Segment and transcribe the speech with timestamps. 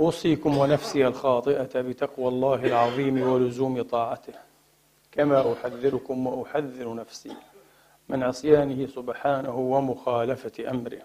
[0.00, 4.32] أوصيكم ونفسي الخاطئة بتقوى الله العظيم ولزوم طاعته.
[5.12, 7.32] كما أحذركم وأحذر نفسي
[8.08, 11.02] من عصيانه سبحانه ومخالفة أمره.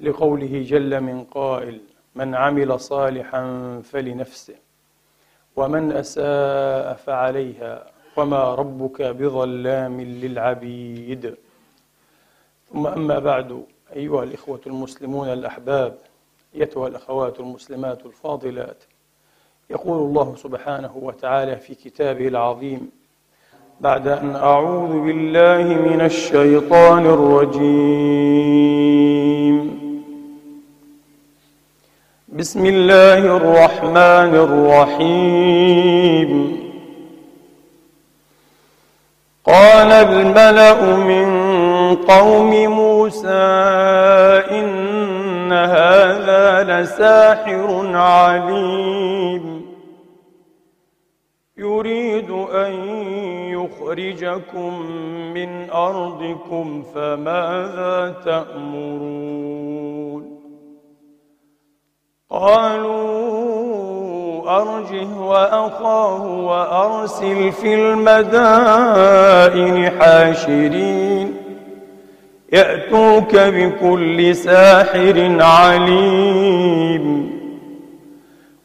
[0.00, 1.80] لقوله جل من قائل
[2.14, 3.42] من عمل صالحا
[3.84, 4.54] فلنفسه
[5.56, 11.34] ومن أساء فعليها وما ربك بظلام للعبيد.
[12.72, 13.64] ثم أما بعد
[13.96, 15.98] أيها الإخوة المسلمون الأحباب
[16.54, 18.76] أيتها الأخوات المسلمات الفاضلات.
[19.70, 22.90] يقول الله سبحانه وتعالى في كتابه العظيم
[23.80, 28.10] بعد أن أعوذ بالله من الشيطان الرجيم.
[32.28, 36.30] بسم الله الرحمن الرحيم.
[39.44, 41.26] قال الملأ من
[41.96, 43.28] قوم موسى
[44.50, 45.09] إن
[45.64, 49.60] هذا لساحر عليم.
[51.56, 52.72] يريد أن
[53.50, 54.82] يخرجكم
[55.34, 59.50] من أرضكم فماذا تأمرون؟
[62.30, 63.60] قالوا
[64.62, 69.10] أرجه وأخاه وأرسل في المدائن
[70.00, 71.39] حاشرين.
[72.52, 77.30] يأتوك بكل ساحر عليم.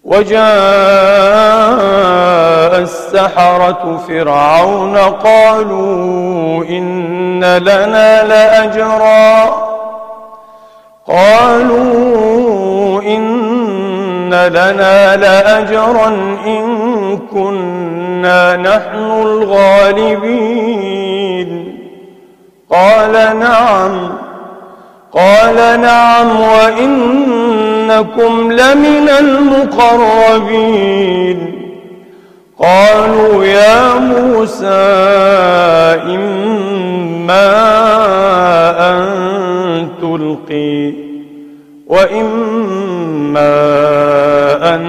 [0.03, 0.41] وجاء
[2.81, 9.45] السحرة فرعون قالوا إن لنا لأجرا.
[11.07, 16.07] قالوا إن لنا لأجرا
[16.45, 20.35] إن كنا نحن الغالبين.
[22.75, 24.09] قال نعم.
[25.13, 30.91] قال نعم وإنكم لمن المقربين.
[32.59, 34.65] قالوا يا موسى
[36.15, 37.51] إما
[38.91, 39.07] أن
[40.01, 40.93] تلقي
[41.87, 43.55] وإما
[44.75, 44.83] أن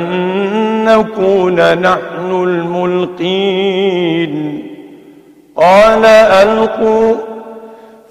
[0.84, 3.86] نكون نحن الملقين.
[5.56, 7.14] قال ألقوا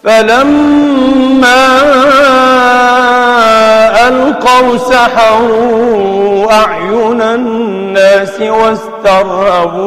[0.06, 1.66] فلما
[4.08, 9.86] ألقوا سحروا أعين الناس واسترهبوهم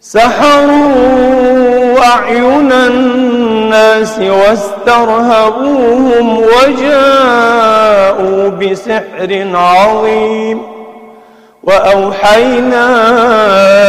[0.00, 5.58] سحروا أعين الناس واسترهبوهم
[6.38, 7.68] وجاءوا
[8.48, 10.81] بسحر عظيم
[11.64, 12.86] وأوحينا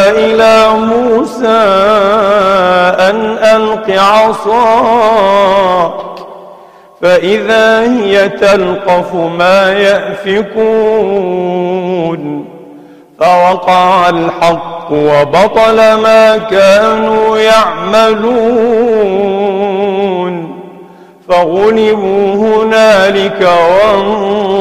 [0.10, 1.64] إلى موسى
[3.10, 5.94] أن ألق عصاك
[7.02, 9.74] فإذا هي تلقف ما
[10.94, 11.34] يأفكون
[13.20, 18.84] فوقع الحق وبطل ما كانوا يعملون
[21.28, 23.42] فغلبوا هنالك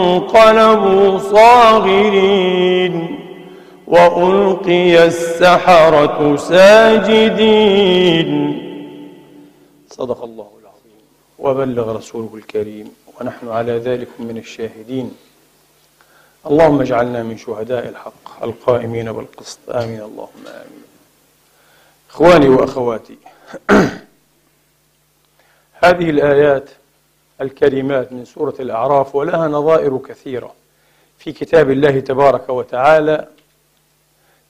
[0.00, 3.19] وانقلبوا صاغرين
[3.87, 8.29] وألقي السحرة ساجدين.
[9.91, 11.00] صدق الله العظيم.
[11.38, 12.91] وبلغ رسوله الكريم.
[13.20, 15.11] ونحن على ذلك من الشاهدين.
[16.47, 19.59] اللهم اجعلنا من شهداء الحق القائمين بالقسط.
[19.70, 20.00] آمين.
[20.00, 20.82] اللهم آمين.
[22.11, 23.17] إخواني وأخواتي.
[25.84, 26.70] هذه الآيات
[27.40, 30.55] الكريمات من سورة الأعراف ولها نظائر كثيرة.
[31.19, 33.29] في كتاب الله تبارك وتعالى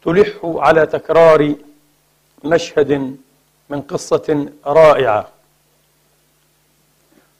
[0.05, 1.55] تلح على تكرار
[2.45, 3.17] مشهد
[3.71, 5.29] من قصة رائعة.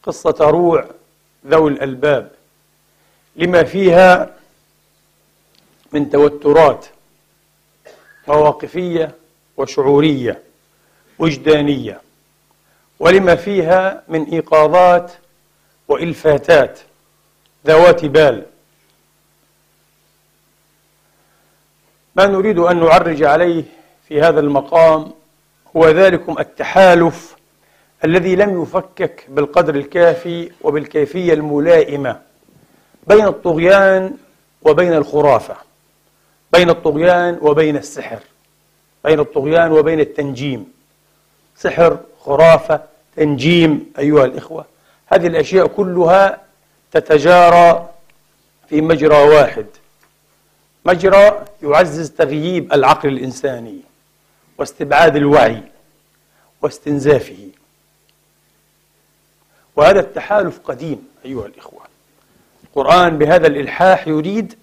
[0.03, 0.85] قصة روع
[1.47, 2.31] ذوي الألباب
[3.37, 4.37] لما فيها
[5.93, 6.87] من توترات
[8.29, 9.15] مواقفية
[9.57, 10.43] وشعورية
[11.19, 12.01] وجدانية.
[13.03, 15.13] ولما فيها من إيقاظات
[15.89, 16.81] وإلفاتات
[17.67, 18.47] ذوات بال.
[22.17, 23.65] ما نريد أن نعرج عليه
[24.09, 25.13] في هذا المقام
[25.77, 27.37] هو ذلكم التحالف
[28.05, 32.21] الذي لم يفكك بالقدر الكافي وبالكيفية الملائمة
[33.07, 34.17] بين الطغيان
[34.63, 35.57] وبين الخرافة
[36.53, 38.21] بين الطغيان وبين السحر
[39.05, 40.73] بين الطغيان وبين التنجيم.
[41.57, 44.65] سحر خرافة تنجيم أيها الإخوة.
[45.07, 46.41] هذه الأشياء كلها
[46.93, 47.91] تتجارى
[48.69, 49.67] في مجرى واحد.
[50.85, 53.81] مجرى يعزز تغييب العقل الإنساني
[54.59, 55.63] واستبعاد الوعي
[56.63, 57.49] واستنزافه.
[59.77, 61.83] وهذا التحالف قديم أيها الإخوة.
[62.65, 64.55] القرآن بهذا الإلحاح يريد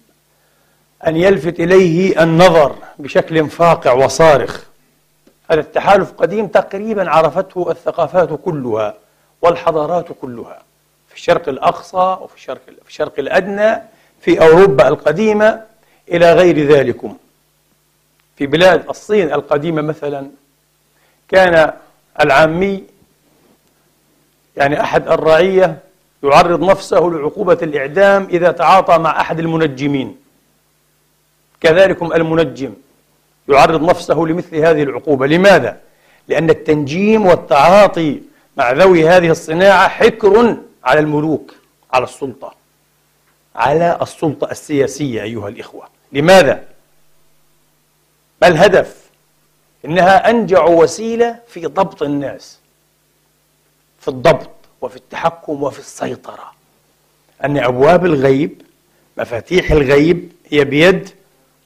[1.08, 4.69] أن يلفت إليه النظر بشكل فاقع وصارخ.
[5.50, 8.94] هذا التحالف قديم تقريبا عرفته الثقافات كلها
[9.42, 10.64] والحضارات كلها
[11.10, 13.82] في الشرق الأقصى وفي الشرق, في الشرق الأدنى
[14.22, 15.62] في أوروبا القديمة
[16.12, 17.18] إلى غير ذلكم.
[18.38, 20.30] في بلاد الصين القديمة مثلا
[21.30, 21.74] كان
[22.22, 22.84] العامي
[24.58, 25.78] يعني أحد الرعية
[26.24, 30.18] يعرض نفسه لعقوبة الإعدام إذا تعاطى مع أحد المنجمين.
[31.62, 32.74] كذلكم المنجم.
[33.50, 35.82] يعرض نفسه لمثل هذه العقوبة لماذا؟
[36.28, 38.22] لأن التنجيم والتعاطي
[38.58, 41.56] مع ذوي هذه الصناعة حكر على الملوك
[41.94, 42.54] على السلطة
[43.56, 46.64] على السلطة السياسية أيها الإخوة لماذا؟
[48.42, 48.96] ما الهدف؟
[49.86, 52.60] إنها أنجع وسيلة في ضبط الناس
[54.00, 54.50] في الضبط
[54.82, 56.52] وفي التحكم وفي السيطرة
[57.44, 58.62] أن أبواب الغيب
[59.18, 61.10] مفاتيح الغيب هي بيد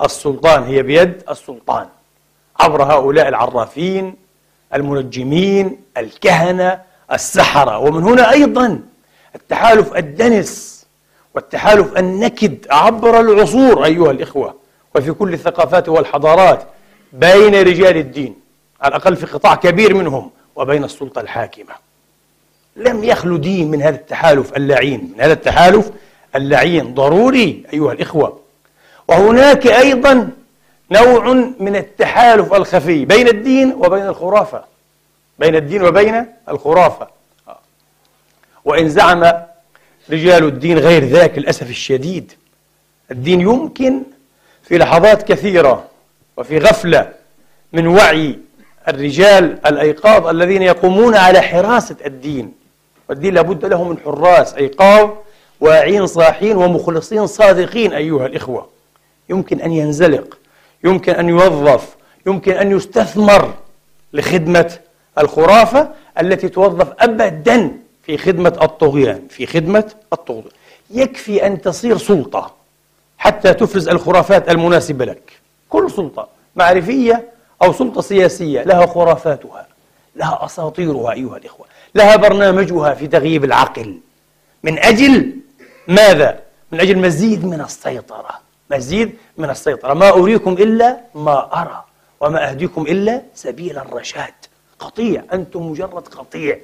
[0.06, 1.88] السلطان هي بيد السلطان.
[2.60, 4.16] عبر هؤلاء العرافين
[4.74, 8.80] المنجمين الكهنة السحرة ومن هنا أيضا
[9.36, 10.86] التحالف الدنس
[11.36, 14.56] والتحالف النكد عبر العصور أيها الإخوة
[14.96, 16.64] وفي كل الثقافات والحضارات
[17.14, 18.36] بين رجال الدين
[18.82, 21.74] على الأقل في قطاع كبير منهم وبين السلطة الحاكمة.
[22.76, 25.14] لم يخلو دين من هذا التحالف اللعين.
[25.16, 25.92] من هذا التحالف
[26.36, 26.94] اللعين.
[26.94, 28.43] ضروري أيها الإخوة
[29.08, 30.30] وهناك أيضا
[30.92, 34.64] نوع من التحالف الخفي بين الدين وبين الخرافة.
[35.40, 37.08] بين الدين وبين الخرافة.
[38.66, 39.32] وإن زعم
[40.10, 42.32] رجال الدين غير ذاك للأسف الشديد
[43.12, 44.04] الدين يمكن
[44.64, 45.88] في لحظات كثيرة
[46.38, 47.12] وفي غفلة
[47.74, 48.40] من وعي
[48.88, 52.54] الرجال الأيقاظ الذين يقومون على حراسة الدين.
[53.10, 55.10] والدين لابد له من حراس أيقاظ
[55.60, 58.73] واعين صاحين ومخلصين صادقين أيها الإخوة.
[59.30, 60.38] يمكن أن ينزلق
[60.84, 63.54] يمكن أن يوظف يمكن أن يستثمر
[64.14, 64.80] لخدمة
[65.18, 65.90] الخرافة
[66.20, 67.72] التي توظف أبدا
[68.04, 70.52] في خدمة الطغيان في خدمة الطغيان.
[70.90, 72.54] يكفي أن تصير سلطة
[73.18, 75.32] حتى تفرز الخرافات المناسبة لك.
[75.70, 77.32] كل سلطة معرفية
[77.62, 79.68] أو سلطة سياسية لها خرافاتها
[80.16, 84.00] لها أساطيرها أيها الإخوة لها برنامجها في تغييب العقل.
[84.64, 85.36] من أجل
[85.88, 86.40] ماذا؟
[86.72, 88.43] من أجل مزيد من السيطرة.
[88.74, 89.94] مزيد من السيطرة.
[89.94, 91.84] ما أريكم إلا ما أرى
[92.22, 94.34] وما أهديكم إلا سبيل الرشاد.
[94.80, 96.58] قطيع أنتم مجرد قطيع.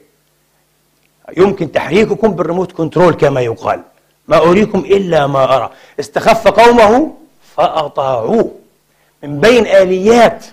[1.37, 3.81] يمكن تحريككم بالريموت كنترول كما يقال.
[4.27, 5.69] ما أريكم إلا ما أرى.
[5.99, 7.13] استخف قومه
[7.55, 8.51] فأطاعوه.
[9.23, 10.45] من بين آليات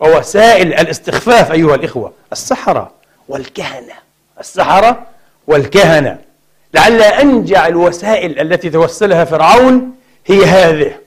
[0.00, 2.90] ووسائل الاستخفاف أيها الإخوة السحرة
[3.28, 3.94] والكهنة.
[4.40, 5.06] السحرة
[5.46, 6.18] والكهنة.
[6.74, 9.97] لعل أنجع الوسائل التي توسلها فرعون
[10.28, 11.00] هي هذه.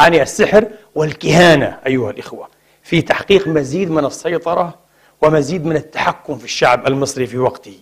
[0.00, 2.48] يعني السحر والكهانة أيها الإخوة.
[2.82, 4.78] في تحقيق مزيد من السيطرة
[5.22, 7.78] ومزيد من التحكم في الشعب المصري في وقته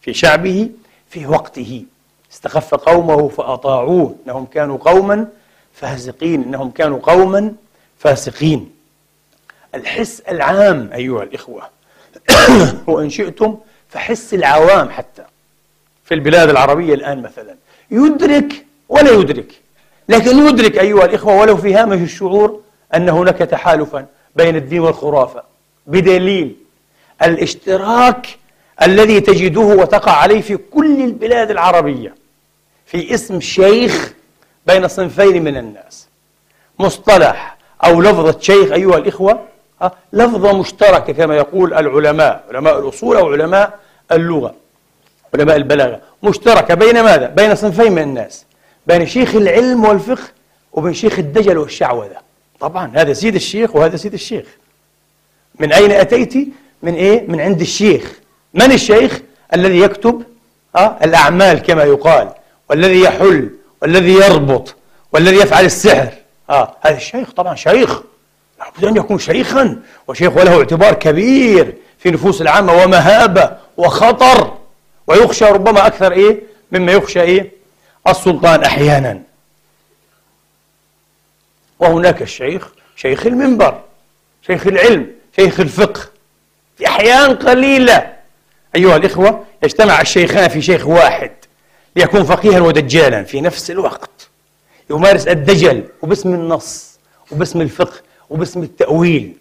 [0.00, 0.70] في شعبه
[1.10, 1.84] في وقته.
[2.32, 5.28] استخف قومه فأطاعوه إنهم كانوا قوما
[5.74, 7.52] فاسقين إنهم كانوا قوما
[7.98, 8.70] فاسقين.
[9.74, 11.62] الحس العام أيها الإخوة.
[12.86, 13.58] وإن شئتم
[13.88, 15.24] فحس العوام حتى.
[16.04, 17.56] في البلاد العربية الآن مثلا.
[17.90, 19.60] يدرك ولا يدرك؟
[20.10, 22.60] لكن يدرك أيها الإخوة ولو في هامش الشعور
[22.94, 25.42] أن هناك تحالفا بين الدين والخرافة
[25.86, 26.56] بدليل
[27.22, 28.26] الاشتراك
[28.82, 32.14] الذي تجده وتقع عليه في كل البلاد العربية
[32.86, 34.12] في اسم شيخ
[34.66, 36.08] بين صنفين من الناس.
[36.78, 39.40] مصطلح أو لفظة شيخ أيها الإخوة
[40.12, 43.78] لفظة مشتركة كما يقول العلماء علماء الأصول أو علماء
[44.12, 44.54] اللغة
[45.34, 46.00] علماء البلاغة.
[46.22, 48.44] مشتركة بين ماذا؟ بين صنفين من الناس.
[48.86, 50.28] بين شيخ العلم والفقه
[50.72, 52.16] وبين شيخ الدجل والشعوذة
[52.60, 54.46] طبعا هذا سيد الشيخ وهذا سيد الشيخ
[55.58, 56.34] من أين أتيت؟
[56.82, 58.12] من إيه؟ من عند الشيخ
[58.54, 59.20] من الشيخ؟
[59.54, 60.22] الذي يكتب
[60.76, 62.32] أه؟ الأعمال كما يقال
[62.70, 63.50] والذي يحل
[63.82, 64.74] والذي يربط
[65.12, 66.12] والذي يفعل السحر
[66.50, 68.02] آه هذا الشيخ طبعا شيخ
[68.60, 74.52] لابد أن يكون شيخا وشيخ وله اعتبار كبير في نفوس العامة ومهابة وخطر
[75.06, 76.40] ويخشى ربما أكثر إيه
[76.72, 77.52] مما يخشى إيه
[78.08, 79.22] السلطان أحيانا.
[81.78, 83.80] وهناك الشيخ شيخ المنبر
[84.46, 86.00] شيخ العلم شيخ الفقه
[86.78, 88.12] في أحيان قليلة.
[88.76, 91.30] أيها الإخوة يجتمع الشيخان في شيخ واحد
[91.96, 94.28] ليكون فقيها ودجالا في نفس الوقت.
[94.90, 96.98] يمارس الدجل وباسم النص
[97.30, 99.36] وباسم الفقه وباسم التأويل.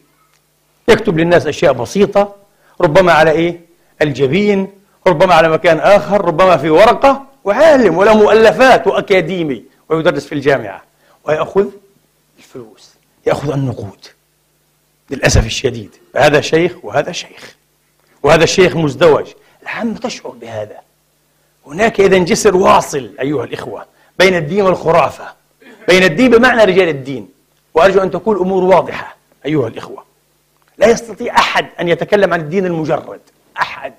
[0.88, 2.36] يكتب للناس أشياء بسيطة
[2.82, 3.60] ربما على إيه؟
[4.02, 4.68] الجبين
[5.08, 7.29] ربما على مكان آخر ربما في ورقة.
[7.50, 10.84] وعالم وله مؤلفات وأكاديمي ويدرس في الجامعة.
[11.24, 11.66] ويأخذ
[12.38, 12.94] الفلوس.
[13.28, 14.06] يأخذ النقود.
[15.10, 15.96] للأسف الشديد.
[16.16, 17.56] هذا شيخ وهذا شيخ.
[18.24, 19.26] وهذا الشيخ مزدوج.
[19.64, 20.78] العامة تشعر بهذا.
[21.68, 23.86] هناك إذا جسر واصل أيها الإخوة
[24.20, 25.34] بين الدين والخرافة.
[25.88, 27.30] بين الدين بمعنى رجال الدين.
[27.74, 30.04] وأرجو أن تكون الأمور واضحة أيها الإخوة.
[30.78, 33.22] لا يستطيع أحد أن يتكلم عن الدين المجرد.
[33.58, 33.94] أحد.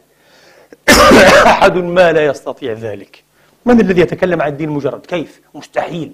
[1.47, 3.29] أحد ما لا يستطيع ذلك.
[3.66, 6.12] من الذي يتكلم عن الدين المجرد كيف؟ مستحيل.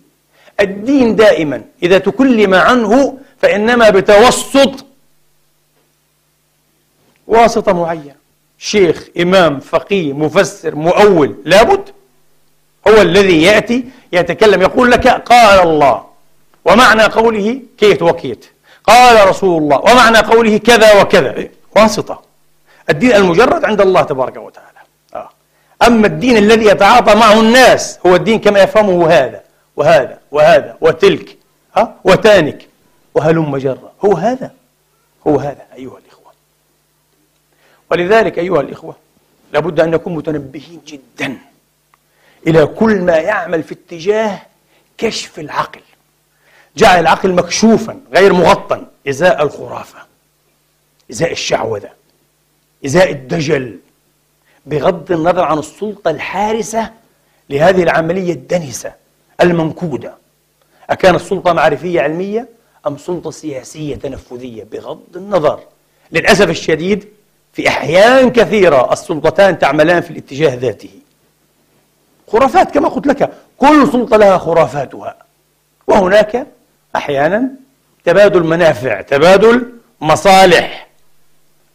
[0.61, 4.85] الدين دائما إذا تكلم عنه فإنما بتوسط
[7.27, 8.15] واسطة معينة.
[8.59, 11.91] شيخ إمام فقيه مفسر مؤول لابد.
[12.89, 16.05] هو الذي يأتي يتكلم يقول لك قال الله.
[16.65, 18.47] ومعنى قوله كيت وكيت.
[18.85, 19.79] قال رسول الله.
[19.79, 21.49] ومعنى قوله كذا وكذا.
[21.77, 22.23] واسطة.
[22.91, 24.66] الدين المجرد عند الله تبارك وتعالى.
[25.87, 29.43] أما الدين الذي يتعاطى معه الناس هو الدين كما يفهمه هذا
[29.77, 31.37] وهذا وهذا وتلك
[31.77, 32.69] ها وتانك
[33.15, 34.51] وهلم جرا هو هذا
[35.27, 36.33] هو هذا أيها الإخوة.
[37.91, 38.97] ولذلك أيها الإخوة
[39.53, 41.39] لابد أن نكون متنبهين جدا
[42.47, 44.43] إلى كل ما يعمل في اتجاه
[44.99, 45.81] كشف العقل.
[46.77, 49.99] جعل العقل مكشوفا غير مغطى إزاء الخرافة
[51.11, 51.91] إزاء الشعوذة
[52.87, 53.79] إزاء الدجل.
[54.67, 56.91] بغض النظر عن السلطة الحارسة
[57.51, 58.93] لهذه العملية الدنسة
[59.41, 60.15] المنكودة.
[60.91, 62.49] أكانت سلطة معرفية علمية
[62.87, 65.61] أم سلطة سياسية تنفذية؟ بغض النظر.
[66.13, 67.09] للأسف الشديد
[67.53, 70.91] في أحيان كثيرة السلطتان تعملان في الاتجاه ذاته.
[72.29, 75.17] خرافات كما قلت لك كل سلطة لها خرافاتها.
[75.87, 76.47] وهناك
[76.97, 77.51] أحيانا
[78.05, 80.89] تبادل منافع تبادل مصالح.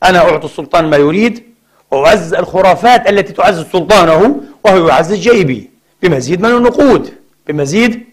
[0.04, 1.51] أنا أعطي السلطان ما يريد
[1.92, 5.70] وأعزز الخرافات التي تعزز سلطانه وهو يعزز جيبي
[6.02, 7.14] بمزيد من النقود
[7.48, 8.06] بمزيد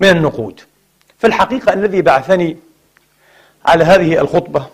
[0.00, 0.60] من النقود.
[1.18, 2.56] في الحقيقة الذي بعثني
[3.66, 4.66] على هذه الخطبة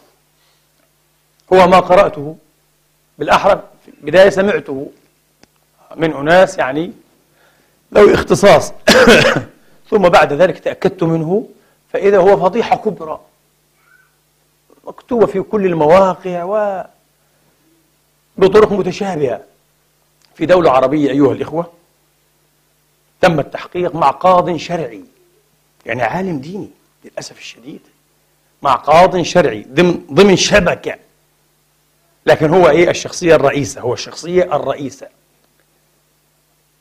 [1.53, 2.37] هو ما قرأته
[3.19, 4.91] بالأحرى في البداية سمعته
[5.97, 6.93] من أناس يعني
[7.93, 8.73] له اختصاص.
[9.91, 11.49] ثم بعد ذلك تأكدت منه
[11.93, 13.21] فإذا هو فضيحة كبرى
[14.85, 16.85] مكتوبة في كل المواقع و
[18.41, 19.41] بطرق متشابهة.
[20.35, 21.73] في دولة عربية أيها الإخوة
[23.21, 25.05] تم التحقيق مع قاض شرعي
[25.87, 26.71] يعني عالم ديني
[27.05, 27.81] للأسف الشديد
[28.63, 30.95] مع قاض شرعي ضمن ضمن شبكة.
[32.27, 35.09] لكن هو إيه؟ الشخصية الرئيسة هو الشخصية الرئيسة.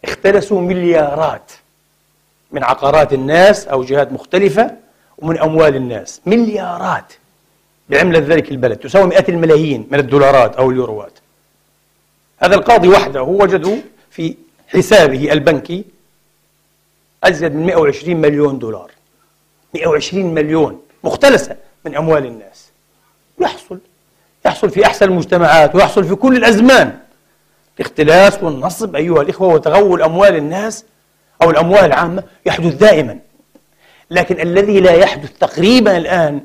[0.04, 1.52] اختلسوا مليارات
[2.52, 4.72] من عقارات الناس أو جهات مختلفة
[5.18, 6.22] ومن أموال الناس.
[6.26, 7.14] مليارات.
[7.90, 8.78] بعملة ذلك البلد.
[8.78, 11.12] تساوي مئات الملايين من الدولارات أو اليوروات.
[12.40, 13.78] هذا القاضي وحده وجدوا
[14.10, 14.36] في
[14.68, 15.86] حسابه البنكي
[17.24, 18.92] أزيد من 120 مليون دولار.
[19.74, 21.56] 120 مليون مختلسة
[21.86, 22.70] من أموال الناس.
[23.40, 23.80] يحصل
[24.46, 27.00] يحصل في أحسن المجتمعات ويحصل في كل الأزمان.
[27.80, 30.86] الاختلاس والنصب أيها الإخوة وتغول أموال الناس
[31.42, 33.20] أو الأموال العامة يحدث دائما.
[34.12, 36.42] لكن الذي لا يحدث تقريبا الآن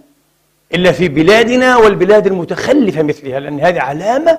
[0.74, 4.38] إلا في بلادنا والبلاد المتخلفة مثلها لأن هذه علامة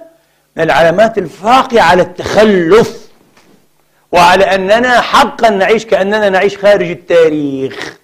[0.56, 3.08] من العلامات الفاقعة على التخلف
[4.12, 7.98] وعلى أننا حقا نعيش كأننا نعيش خارج التاريخ.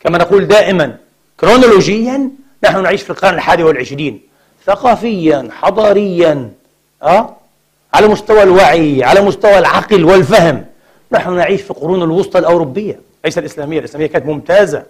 [0.00, 0.96] كما نقول دائما
[1.40, 2.30] كرونولوجيا
[2.64, 4.20] نحن نعيش في القرن الحادي والعشرين
[4.66, 6.50] ثقافيا حضاريا
[7.02, 7.36] أه؟
[7.94, 10.64] على مستوى الوعي على مستوى العقل والفهم
[11.12, 13.00] نحن نعيش في القرون الوسطى الأوروبية.
[13.24, 14.82] ليس الإسلامية الإسلامية كانت ممتازة.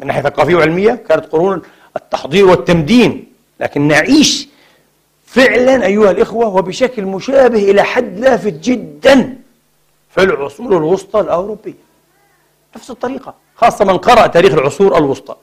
[0.00, 1.62] من ناحية ثقافية وعلمية كانت قرون
[1.96, 3.26] التحضير والتمدين
[3.60, 4.48] لكن نعيش
[5.34, 9.36] فعلا أيها الإخوة وبشكل مشابه إلى حد لافت جدا
[10.10, 11.84] في العصور الوسطى الأوروبية
[12.76, 15.36] نفس الطريقة خاصة من قرأ تاريخ العصور الوسطى.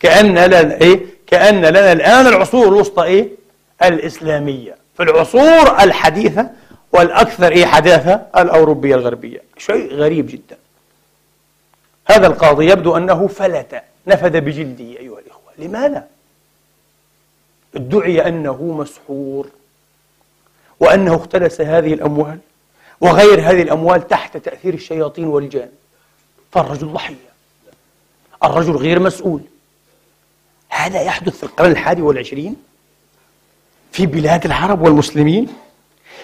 [0.00, 3.28] كأن لنا إيه؟ كأن لنا الآن العصور الوسطى إيه؟
[3.82, 4.76] الإسلامية.
[4.96, 6.50] في العصور الحديثة
[6.92, 9.42] والأكثر إيه؟ حداثة الأوروبية الغربية.
[9.58, 10.56] شيء غريب جدا.
[12.06, 15.52] هذا القاضي يبدو أنه فلت نفذ بجلده أيها الإخوة.
[15.58, 16.06] لماذا؟
[17.76, 19.48] ادعي أنه مسحور
[20.80, 22.38] وأنه اختلس هذه الأموال
[23.00, 25.68] وغير هذه الأموال تحت تأثير الشياطين والجان.
[26.52, 27.14] فالرجل ضحية.
[28.44, 29.40] الرجل غير مسؤول.
[30.68, 32.56] هذا يحدث في القرن الحادي والعشرين
[33.92, 35.48] في بلاد العرب والمسلمين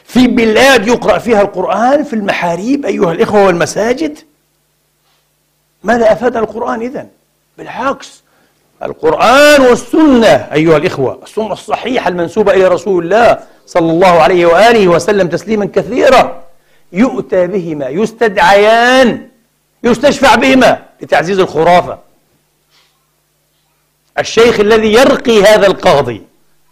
[0.05, 4.19] في بلاد يقرأ فيها القرآن في المحاريب أيها الإخوة والمساجد.
[5.83, 7.09] ماذا أفاد القرآن إذن؟
[7.59, 8.22] بالعكس.
[8.85, 15.29] القرآن والسنة أيها الإخوة السنة الصحيحة المنسوبة إلى رسول الله صلى الله عليه وآله وسلم
[15.29, 16.43] تسليما كثيرا.
[16.93, 19.29] يؤتى بهما يستدعيان
[19.85, 21.99] يستشفع بهما لتعزيز الخرافة.
[24.19, 26.23] الشيخ الذي يرقي هذا القاضي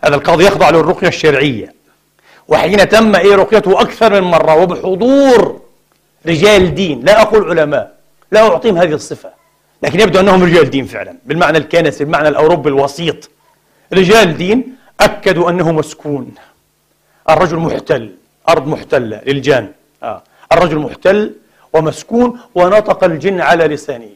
[0.05, 1.75] هذا القاضي يخضع للرقية الشرعية.
[2.49, 5.61] وحين تم إيه رقيته أكثر من مرة وبحضور
[6.26, 7.95] رجال دين لا أقول علماء
[8.33, 9.40] لا أعطيهم هذه الصفة.
[9.83, 13.31] لكن يبدو أنهم رجال دين فعلا بالمعنى الكنسي بالمعنى الأوروبي الوسيط.
[13.93, 16.35] رجال دين أكدوا أنه مسكون.
[17.31, 18.15] الرجل محتل
[18.49, 19.73] أرض محتلة للجان.
[20.03, 20.23] آه.
[20.53, 21.35] الرجل محتل
[21.73, 24.11] ومسكون ونطق الجن على لسانه.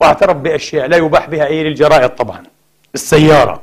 [0.00, 2.42] واعترف بأشياء لا يباح بها أي للجرائد طبعا.
[2.94, 3.62] السيارة.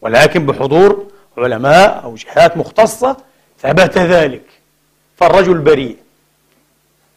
[0.00, 1.06] ولكن بحضور
[1.38, 3.16] علماء أو جهات مختصة
[3.62, 4.44] ثبت ذلك.
[5.16, 5.96] فالرجل بريء.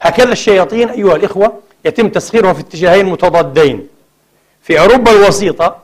[0.01, 3.87] هكذا الشياطين أيها الإخوة يتم تسخيرها في اتجاهين متضادين.
[4.61, 5.77] في أوروبا الوسيطة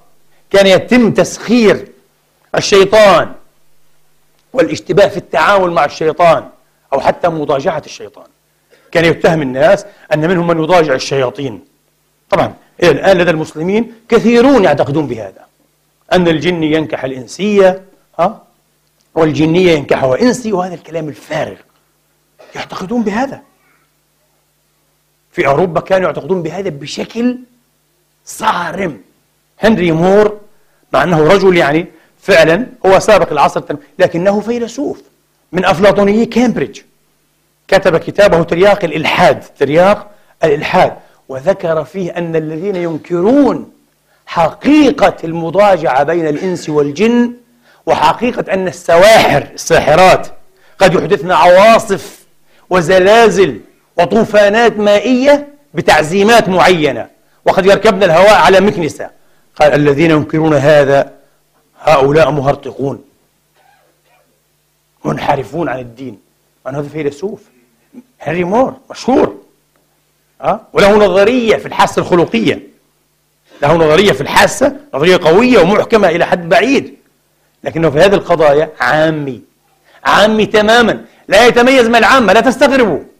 [0.51, 1.87] كان يتم تسخير
[2.55, 3.33] الشيطان
[4.53, 6.49] والاشتباه في التعامل مع الشيطان
[6.93, 8.25] أو حتى مضاجعة الشيطان.
[8.91, 11.65] كان يتهم الناس أن منهم من يضاجع الشياطين.
[12.29, 12.53] طبعا
[12.83, 15.45] إلى الآن لدى المسلمين كثيرون يعتقدون بهذا.
[16.13, 17.81] أن الجن ينكح الإنسية
[18.19, 18.43] ها؟
[19.15, 21.55] والجنية ينكحها إنسي وهذا الكلام الفارغ.
[22.55, 23.41] يعتقدون بهذا.
[25.33, 27.37] في أوروبا كانوا يعتقدون بهذا بشكل
[28.25, 29.01] صارم.
[29.59, 30.37] هنري مور
[30.93, 31.85] مع أنه رجل يعني
[32.21, 33.61] فعلا هو سابق العصر
[33.99, 35.01] لكنه فيلسوف
[35.51, 36.81] من أفلاطونيي كامبريدج.
[37.67, 40.11] كتب كتابه ترياق الإلحاد ترياق
[40.43, 40.93] الإلحاد.
[41.29, 43.71] وذكر فيه أن الذين ينكرون
[44.25, 47.33] حقيقة المضاجعة بين الإنس والجن
[47.85, 50.27] وحقيقة أن السواحر الساحرات
[50.79, 52.19] قد يحدثن عواصف
[52.69, 53.59] وزلازل
[53.97, 57.07] وطوفانات مائية بتعزيمات معينة.
[57.45, 59.09] وقد يركبن الهواء على مكنسة.
[59.55, 61.11] قال الذين ينكرون هذا
[61.79, 63.03] هؤلاء مهرطقون.
[65.05, 66.19] منحرفون عن الدين.
[66.67, 67.41] أنا هذا فيلسوف.
[68.21, 69.37] هنري مور مشهور.
[70.41, 72.59] أه؟ وله نظرية في الحاسة الخلقية.
[73.61, 76.95] له نظرية في الحاسة نظرية قوية ومحكمة إلى حد بعيد.
[77.63, 79.41] لكنه في هذه القضايا عامي.
[80.03, 81.05] عامي تماما.
[81.27, 83.12] لا يتميز من العامة لا تستغربوا.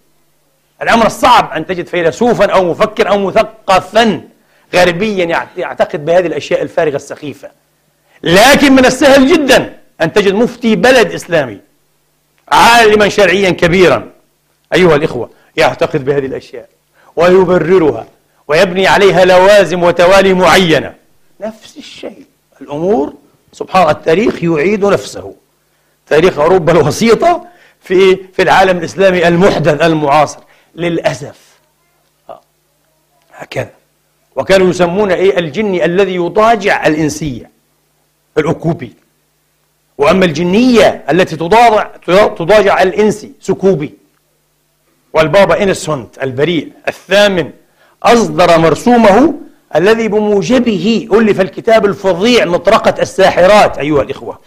[0.81, 4.21] الأمر الصعب أن تجد فيلسوفا أو مفكر أو مثقفا
[4.75, 7.49] غربيا يعتقد بهذه الأشياء الفارغة السخيفة.
[8.23, 11.59] لكن من السهل جدا أن تجد مفتي بلد إسلامي
[12.51, 14.09] عالما شرعيا كبيرا
[14.73, 16.69] أيها الإخوة يعتقد بهذه الأشياء
[17.15, 18.07] ويبررها
[18.47, 20.93] ويبني عليها لوازم وتوالي معينة.
[21.41, 22.25] نفس الشيء.
[22.61, 23.13] الأمور
[23.53, 25.35] سبحان التاريخ يعيد نفسه.
[26.07, 27.45] تاريخ أوروبا الوسيطة
[27.81, 30.39] في في العالم الإسلامي المحدث المعاصر.
[30.75, 31.39] للأسف.
[32.29, 32.41] آه.
[33.33, 33.71] هكذا.
[34.35, 37.49] وكانوا يسمون إيه؟ الجني الذي يضاجع الإنسية
[38.37, 38.93] ال incubi.
[39.97, 41.87] وأما الجنية التي تضاجع
[42.27, 43.93] تضاجع الإنسي succubi.
[45.13, 47.51] والبابا إنوسنت البريء الثامن
[48.03, 49.33] أصدر مرسومه
[49.75, 54.39] الذي بموجبه ألف الكتاب الفظيع مطرقة الساحرات أيها الإخوة.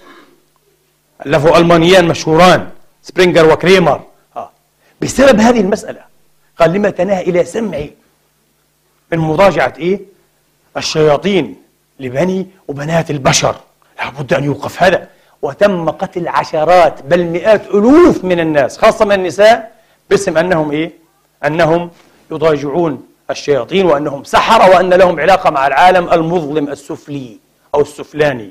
[1.26, 2.68] ألفه ألمانيان مشهوران
[3.02, 4.00] سبرينجر وكريمر.
[4.36, 4.50] آه.
[5.00, 6.15] بسبب هذه المسألة
[6.58, 7.92] قال لما تناهى إلى سمعي
[9.12, 10.00] من مراجعة إيه؟
[10.76, 11.56] الشياطين
[12.00, 13.56] لبني وبنات البشر
[13.98, 15.08] لابد أن يوقف هذا
[15.42, 19.72] وتم قتل عشرات بل مئات ألوف من الناس خاصة من النساء
[20.10, 20.92] باسم أنهم إيه؟
[21.44, 21.90] أنهم
[22.30, 27.38] يضاجعون الشياطين وأنهم سحرة وأن لهم علاقة مع العالم المظلم السفلي
[27.74, 28.50] أو السفلاني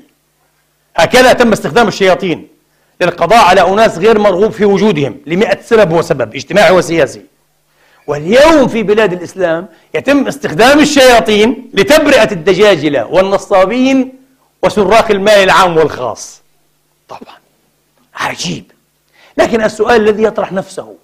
[0.96, 2.48] هكذا تم استخدام الشياطين
[3.00, 7.22] للقضاء على أناس غير مرغوب في وجودهم لمئة سبب وسبب اجتماعي وسياسي
[8.06, 14.12] واليوم في بلاد الإسلام يتم استخدام الشياطين لتبرئة الدجاجلة والنصابين
[14.62, 16.42] وسراق المال العام والخاص.
[17.08, 17.36] طبعا.
[18.14, 18.72] عجيب.
[19.38, 20.94] لكن السؤال الذي يطرح نفسه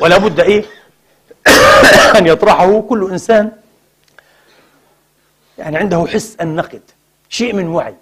[0.00, 0.64] ولا بد إيه؟
[2.18, 3.52] أن يطرحه كل إنسان.
[5.58, 6.82] يعني عنده حس النقد
[7.28, 7.94] شيء من وعي.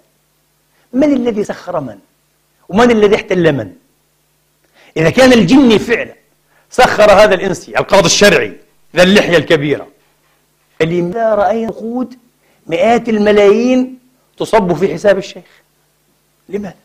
[0.93, 1.99] من الذي سخر من؟
[2.69, 3.73] ومن الذي احتل من؟
[4.97, 6.22] إذا كان الجني فعلا
[6.73, 8.57] سخر هذا الإنسي القاضي الشرعي
[8.95, 9.87] ذا اللحية الكبيرة.
[10.81, 12.15] اللي ما رأينا نقود
[12.67, 13.99] مئات الملايين
[14.37, 15.43] تصب في حساب الشيخ.
[16.49, 16.75] لماذا؟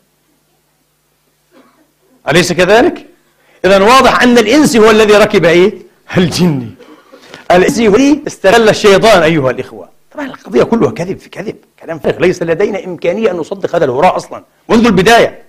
[2.29, 3.05] أليس كذلك؟
[3.65, 5.73] إذا واضح أن الإنسي هو الذي ركب إيه؟
[6.17, 6.69] الجني
[7.51, 9.89] الإنسي هو الذي استغل الشيطان أيها الإخوة.
[10.13, 11.55] طبعا القضية كلها كذب في كذب.
[11.79, 12.19] كلام فارغ.
[12.19, 14.43] ليس لدينا إمكانية أن نصدق هذا الهراء أصلا.
[14.69, 15.43] منذ البداية.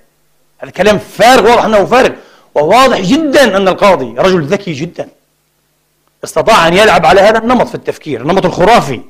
[0.58, 2.12] هذا كلام فارغ واضح أنه فارغ.
[2.54, 5.08] وواضح جدا أن القاضي رجل ذكي جدا
[6.24, 9.00] استطاع أن يلعب على هذا النمط في التفكير النمط الخرافي.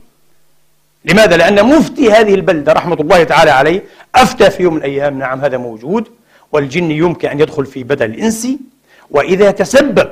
[1.04, 5.18] لماذا؟ لأن مفتي هذه البلدة رحمة الله تعالى عليه أفتى في يوم من الأيام.
[5.18, 6.08] نعم هذا موجود
[6.52, 8.58] والجن يمكن أن يدخل في بدن الإنسي
[9.10, 10.08] وإذا تسبب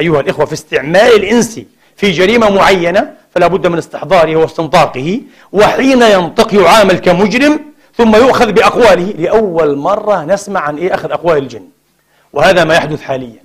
[0.00, 5.20] أيها الإخوة في استعمال الإنسي في جريمة معينة فلا بد من استحضاره واستنطاقه
[5.52, 7.60] وحين ينطق يعامل كمجرم
[7.96, 9.14] ثم يؤخذ بأقواله.
[9.18, 11.64] لأول مرة نسمع عن إيه أخذ أقوال الجن.
[12.32, 13.42] وهذا ما يحدث حاليا.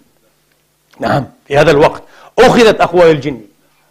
[1.00, 2.04] نعم في هذا الوقت
[2.40, 3.42] أخذت أقوال الجن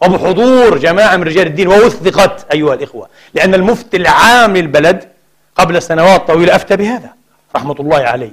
[0.02, 5.09] وبحضور جماعة من رجال الدين ووثقت أيها الإخوة لأن المفتي العام للبلد
[5.56, 7.14] قبل سنوات طويلة أفتى بهذا
[7.56, 8.32] رحمة الله عليه.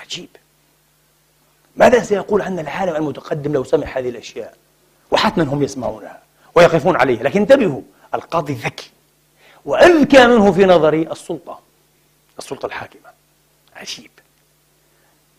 [0.00, 0.28] عجيب.
[1.76, 4.54] ماذا سيقول عنا العالم المتقدم لو سمع هذه الأشياء؟
[5.10, 6.20] وحتما هم يسمعونها
[6.54, 7.22] ويقفون عليها.
[7.22, 7.80] لكن انتبهوا
[8.14, 8.90] القاضي ذكي
[9.64, 11.60] وأذكى منه في نظري السلطة
[12.38, 13.10] السلطة الحاكمة.
[13.76, 14.10] عجيب.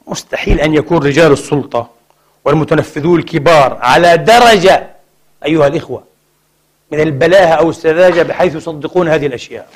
[0.08, 1.90] مستحيل أن يكون رجال السلطة
[2.46, 4.88] والمتنفذون الكبار على درجة
[5.46, 6.04] أيها الإخوة
[6.92, 9.70] من البلاهة أو السذاجة بحيث يصدقون هذه الأشياء.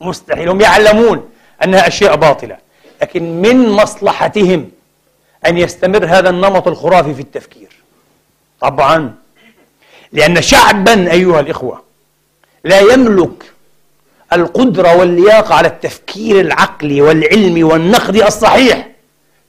[0.00, 1.30] مستحيل هم يعلمون
[1.64, 2.56] أنها أشياء باطلة
[3.02, 4.70] لكن من مصلحتهم
[5.46, 7.68] أن يستمر هذا النمط الخرافي في التفكير.
[8.60, 9.14] طبعا
[10.12, 11.82] لأن شعبا أيها الإخوة
[12.64, 13.52] لا يملك
[14.32, 18.88] القدرة واللياقة على التفكير العقلي والعلمي والنقدي الصحيح.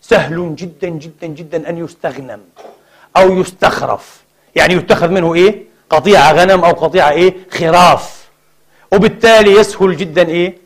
[0.10, 2.42] سهل جدا جدا جدا أن يستغنم
[3.18, 4.24] أو يستخرف.
[4.56, 8.26] يعني يتخذ منه إيه؟ قطيعة غنم أو قطيعة إيه؟ خراف.
[8.94, 10.58] وبالتالي يسهل جدا إيه؟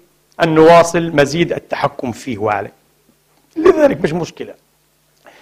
[0.43, 2.73] أن نواصل مزيد التحكم فيه وعليه.
[3.58, 4.54] لذلك مش مشكلة.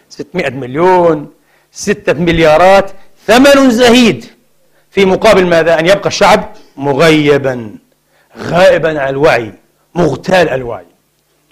[0.09, 1.31] 600 مليون
[1.71, 2.91] ستة مليارات
[3.27, 4.25] ثمن زهيد.
[4.91, 7.75] في مقابل ماذا؟ أن يبقى الشعب مغيبا
[8.37, 9.53] غائبا عن الوعي
[9.95, 10.85] مغتال الوعي.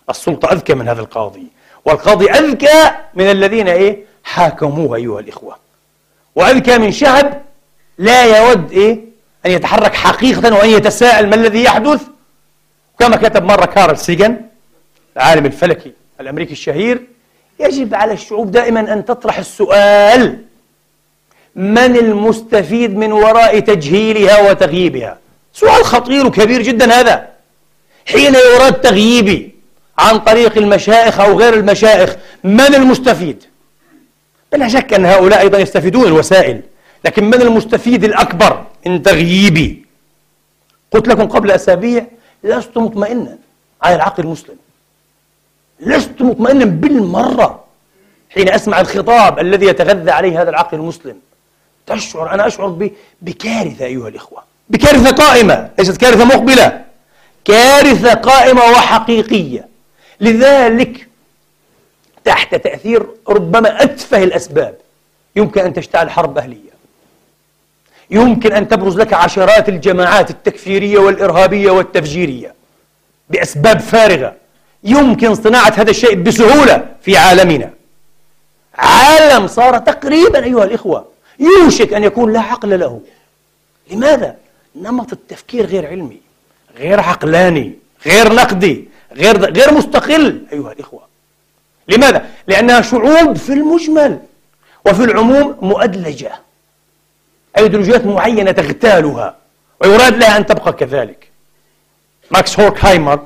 [0.10, 1.55] السلطة أذكى من هذا القاضي.
[1.86, 5.58] والقاضي أذكى من الذين إيه؟ حاكموه أيها الإخوة.
[6.36, 7.42] وأذكى من شعب
[7.98, 9.00] لا يود إيه؟
[9.46, 12.02] أن يتحرك حقيقة وأن يتساءل ما الذي يحدث.
[13.00, 14.42] كما كتب مرة كارل سيجن
[15.18, 17.02] العالم الفلكي الأمريكي الشهير
[17.60, 20.42] يجب على الشعوب دائما أن تطرح السؤال
[21.56, 25.18] من المستفيد من وراء تجهيلها وتغييبها؟
[25.54, 27.28] سؤال خطير وكبير جدا هذا.
[28.06, 29.55] حين يراد تغييبي
[29.98, 33.44] عن طريق المشائخ أو غير المشائخ من المستفيد؟
[34.52, 36.62] بلا شك أن هؤلاء أيضا يستفيدون الوسائل
[37.06, 39.86] لكن من المستفيد الأكبر من تغييبي؟
[40.92, 42.06] قلت لكم قبل أسابيع
[42.44, 43.38] لست مطمئنا
[43.82, 44.56] على العقل المسلم.
[45.80, 47.64] لست مطمئنا بالمرة
[48.30, 51.18] حين أسمع الخطاب الذي يتغذى عليه هذا العقل المسلم.
[51.88, 52.90] تشعر أنا أشعر
[53.22, 54.44] بكارثة أيها الإخوة.
[54.70, 56.86] بكارثة قائمة ليست كارثة مقبلة.
[57.46, 59.75] كارثة قائمة وحقيقية.
[60.20, 61.08] لذلك
[62.24, 64.76] تحت تأثير ربما أتفه الأسباب.
[65.36, 66.76] يمكن أن تشتعل حرب أهلية.
[68.10, 72.54] يمكن أن تبرز لك عشرات الجماعات التكفيرية والإرهابية والتفجيرية
[73.30, 74.36] بأسباب فارغة.
[74.84, 77.74] يمكن صناعة هذا الشيء بسهولة في عالمنا.
[78.76, 81.06] عالم صار تقريبا أيها الإخوة
[81.40, 83.02] يوشك أن يكون لا عقل له.
[83.92, 84.36] لماذا؟
[84.76, 86.18] نمط التفكير غير علمي
[86.78, 87.74] غير عقلاني
[88.06, 88.95] غير نقدي.
[89.16, 90.46] غير غير مستقل.
[90.54, 91.08] أيها الإخوة.
[91.88, 94.20] لماذا؟ لأنها شعوب في المجمل
[94.86, 96.40] وفي العموم مؤدلجة.
[97.58, 99.36] أيديولوجيات معينة تغتالها.
[99.82, 101.30] ويراد لها أن تبقى كذلك.
[102.32, 103.26] ماكس هوركهايمر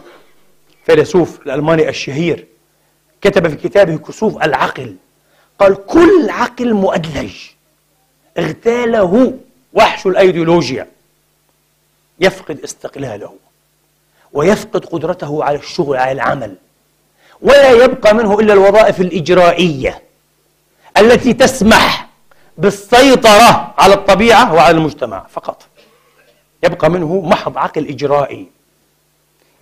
[0.86, 2.48] فيلسوف الألماني الشهير
[3.22, 4.96] كتب في كتابه كسوف العقل.
[5.60, 7.36] قال كل عقل مؤدلج.
[8.38, 9.38] اغتاله
[9.74, 10.88] وحش الأيديولوجيا.
[12.20, 13.34] يفقد استقلاله.
[14.34, 16.56] ويفقد قدرته على الشغل على العمل.
[17.42, 20.02] ولا يبقى منه إلا الوظائف الإجرائية
[20.98, 22.10] التي تسمح
[22.58, 25.64] بالسيطرة على الطبيعة وعلى المجتمع فقط.
[26.64, 28.48] يبقى منه محض عقل إجرائي.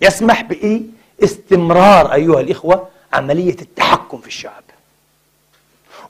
[0.00, 0.80] يسمح بإيه؟
[1.24, 4.62] استمرار أيها الإخوة عملية التحكم في الشعب.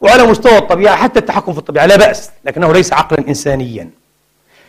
[0.01, 3.91] وعلى مستوى الطبيعة حتى التحكم في الطبيعة لا بأس لكنه ليس عقلا إنسانيا.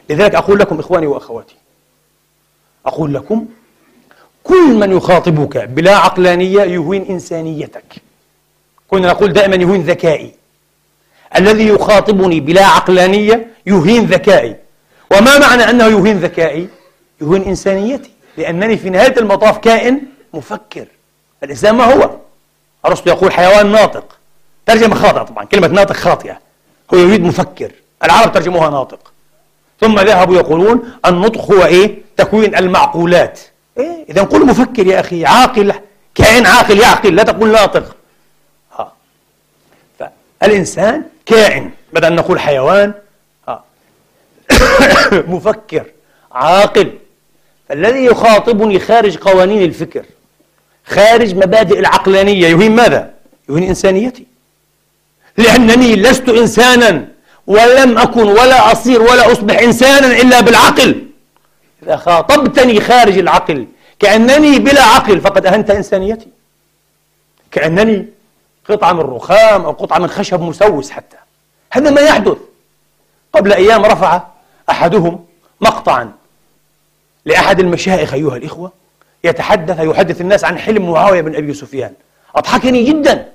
[0.10, 1.56] لذلك أقول لكم إخواني وأخواتي
[2.86, 3.46] أقول لكم
[4.50, 7.96] كل من يخاطبك بلا عقلانية يهين إنسانيتك.
[8.88, 10.32] كنا نقول دائما يهين ذكائي.
[11.36, 14.56] الذي يخاطبني بلا عقلانية يهين ذكائي.
[15.12, 16.68] وما معنى أنه يهين ذكائي؟
[17.22, 18.12] يهين إنسانيتي.
[18.38, 20.02] لأنني في نهاية المطاف كائن
[20.34, 20.86] مفكر.
[21.44, 22.10] الإنسان ما هو؟
[22.86, 24.18] أرسطو يقول حيوان ناطق.
[24.66, 26.40] ترجمة خاطئة طبعا كلمة ناطق خاطئة.
[26.94, 27.72] هو يريد مفكر.
[28.04, 29.14] العرب ترجموها ناطق.
[29.82, 33.40] ثم ذهبوا يقولون النطق هو إيه؟ تكوين المعقولات.
[33.80, 35.74] إيه؟ إذا قل مفكر يا أخي عاقل
[36.16, 37.96] كائن عاقل يعقل لا تقول ناطق
[38.80, 38.94] ها.
[40.00, 42.94] فالإنسان كائن بدل أن نقول حيوان
[43.48, 43.64] ها.
[45.34, 45.86] مفكر
[46.32, 46.94] عاقل
[47.70, 50.06] فالذي يخاطبني خارج قوانين الفكر
[50.86, 53.14] خارج مبادئ العقلانية يهين ماذا؟
[53.50, 54.26] يهين إنسانيتي
[55.38, 57.08] لأنني لست إنسانا
[57.48, 61.09] ولم أكن ولا أصير ولا أصبح إنسانا إلا بالعقل
[61.84, 63.68] إذا خاطبتني خارج العقل
[64.00, 66.28] كأنني بلا عقل فقد أهنت إنسانيتي.
[67.52, 68.06] كأنني
[68.70, 71.18] قطعة من رخام أو قطعة من خشب مسوس حتى.
[71.72, 72.38] هذا ما يحدث.
[73.34, 74.22] قبل أيام رفع
[74.70, 75.26] أحدهم
[75.62, 76.12] مقطعا
[77.26, 78.72] لأحد المشايخ أيها الإخوة
[79.24, 81.94] يتحدث يحدث الناس عن حلم معاوية بن أبي سفيان.
[82.36, 83.32] أضحكني جدا.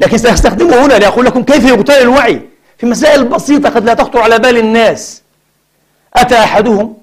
[0.00, 2.40] لكن سأستخدمه هنا لأقول لكم كيف يغتال الوعي
[2.78, 5.22] في مسائل بسيطة قد لا تخطر على بال الناس.
[6.14, 6.96] أتى أحدهم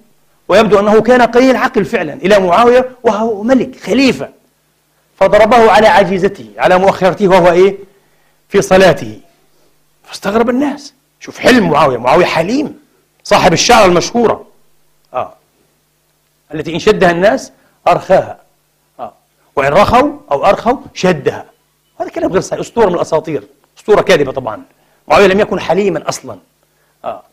[0.47, 4.29] ويبدو أنه كان قليل عقل فعلا إلى معاوية وهو ملك خليفة.
[5.19, 7.77] فضربه على عجيزته على مؤخرته وهو إيه؟
[8.49, 9.19] في صلاته.
[10.03, 10.93] فاستغرب الناس.
[11.19, 11.97] شوف حلم معاوية.
[11.97, 12.79] معاوية حليم
[13.23, 14.45] صاحب الشعر المشهورة.
[15.13, 15.34] آه.
[16.53, 17.51] التي إن شدها الناس
[17.88, 18.39] أرخاها.
[18.99, 19.13] آه.
[19.55, 21.45] وإن رخوا أو أرخوا شدها.
[21.99, 22.60] هذا كلام غير صحيح.
[22.60, 23.43] أسطورة من الأساطير.
[23.77, 24.62] أسطورة كاذبة طبعا.
[25.08, 26.38] معاوية لم يكن حليما أصلا.
[27.05, 27.23] آه.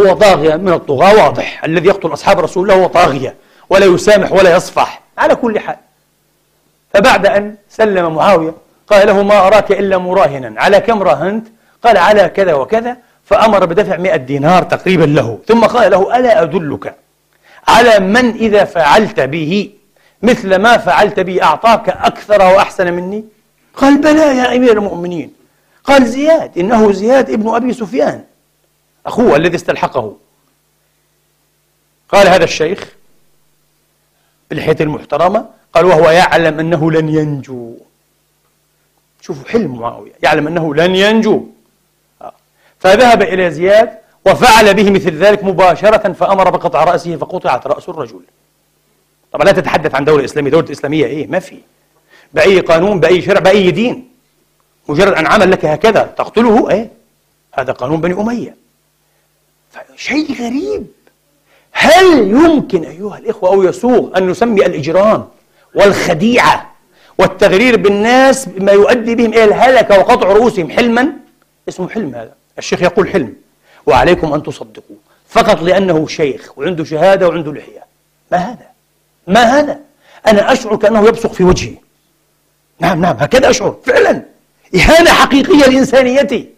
[0.00, 1.64] هو طاغية من الطغاة واضح.
[1.64, 3.34] الذي يقتل أصحاب رسول الله هو طاغية
[3.70, 5.00] ولا يسامح ولا يصفح.
[5.18, 5.76] على كل حال.
[6.94, 8.54] فبعد أن سلم معاوية
[8.86, 10.60] قال له ما أراك إلا مراهنا.
[10.60, 11.46] على كم راهنت؟
[11.82, 15.38] قال على كذا وكذا فأمر بدفع مئة دينار تقريبا له.
[15.48, 16.94] ثم قال له ألا أدلك
[17.68, 19.70] على من إذا فعلت به؟
[20.22, 23.24] مثل ما فعلت به أعطاك أكثر وأحسن مني؟
[23.76, 25.32] قال بلى يا أمير المؤمنين.
[25.84, 28.24] قال زياد إنه زياد ابن أبي سفيان.
[29.06, 30.16] أخوه الذي استلحقه.
[32.08, 32.92] قال هذا الشيخ
[34.50, 37.74] بلحيته المحترمة قال وهو يعلم أنه لن ينجو.
[39.20, 41.46] شوفوا حلم معاوية يعلم أنه لن ينجو.
[42.78, 48.20] فذهب إلى زياد وفعل به مثل ذلك مباشرة فأمر بقطع رأسه فقطعت رأس الرجل.
[49.32, 50.50] طبعا لا تتحدث عن دولة إسلامية.
[50.50, 51.58] دولة إسلامية إيه ما في.
[52.34, 54.08] بأي قانون بأي شرع بأي دين.
[54.88, 56.90] مجرد أن عمل لك هكذا تقتله إيه
[57.54, 58.65] هذا قانون بني أمية.
[59.96, 60.86] شيء غريب.
[61.72, 65.28] هل يمكن أيها الإخوة أو يسوغ أن نسمي الإجرام
[65.74, 66.72] والخديعة
[67.18, 71.12] والتغرير بالناس بما يؤدي بهم إلى الهلكة وقطع رؤوسهم حلما؟
[71.68, 72.32] اسمه حلم هذا.
[72.58, 73.34] الشيخ يقول حلم.
[73.86, 74.96] وعليكم أن تصدقوا.
[75.28, 77.84] فقط لأنه شيخ وعنده شهادة وعنده لحية.
[78.32, 78.66] ما هذا؟
[79.26, 79.80] ما هذا؟
[80.26, 81.74] أنا أشعر كأنه يبصق في وجهي.
[82.80, 83.76] نعم نعم هكذا أشعر.
[83.86, 84.22] فعلا.
[84.74, 86.48] إهانة حقيقية لإنسانيتي.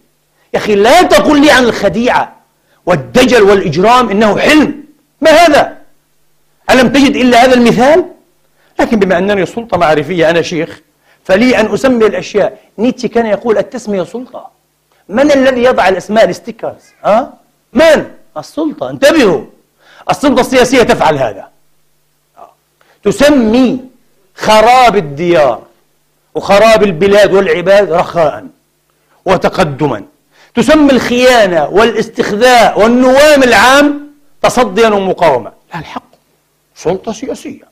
[0.55, 2.38] يا أخي لا تقل لي عن الخديعة.
[2.89, 4.85] والدجل والإجرام إنه حلم
[5.21, 5.79] ما هذا؟
[6.71, 8.05] ألم تجد إلا هذا المثال؟
[8.81, 10.81] لكن بما أنني سلطة معرفية أنا شيخ
[11.25, 14.51] فلي أن أسمي الأشياء نيتشه كان يقول التسمية سلطة
[15.09, 17.33] من الذي يضع الأسماء الستيكرز؟ أه؟
[17.73, 19.45] من؟ السلطة انتبهوا
[20.11, 21.49] السلطة السياسية تفعل هذا.
[23.05, 23.81] تسمي
[24.35, 25.63] خراب الديار
[26.35, 28.47] وخراب البلاد والعباد رخاء
[29.25, 30.05] وتقدما
[30.55, 34.09] تسمي الخيانة والاستخذاء والنوام العام
[34.43, 35.53] تصديا ومقاومة.
[35.75, 36.03] لا الحق.
[36.75, 37.69] سلطة سياسية.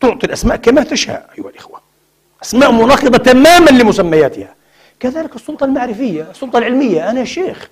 [0.00, 1.80] تعطي الأسماء كما تشاء أيها الإخوة.
[2.42, 4.54] أسماء مناقضة تماما لمسمياتها.
[5.00, 7.10] كذلك السلطة المعرفية السلطة العلمية.
[7.10, 7.68] أنا شيخ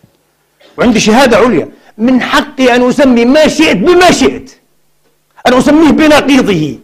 [0.78, 1.68] وعندي شهادة عليا.
[1.98, 4.50] من حقي أن أسمي ما شئت بما شئت.
[5.46, 6.78] أن أسميه بنقيضه.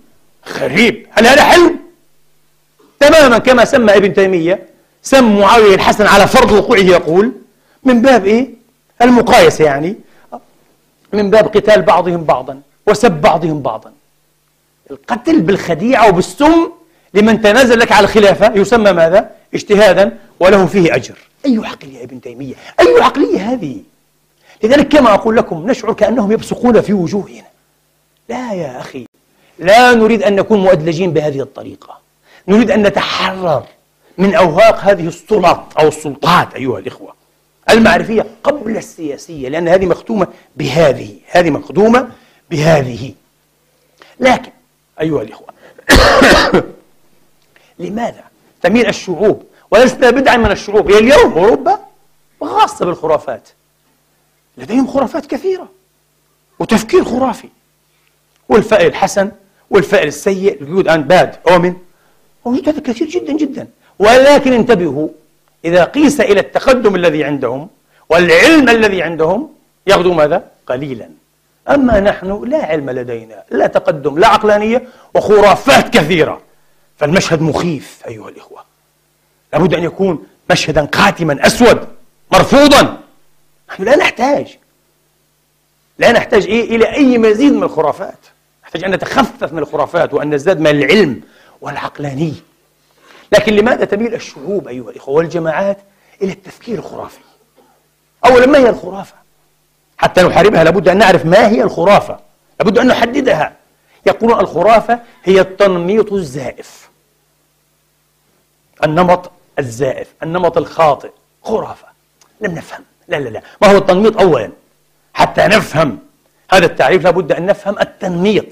[0.49, 1.07] غريب.
[1.11, 1.77] هل هذا حلم؟
[3.01, 4.67] تماما كما سمى ابن تيمية.
[5.03, 7.33] سم معاوية الحسن على فرض وقوعه يقول
[7.85, 8.51] من باب إيه؟
[9.03, 9.97] المقايسة يعني.
[11.13, 13.93] من باب قتال بعضهم بعضا وسب بعضهم بعضا.
[14.91, 16.69] القتل بالخديعة وبالسم
[17.15, 21.19] لمن تنازل لك على الخلافة يسمى ماذا؟ اجتهادا وله فيه أجر.
[21.47, 23.77] أي عقل يا ابن تيمية؟ أي عقلية هذه؟
[24.63, 27.47] لذلك كما أقول لكم نشعر كأنهم يبصقون في وجوهنا.
[28.29, 29.07] لا يا أخي
[29.59, 31.99] لا نريد أن نكون مؤدلجين بهذه الطريقة.
[32.49, 33.65] نريد أن نتحرر
[34.19, 37.20] من أوهاق هذه السلط أو السلطات أيها الإخوة.
[37.71, 42.11] المعرفية قبل السياسية لأن هذه مختومة بهذه هذه مخدومة
[42.51, 43.15] بهذه.
[44.21, 44.53] لكن
[45.01, 45.49] أيها الإخوة
[47.79, 48.25] لماذا
[48.63, 50.91] تميل الشعوب؟ ولسنا بدعا من الشعوب.
[50.91, 51.79] هي اليوم أوروبا
[52.41, 53.49] خاصة بالخرافات.
[54.59, 55.69] لديهم خرافات كثيرة
[56.59, 57.49] وتفكير خرافي.
[58.49, 59.31] والفائل الحسن
[59.71, 61.75] والفائل السيء الجود أند باد أومن
[62.47, 63.69] موجود هذا كثير جدا جدا.
[63.99, 65.09] ولكن انتبهوا
[65.65, 67.69] إذا قيس إلى التقدم الذي عندهم
[68.09, 69.49] والعلم الذي عندهم
[69.87, 71.11] يغدو ماذا؟ قليلا.
[71.69, 74.83] أما نحن لا علم لدينا لا تقدم لا عقلانية
[75.15, 76.41] وخرافات كثيرة.
[76.99, 78.65] فالمشهد مخيف أيها الإخوة.
[79.53, 81.89] لابد أن يكون مشهدا قاتما أسود
[82.33, 82.99] مرفوضا.
[83.71, 84.59] نحن لا نحتاج.
[85.99, 88.19] لا نحتاج إيه؟ إلى أي مزيد من الخرافات.
[88.65, 91.21] نحتاج أن نتخفف من الخرافات وأن نزداد من العلم
[91.61, 92.50] والعقلانية.
[93.33, 95.79] لكن لماذا تميل الشعوب أيها الإخوة والجماعات
[96.23, 97.19] إلى التفكير الخرافي؟
[98.25, 99.15] أولا ما هي الخرافة؟
[99.99, 102.19] حتى نحاربها لابد أن نعرف ما هي الخرافة
[102.61, 103.53] لابد أن نحددها.
[104.07, 106.91] يقولون الخرافة هي التنميط الزائف.
[108.85, 111.11] النمط الزائف النمط الخاطئ.
[111.43, 111.87] خرافة.
[112.41, 112.85] لم نفهم.
[113.09, 113.43] لا لا لا.
[113.63, 114.53] ما هو التنميط أولا؟
[115.15, 115.99] حتى نفهم.
[116.53, 118.47] هذا التعريف لابد أن نفهم التنميط.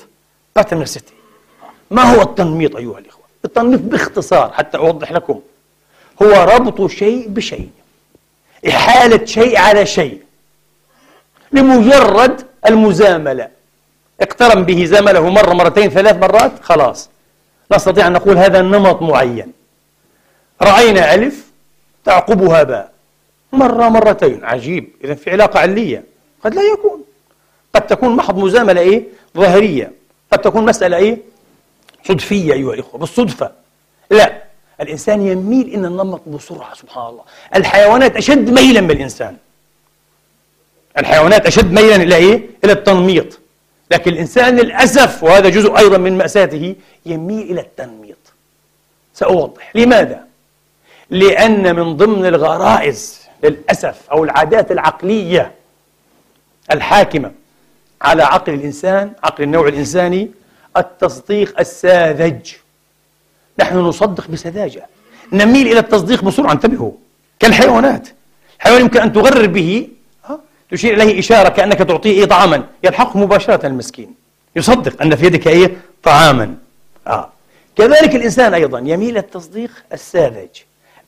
[1.90, 5.40] ما هو التنميط أيها الإخوة؟ التنميط باختصار حتى أوضح لكم.
[6.22, 7.70] هو ربط شيء بشيء.
[8.68, 10.22] إحالة شيء على شيء.
[11.52, 13.48] لمجرد المزاملة.
[14.20, 17.10] اقترن به زمله مرة مرتين ثلاث مرات خلاص.
[17.72, 19.52] نستطيع أن نقول هذا نمط معين.
[20.62, 21.44] رأينا ألف
[22.04, 22.92] تعقبها باء.
[23.52, 24.44] مرة مرتين.
[24.44, 24.90] عجيب.
[25.04, 26.04] إذا في علاقة علية.
[26.44, 27.04] قد لا يكون.
[27.74, 29.02] قد تكون محض مزاملة إيه؟
[29.36, 29.92] ظاهرية.
[30.32, 31.18] قد تكون مسألة إيه؟
[32.04, 33.52] صدفية أيها الإخوة بالصدفة.
[34.10, 34.42] لا
[34.80, 37.22] الإنسان يميل إلى النمط بسرعة سبحان الله.
[37.54, 39.36] الحيوانات أشد ميلا من الإنسان.
[40.98, 43.38] الحيوانات أشد ميلا إلى إيه؟ إلى التنميط.
[43.90, 46.74] لكن الإنسان للأسف وهذا جزء أيضا من مأساته
[47.06, 48.16] يميل إلى التنميط.
[49.14, 49.76] سأوضح.
[49.76, 50.24] لماذا؟
[51.10, 55.52] لأن من ضمن الغرائز للأسف أو العادات العقلية
[56.70, 57.32] الحاكمة
[58.02, 60.30] على عقل الإنسان عقل النوع الإنساني
[60.76, 62.52] التصديق الساذج.
[63.60, 64.86] نحن نصدق بسذاجة.
[65.32, 66.92] نميل إلى التصديق بسرعة انتبهوا.
[67.38, 68.08] كالحيوانات.
[68.56, 69.88] الحيوان يمكن أن تغرر به
[70.70, 72.64] تشير إليه إشارة كأنك تعطيه إيه طعاما.
[72.84, 74.14] يلحقه مباشرة المسكين.
[74.56, 76.54] يصدق أن في يدك إيه؟ طعاما.
[77.06, 77.28] آه.
[77.76, 80.48] كذلك الإنسان أيضا يميل التصديق الساذج.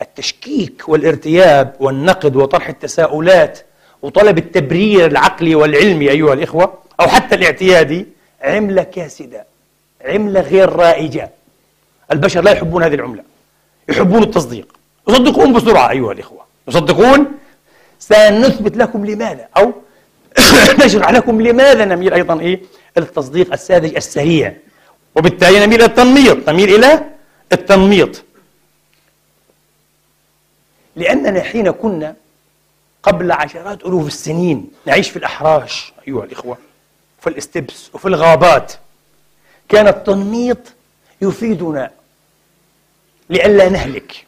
[0.02, 3.58] التشكيك والارتياب والنقد وطرح التساؤلات
[4.02, 8.06] وطلب التبرير العقلي والعلمي أيها الإخوة أو حتى الاعتيادي
[8.42, 9.49] عملة كاسدة.
[10.04, 11.30] عملة غير رائجة.
[12.12, 13.22] البشر لا يحبون هذه العملة.
[13.88, 14.76] يحبون التصديق.
[15.08, 16.44] يصدقون بسرعة أيها الإخوة.
[16.68, 17.26] يصدقون؟
[17.98, 19.72] سنثبت لكم لماذا؟ أو
[20.84, 22.60] نشرح لكم لماذا نميل أيضا إيه
[22.98, 24.56] إلى التصديق الساذج السريع.
[25.16, 26.50] وبالتالي نميل إلى التنميط.
[26.50, 27.04] نميل إلى
[27.52, 28.24] التنميط.
[30.96, 32.14] لأننا حين كنا
[33.02, 36.58] قبل عشرات ألوف السنين نعيش في الأحراش أيها الإخوة
[37.20, 38.72] في الاستبس وفي الغابات.
[39.70, 40.58] كان التنميط
[41.22, 41.90] يفيدنا
[43.30, 44.26] لئلا نهلك.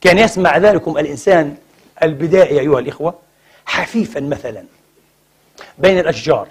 [0.00, 1.56] كان يسمع ذلكم الإنسان
[2.02, 3.18] البدائي أيها الإخوة
[3.66, 4.64] حفيفا مثلا
[5.78, 6.48] بين الأشجار.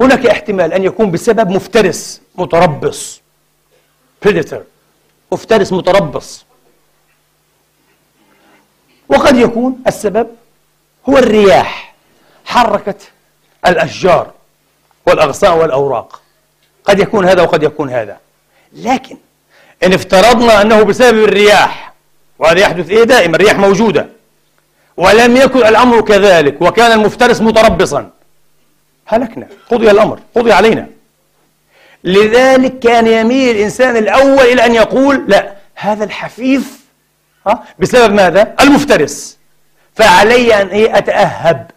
[0.00, 3.20] هناك احتمال أن يكون بسبب مفترس متربص.
[4.26, 4.60] Predator.
[5.32, 6.44] مفترس متربص.
[9.08, 10.28] وقد يكون السبب
[11.08, 11.94] هو الرياح
[12.44, 13.12] حركت
[13.66, 14.32] الأشجار
[15.06, 16.25] والأغصان والأوراق.
[16.86, 18.16] قد يكون هذا وقد يكون هذا.
[18.72, 19.16] لكن
[19.84, 21.92] إن افترضنا أنه بسبب الرياح
[22.38, 24.06] وهذا يحدث إيه دائما؟ الرياح موجودة.
[24.96, 28.10] ولم يكن الأمر كذلك وكان المفترس متربصا.
[29.06, 29.46] هلكنا.
[29.70, 30.20] قضي الأمر.
[30.36, 30.86] قضي علينا.
[32.04, 36.80] لذلك كان يميل الإنسان الأول إلى أن يقول لا هذا الحفيف
[37.46, 39.38] ها بسبب ماذا؟ المفترس.
[39.94, 41.70] فعلي أن إيه؟ أتأهب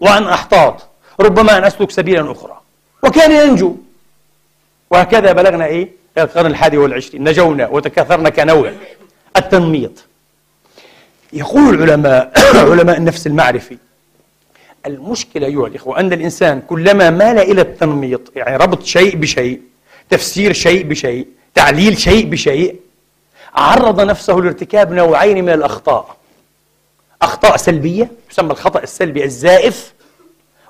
[0.00, 0.88] وأن أحتاط.
[1.20, 2.60] ربما أن أسلك سبيلا أخرى.
[3.02, 3.76] وكان ينجو.
[4.94, 5.88] وهكذا بلغنا إيه؟
[6.18, 8.72] القرن الحادي والعشرين نجونا وتكاثرنا كنوع.
[9.36, 10.04] التنميط.
[11.32, 12.32] يقول العلماء
[12.70, 13.78] علماء النفس المعرفي
[14.86, 19.60] المشكلة أيها الإخوة أن الإنسان كلما مال إلى التنميط يعني ربط شيء بشيء
[20.10, 22.76] تفسير شيء بشيء تعليل شيء بشيء
[23.54, 26.16] عرض نفسه لارتكاب نوعين من الأخطاء.
[27.22, 29.92] أخطاء سلبية تسمى الخطأ السلبي الزائف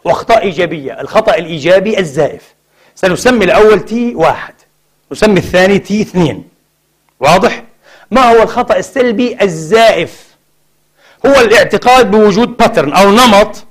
[0.04, 2.53] وأخطاء إيجابية الخطأ الإيجابي الزائف.
[2.94, 4.54] سنسمي الأول T واحد.
[5.12, 6.48] نسمي الثاني T اثنين.
[7.20, 7.64] واضح؟
[8.10, 10.24] ما هو الخطأ السلبي الزائف؟
[11.26, 13.64] هو الاعتقاد بوجود pattern أو نمط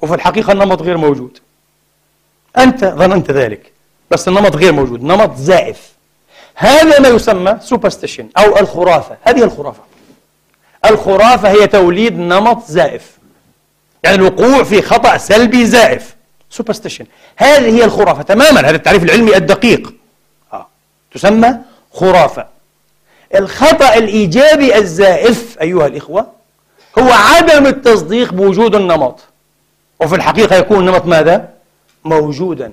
[0.00, 1.38] وفي الحقيقة النمط غير موجود.
[2.58, 3.72] أنت ظننت ذلك
[4.10, 5.92] بس النمط غير موجود نمط زائف.
[6.54, 9.16] هذا ما يسمى superstition أو الخرافة.
[9.22, 9.82] هذه الخرافة.
[10.84, 13.18] الخرافة هي توليد نمط زائف.
[14.04, 16.14] يعني الوقوع في خطأ سلبي زائف.
[16.50, 18.60] superstition هذه هي الخرافة تماما.
[18.60, 19.94] هذا التعريف العلمي الدقيق.
[20.52, 20.66] آه.
[21.14, 21.58] تسمى
[21.92, 22.46] خرافة.
[23.34, 26.32] الخطأ الإيجابي الزائف أيها الإخوة
[26.98, 29.20] هو عدم التصديق بوجود النمط.
[30.00, 31.48] وفي الحقيقة يكون النمط ماذا؟
[32.04, 32.72] موجودا.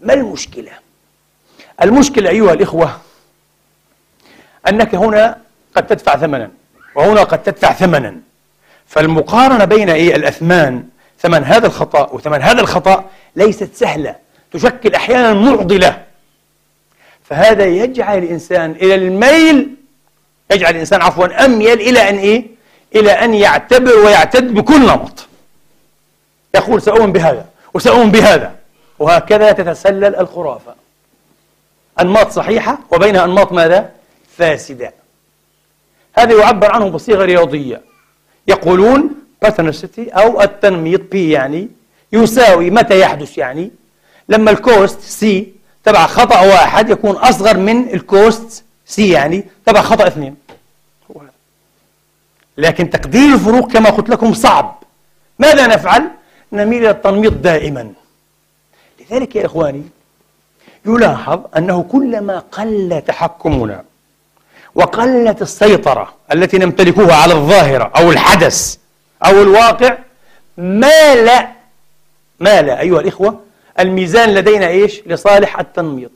[0.00, 0.72] ما المشكلة؟
[1.82, 2.98] المشكلة أيها الإخوة
[4.68, 5.38] أنك هنا
[5.76, 6.50] قد تدفع ثمنا
[6.94, 8.16] وهنا قد تدفع ثمنا.
[8.86, 10.88] فالمقارنة بين إيه؟ الأثمان
[11.20, 13.04] ثمن هذا الخطأ وثمن هذا الخطأ
[13.36, 14.16] ليست سهلة
[14.52, 16.04] تشكل أحيانا معضلة.
[17.24, 19.74] فهذا يجعل الإنسان إلى الميل
[20.50, 22.46] يجعل الإنسان عفوا أميل إلى أن إيه؟
[22.94, 25.26] إلى أن يعتبر ويعتد بكل نمط.
[26.54, 28.54] يقول سأؤمن بهذا وسأؤمن بهذا.
[28.98, 30.74] وهكذا تتسلل الخرافة.
[32.00, 33.90] أنماط صحيحة وبينها أنماط ماذا؟
[34.36, 34.92] فاسدة.
[36.18, 37.82] هذا يعبر عنه بصيغة رياضية.
[38.48, 39.10] يقولون
[39.42, 41.68] باثنسيتي أو التنميط بي يعني
[42.12, 43.70] يساوي متى يحدث يعني.
[44.28, 45.52] لما ال cost C
[45.84, 50.36] تبع خطأ واحد يكون أصغر من ال cost C يعني تبع خطأ اثنين.
[52.58, 54.82] لكن تقدير الفروق كما قلت لكم صعب.
[55.38, 56.10] ماذا نفعل؟
[56.52, 57.92] نميل إلى التنميط دائما.
[59.00, 59.82] لذلك يا إخواني
[60.86, 63.84] يلاحظ أنه كلما قل تحكمنا
[64.74, 68.76] وقلت السيطرة التي نمتلكها على الظاهرة أو الحدث
[69.24, 69.98] أو الواقع
[70.56, 71.30] مال
[72.40, 73.40] مال أيها الإخوة
[73.78, 76.10] الميزان لدينا إيش؟ لصالح التنميط.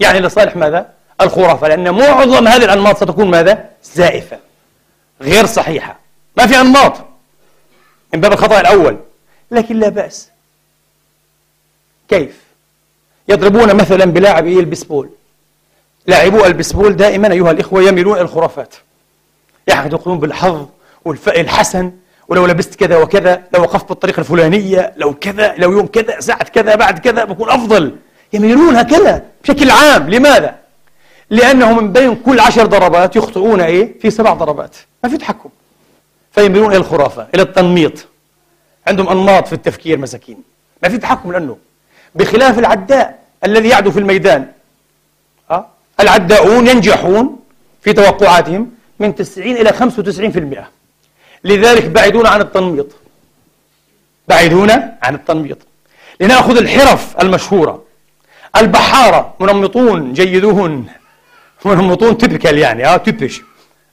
[0.00, 0.90] يعني لصالح ماذا؟
[1.20, 4.38] الخرافة لأن معظم هذه الأنماط ستكون ماذا؟ زائفة
[5.20, 5.98] غير صحيحة.
[6.36, 6.92] ما في أنماط
[8.14, 8.98] من باب الخطأ الأول.
[9.50, 10.30] لكن لا بأس.
[12.08, 12.40] كيف؟
[13.28, 15.10] يضربون مثلا بلاعبي البسبول
[16.06, 18.74] لاعبو البسبول دائما أيها الإخوة يميلون إلى الخرافات.
[19.68, 20.66] يعتقدون بالحظ
[21.04, 21.92] والفأل الحسن.
[22.28, 26.74] ولو لبست كذا وكذا لو وقفت بالطريقة الفلانية لو كذا لو يوم كذا ساعة كذا
[26.74, 27.96] بعد كذا بكون أفضل.
[28.32, 30.10] يميلون هكذا بشكل عام.
[30.10, 30.54] لماذا؟
[31.30, 34.76] لأنه من بين كل عشر ضربات يخطئون إيه؟ في سبع ضربات.
[35.04, 35.50] ما في تحكم.
[36.32, 38.06] فيميلون إلى الخرافة إلى التنميط.
[38.86, 40.36] عندهم أنماط في التفكير مساكين.
[40.82, 41.56] ما في تحكم لأنه.
[42.14, 44.46] بخلاف العداء الذي يعدو في الميدان.
[45.50, 45.66] أه؟
[46.00, 47.36] العداؤون ينجحون
[47.82, 48.70] في توقعاتهم
[49.00, 50.75] من 90 إلى 95%
[51.44, 52.86] لذلك بعيدون عن التنميط.
[54.28, 54.70] بعيدون
[55.02, 55.58] عن التنميط.
[56.20, 57.82] لنأخذ الحرف المشهورة.
[58.56, 60.86] البحارة منمطون جيدون.
[61.64, 63.42] منمطون تبكل يعني آه تبش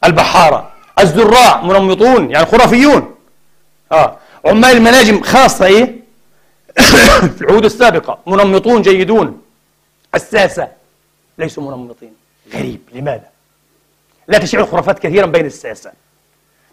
[0.06, 0.72] البحارة.
[1.00, 3.16] الزراع منمطون يعني خرافيون.
[3.92, 4.18] آه.
[4.46, 5.96] عمال المناجم خاصة إيه؟
[7.36, 8.20] في العهود السابقة.
[8.28, 9.42] منمطون جيدون.
[10.16, 10.68] الساسة.
[11.38, 12.14] ليسوا منمطين.
[12.54, 12.80] غريب.
[12.94, 13.30] لماذا؟
[14.28, 15.92] لا تشيع الخرافات كثيرا بين الساسة.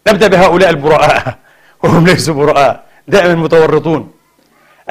[0.07, 1.35] نبدأ بهؤلاء البراء
[1.83, 4.11] وهم ليسوا براء دائما متورطون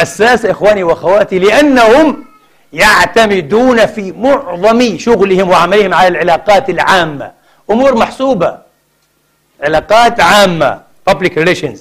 [0.00, 2.24] الساسة إخواني وأخواتي لأنهم
[2.72, 7.32] يعتمدون في معظم شغلهم وعملهم على العلاقات العامة.
[7.70, 8.58] أمور محسوبة.
[9.62, 10.80] علاقات عامة.
[11.10, 11.78] Public relations.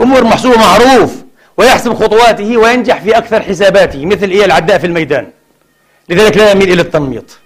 [0.00, 1.14] أمور محسوبة معروف.
[1.56, 5.30] ويحسب خطواته وينجح في أكثر حساباته مثل إيه العداء في الميدان.
[6.08, 7.38] لذلك لا يميل إلى التنميط.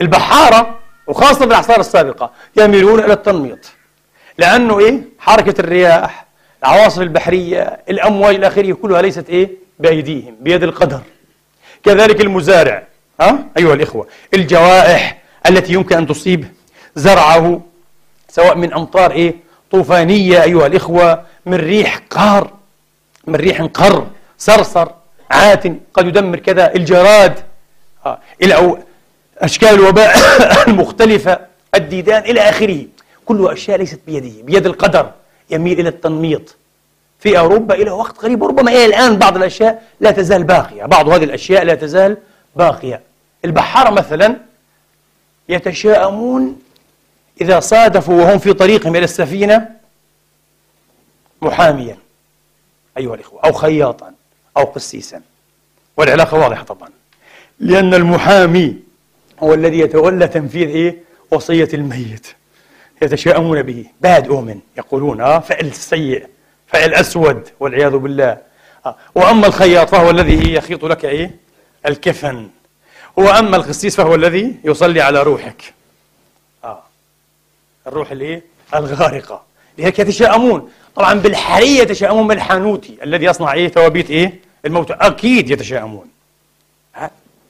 [0.00, 3.58] البحارة وخاصة في الأعصار السابقة يميلون إلى التنميط.
[4.38, 6.26] لأنه إيه؟ حركة الرياح
[6.64, 11.00] العواصف البحرية الأمواج آخره كلها ليست إيه؟ بأيديهم بيد القدر.
[11.84, 12.82] كذلك المزارع
[13.20, 15.18] ها؟ أيها الإخوة الجوائح
[15.48, 16.46] التي يمكن أن تصيب
[16.96, 17.60] زرعه
[18.28, 19.34] سواء من أمطار إيه؟
[19.70, 22.50] طوفانية أيها الإخوة من ريح قار
[23.26, 24.06] من ريح قر
[24.38, 24.88] صرصر
[25.30, 25.62] عات
[25.94, 27.34] قد يدمر كذا الجراد.
[28.42, 28.76] إلى
[29.38, 30.16] أشكال الوباء
[30.68, 31.38] المختلفة
[31.74, 32.86] الديدان إلى آخره.
[33.30, 34.42] كلها أشياء ليست بيده.
[34.42, 35.12] بيد القدر
[35.50, 36.56] يميل إلى التنميط.
[37.18, 40.84] في أوروبا إلى وقت قريب ربما إلى الآن بعض الأشياء لا تزال باقية.
[40.84, 42.16] بعض هذه الأشياء لا تزال
[42.56, 43.00] باقية.
[43.44, 44.36] البحارة مثلا
[45.48, 46.62] يتشاءمون
[47.40, 49.68] إذا صادفوا وهم في طريقهم إلى السفينة
[51.42, 51.96] محاميا
[52.98, 54.12] أيها الإخوة أو خياطا
[54.56, 55.20] أو قسيسا.
[55.96, 56.88] والعلاقة واضحة طبعا.
[57.60, 58.76] لأن المحامي
[59.40, 60.96] هو الذي يتولى تنفيذ إيه؟
[61.30, 62.26] وصية الميت.
[63.02, 63.84] يتشاءمون به.
[64.00, 66.26] باد أومن يقولون آه فعل سيء
[66.66, 68.38] فعل أسود والعياذ بالله.
[68.86, 68.96] آه.
[69.14, 71.36] وأما الخياط فهو الذي يخيط لك إيه؟
[71.86, 72.48] الكفن.
[73.16, 75.74] وأما القسيس فهو الذي يصلي على روحك.
[76.64, 76.82] آه.
[77.86, 78.42] الروح الإيه
[78.74, 79.42] الغارقة.
[79.78, 80.70] لهيك يتشاءمون.
[80.94, 84.90] طبعا بالحرية يتشاءمون من الحانوتي الذي يصنع إيه؟ توابيت إيه؟ الموت.
[84.90, 86.06] أكيد يتشاءمون.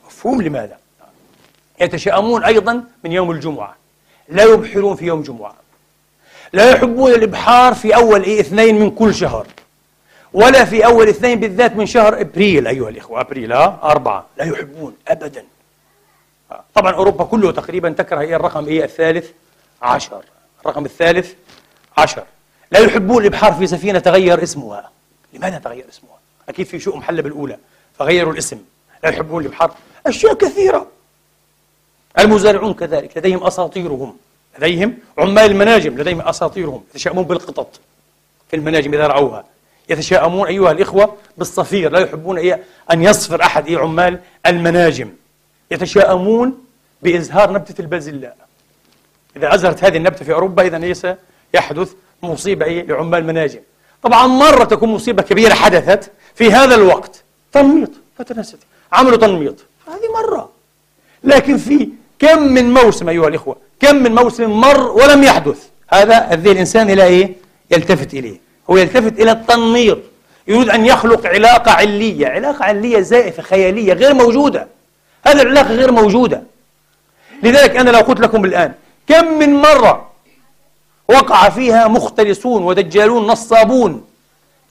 [0.06, 0.76] مفهوم لماذا؟
[1.80, 3.76] يتشائمون أيضا من يوم الجمعة.
[4.30, 5.54] لا يبحرون في يوم جمعة.
[6.52, 9.46] لا يحبون الإبحار في أول إيه اثنين من كل شهر
[10.32, 13.20] ولا في أول اثنين بالذات من شهر إبريل أيها الإخوة.
[13.20, 14.26] أبريل ها أربعة.
[14.36, 15.44] لا يحبون أبدا.
[16.74, 19.30] طبعا أوروبا كله تقريبا تكره إيه الرقم إيه الثالث
[19.82, 20.22] عشر.
[20.60, 21.32] الرقم الثالث
[21.98, 22.24] عشر.
[22.72, 24.90] لا يحبون الإبحار في سفينة تغير اسمها.
[25.32, 26.18] لماذا تغير اسمها؟
[26.48, 27.58] أكيد في شؤم حل بالأولى
[27.98, 28.58] فغيروا الاسم.
[29.04, 29.74] لا يحبون الإبحار.
[30.06, 30.86] أشياء كثيرة.
[32.18, 34.16] المزارعون كذلك لديهم أساطيرهم
[34.58, 37.80] لديهم عمال المناجم لديهم أساطيرهم يتشائمون بالقطط
[38.50, 39.44] في المناجم إذا رعوها.
[39.88, 42.38] يتشائمون أيها الإخوة بالصفير لا يحبون
[42.92, 45.10] أن يصفر أحد أي عمال المناجم.
[45.70, 46.64] يتشائمون
[47.02, 48.36] بإزهار نبتة البازلاء.
[49.36, 51.06] إذا أزهرت هذه النبتة في أوروبا إذا ليس
[51.54, 51.92] يحدث
[52.22, 53.60] مصيبة لعمال المناجم.
[54.02, 57.22] طبعا مرة تكون مصيبة كبيرة حدثت في هذا الوقت.
[57.52, 58.58] تنميط فتنست.
[58.92, 59.56] عملوا تنميط.
[59.88, 60.50] هذه مرة.
[61.24, 61.88] لكن في
[62.20, 65.68] كم من موسم أيها الإخوة؟ كم من موسم مر ولم يحدث.
[65.92, 67.32] هذا الذي الإنسان إلى إيه؟
[67.70, 68.40] يلتفت إليه.
[68.70, 69.98] هو يلتفت إلى التنميط
[70.48, 72.26] يريد أن يخلق علاقة علية.
[72.28, 74.66] علاقة علية زائفة خيالية غير موجودة.
[75.26, 76.42] هذه العلاقة غير موجودة.
[77.42, 78.72] لذلك أنا لو قلت لكم الآن
[79.08, 80.10] كم من مرة
[81.08, 84.04] وقع فيها مختلسون ودجالون نصابون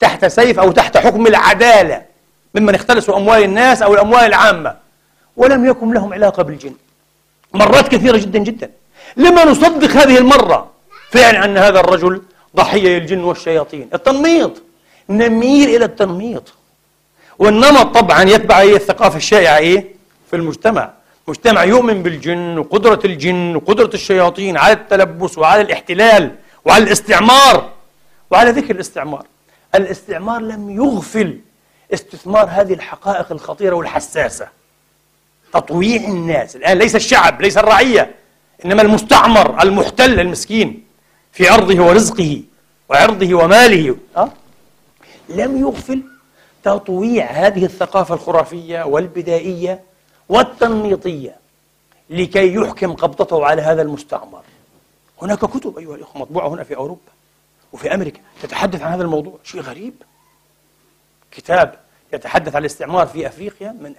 [0.00, 2.02] تحت سيف أو تحت حكم العدالة
[2.54, 4.76] ممن اختلسوا أموال الناس أو الأموال العامة
[5.36, 6.74] ولم يكن لهم علاقة بالجن.
[7.54, 8.70] مرات كثيرة جدا جدا.
[9.16, 10.70] لما نصدق هذه المرة
[11.10, 12.22] فعلا أن هذا الرجل
[12.56, 13.88] ضحية للجن والشياطين.
[13.94, 14.62] التنميط
[15.08, 16.52] نميل إلى التنميط.
[17.38, 19.94] والنمط طبعا يتبع هي الثقافة الشائعة إيه؟
[20.30, 20.90] في المجتمع.
[21.28, 26.34] مجتمع يؤمن بالجن وقدرة الجن وقدرة الشياطين على التلبس وعلى الاحتلال
[26.64, 27.70] وعلى الاستعمار
[28.30, 29.26] وعلى ذكر الاستعمار.
[29.74, 31.38] الاستعمار لم يغفل
[31.94, 34.48] استثمار هذه الحقائق الخطيرة والحساسة.
[35.52, 36.56] تطويع الناس.
[36.56, 38.14] الآن ليس الشعب ليس الرعية
[38.64, 40.84] إنما المستعمر المحتل المسكين
[41.32, 42.42] في أرضه ورزقه
[42.88, 43.96] وعرضه وماله.
[44.16, 44.32] أه؟
[45.28, 46.02] لم يغفل
[46.64, 49.80] تطويع هذه الثقافة الخرافية والبدائية
[50.28, 51.36] والتنميطية
[52.10, 54.42] لكي يحكم قبضته على هذا المستعمر.
[55.22, 57.10] هناك كتب أيها الأخوة مطبوعة هنا في أوروبا
[57.72, 59.38] وفي أمريكا تتحدث عن هذا الموضوع.
[59.44, 59.94] شيء غريب.
[61.30, 61.74] كتاب
[62.12, 63.94] يتحدث عن الاستعمار في أفريقيا من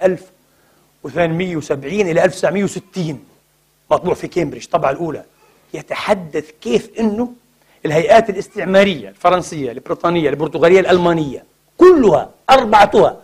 [1.05, 3.19] 1870 إلى 1960
[3.91, 5.23] مطبوع في كامبريدج طبعة الأولى.
[5.73, 7.29] يتحدث كيف أنه
[7.85, 11.43] الهيئات الاستعمارية الفرنسية البريطانية البرتغالية الألمانية
[11.77, 13.17] كلها أربعتها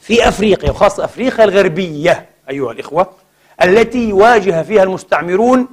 [0.00, 3.10] في أفريقيا وخاصة أفريقيا الغربية أيها الإخوة
[3.62, 5.68] التي واجه فيها المستعمرون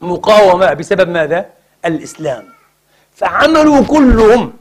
[0.00, 1.46] مقاومة بسبب ماذا؟
[1.84, 2.44] الإسلام.
[3.14, 4.52] فعملوا كلهم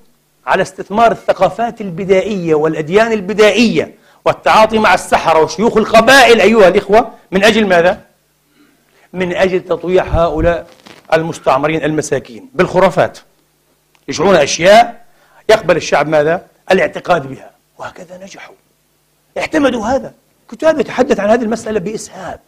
[0.45, 3.95] على استثمار الثقافات البدائية والأديان البدائية.
[4.25, 8.01] والتعاطي مع السحرة وشيوخ القبائل أيها الإخوة من أجل ماذا؟
[9.13, 10.67] من أجل تطويع هؤلاء
[11.13, 13.19] المستعمرين المساكين بالخرافات.
[14.07, 15.05] يشعرون أشياء
[15.49, 18.55] يقبل الشعب ماذا؟ الاعتقاد بها وهكذا نجحوا.
[19.37, 20.13] اعتمدوا هذا.
[20.51, 22.39] كتاب يتحدث عن هذه المسألة بإسهاب.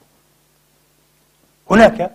[1.72, 2.12] هناك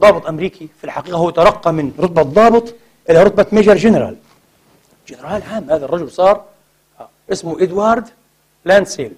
[0.00, 2.74] ضابط أمريكي في الحقيقة هو ترقى من رتبة ضابط
[3.10, 4.16] إلى رتبة major general.
[5.08, 6.44] جنرال عام هذا الرجل صار
[7.00, 8.08] آه، اسمه إدوارد
[8.64, 9.12] لانسديل.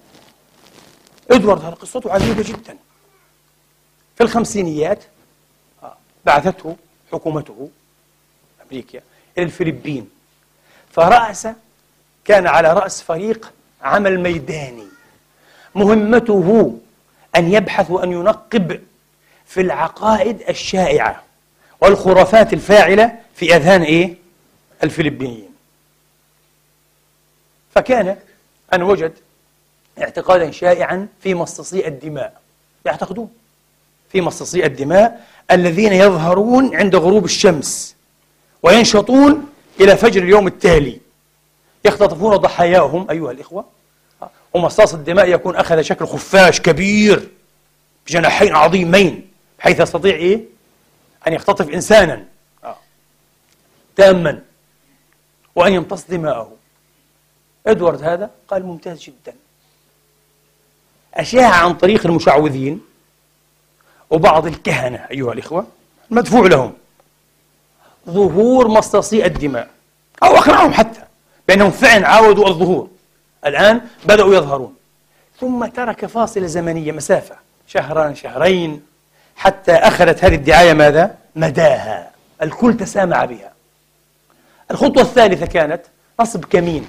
[1.31, 2.77] إدوارد هذا قصته عجيبة جدا.
[4.17, 5.05] في الخمسينيات
[5.83, 6.77] آه، بعثته
[7.13, 7.69] حكومته
[8.63, 9.01] أمريكا
[9.39, 10.11] إلى الفلبين.
[10.93, 11.49] فرأس
[12.25, 14.87] كان على رأس فريق عمل ميداني.
[15.75, 16.79] مهمته
[17.37, 18.83] أن يبحث وأن ينقب
[19.47, 21.23] في العقائد الشائعة
[21.81, 24.17] والخرافات الفاعلة في أذهان إيه؟
[24.83, 25.55] الفلبينيين.
[27.75, 28.17] فكان
[28.75, 29.13] أن وجد
[30.03, 32.41] اعتقادا شائعا في مصاصي الدماء.
[32.85, 33.31] يعتقدون
[34.09, 37.97] في مصاصي الدماء الذين يظهرون عند غروب الشمس
[38.63, 39.49] وينشطون
[39.81, 41.01] إلى فجر اليوم التالي.
[41.85, 43.65] يختطفون ضحاياهم أيها الإخوة.
[44.55, 47.31] ومصاص الدماء يكون أخذ شكل خفاش كبير
[48.07, 50.41] بجناحين عظيمين بحيث يستطيع إيه؟
[51.27, 52.25] أن يختطف إنسانا.
[53.97, 54.43] تاما
[55.55, 56.53] وأن يمتص دماءه.
[57.67, 59.35] إدوارد هذا؟ قال ممتاز جدا.
[61.15, 62.81] أشاع عن طريق المشعوذين
[64.11, 65.67] وبعض الكهنة أيها الإخوة
[66.11, 66.73] مدفوع لهم.
[68.09, 69.69] ظهور مصاصي الدماء
[70.23, 71.01] أو أقنعهم حتى
[71.49, 72.89] بأنهم فعلا عاودوا الظهور.
[73.47, 74.75] الآن بدأوا يظهرون.
[75.41, 77.37] ثم ترك فاصلة زمنية مسافة
[77.67, 78.83] شهرا شهرين
[79.37, 82.11] حتى أخذت هذه الدعاية ماذا؟ مداها.
[82.43, 83.53] الكل تسامع بها.
[84.71, 85.83] الخطوة الثالثة كانت
[86.21, 86.89] نصب كمين.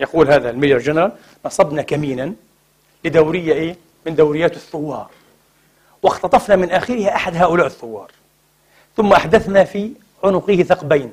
[0.00, 1.12] يقول هذا ال major general
[1.46, 2.32] نصبنا كمينا.
[3.06, 3.76] لدورية إيه؟
[4.06, 5.10] من دوريات الثوار.
[6.02, 8.10] واختطفنا من آخرها أحد هؤلاء الثوار.
[8.96, 9.92] ثم أحدثنا في
[10.24, 11.12] عنقه ثقبين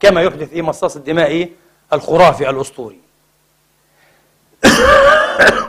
[0.00, 1.48] كما يحدث في مصاص الدماء
[1.92, 2.98] الخرافي الأسطوري.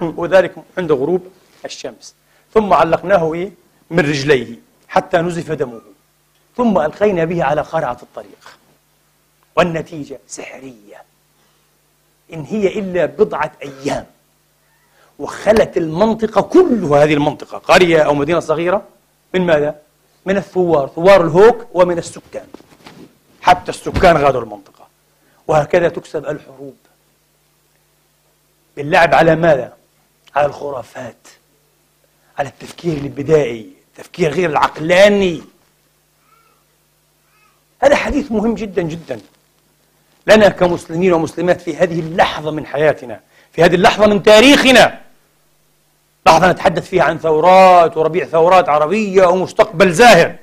[0.17, 1.27] وذلك عند غروب
[1.65, 2.15] الشمس.
[2.53, 3.51] ثم علقناه إيه؟
[3.89, 4.55] من رجليه
[4.87, 5.81] حتى نزف دمه.
[6.57, 8.57] ثم ألقينا به على قارعة الطريق.
[9.55, 11.03] والنتيجة سحرية.
[12.33, 14.05] إن هي إلا بضعة أيام.
[15.19, 18.83] وخلت المنطقة كلها هذه المنطقة قرية أو مدينة صغيرة
[19.33, 19.75] من ماذا؟
[20.25, 22.47] من الثوار ثوار الهوك ومن السكان.
[23.41, 24.87] حتى السكان غادروا المنطقة.
[25.47, 26.75] وهكذا تكسب الحروب.
[28.77, 29.73] باللعب على ماذا؟
[30.35, 31.27] على الخرافات
[32.37, 35.41] على التفكير البدائي التفكير غير العقلاني.
[37.81, 39.21] هذا حديث مهم جدا جدا.
[40.27, 43.19] لنا كمسلمين ومسلمات في هذه اللحظة من حياتنا
[43.51, 45.01] في هذه اللحظة من تاريخنا
[46.27, 50.35] لحظة نتحدث فيها عن ثورات وربيع ثورات عربية ومستقبل زاهر.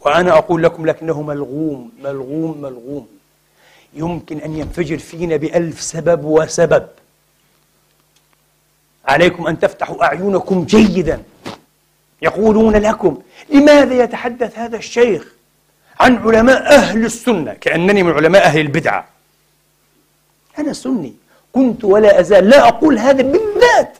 [0.00, 3.08] وأنا أقول لكم لكنه ملغوم ملغوم ملغوم.
[3.94, 6.86] يمكن أن ينفجر فينا بألف سبب وسبب.
[9.04, 11.22] عليكم أن تفتحوا أعينكم جيدا.
[12.22, 15.32] يقولون لكم لماذا يتحدث هذا الشيخ
[16.00, 19.08] عن علماء أهل السنة؟ كأنني من علماء أهل البدعة.
[20.58, 21.14] أنا سني.
[21.52, 23.98] كنت ولا أزال لا أقول هذا بالذات.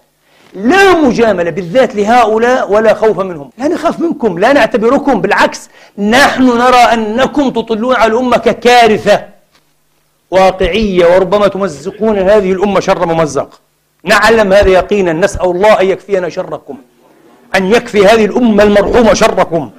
[0.57, 3.51] لا مجاملة بالذات لهؤلاء ولا خوف منهم.
[3.59, 9.25] لا نخاف منكم لا نعتبركم بالعكس نحن نرى أنكم تطلون على الأمة ككارثة
[10.31, 13.61] واقعية وربما تمزقون هذه الأمة شر ممزق.
[14.05, 16.79] نعلم هذا يقينا نسأل الله أن يكفينا شركم
[17.55, 19.71] أن يكفي هذه الأمة المرحومة شركم.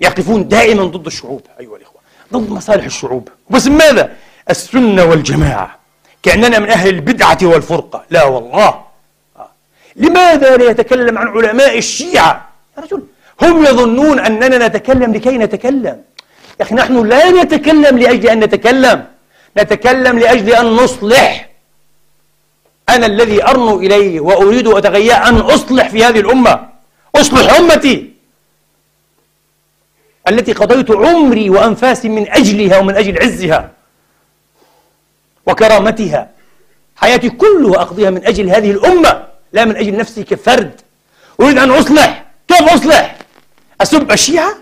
[0.00, 2.00] يقفون دائما ضد الشعوب أيها الإخوة
[2.32, 3.28] ضد مصالح الشعوب.
[3.50, 4.12] بس ماذا؟
[4.50, 5.78] السنة والجماعة
[6.22, 8.02] كأننا من أهل البدعة والفرقة.
[8.10, 8.89] لا والله.
[9.96, 13.02] لماذا لا يتكلم عن علماء الشيعة؟ يا رجل
[13.42, 16.02] هم يظنون أننا نتكلم لكي نتكلم.
[16.60, 19.04] يا أخي نحن لا نتكلم لأجل أن نتكلم
[19.58, 21.50] نتكلم لأجل أن نصلح.
[22.88, 26.68] أنا الذي أرنو إليه وأريد أتغيى أن أصلح في هذه الأمة.
[27.16, 28.10] أصلح أمتي
[30.28, 33.70] التي قضيت عمري وأنفاسي من أجلها ومن أجل عزها
[35.46, 36.28] وكرامتها.
[36.96, 39.29] حياتي كلها أقضيها من أجل هذه الأمة.
[39.52, 40.80] لا من أجل نفسي كفرد.
[41.40, 42.24] أريد أن أصلح.
[42.48, 43.16] كيف أصلح؟
[43.80, 44.54] أسب الشيعة؟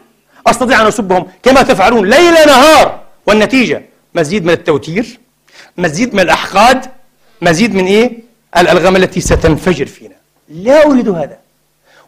[0.47, 3.01] أستطيع أن أسبهم كما تفعلون ليل نهار.
[3.27, 3.83] والنتيجة؟
[4.15, 5.21] مزيد من التوتير
[5.77, 6.87] مزيد من الأحقاد
[7.43, 8.13] مزيد من إيه؟
[8.57, 10.15] الألغام التي ستنفجر فينا.
[10.49, 11.39] لا أريد هذا.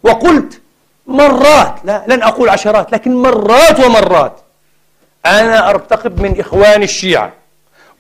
[0.03, 0.61] وقلت
[1.07, 4.41] مرات لا لن أقول عشرات لكن مرات ومرات
[5.27, 7.33] أنا أرتقب من إخوان الشيعة.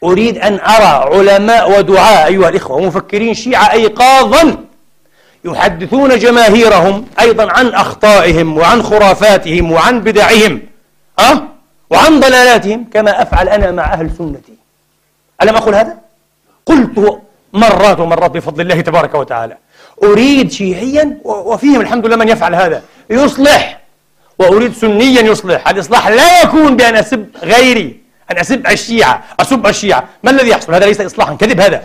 [0.04, 4.56] أريد أن أرى علماء ودعاء أيها الإخوة ومفكرين شيعة أيقاظا
[5.44, 10.62] يحدثون جماهيرهم أيضا عن أخطائهم وعن خرافاتهم وعن بدعهم
[11.18, 11.42] أه؟
[11.90, 14.52] وعن ضلالاتهم كما أفعل أنا مع أهل سنتي.
[15.42, 15.98] ألم أقل هذا؟
[16.66, 17.20] قلت
[17.52, 19.56] مرات ومرات بفضل الله تبارك وتعالى
[20.02, 23.80] أريد شيعيا وفيهم الحمد لله من يفعل هذا يصلح
[24.38, 25.68] وأريد سنيا يصلح.
[25.68, 29.22] الإصلاح لا يكون بأن أسب غيري أن أسب الشيعة.
[29.40, 30.04] أسب الشيعة.
[30.22, 31.34] ما الذي يحصل؟ هذا ليس إصلاحا.
[31.34, 31.82] كذب هذا.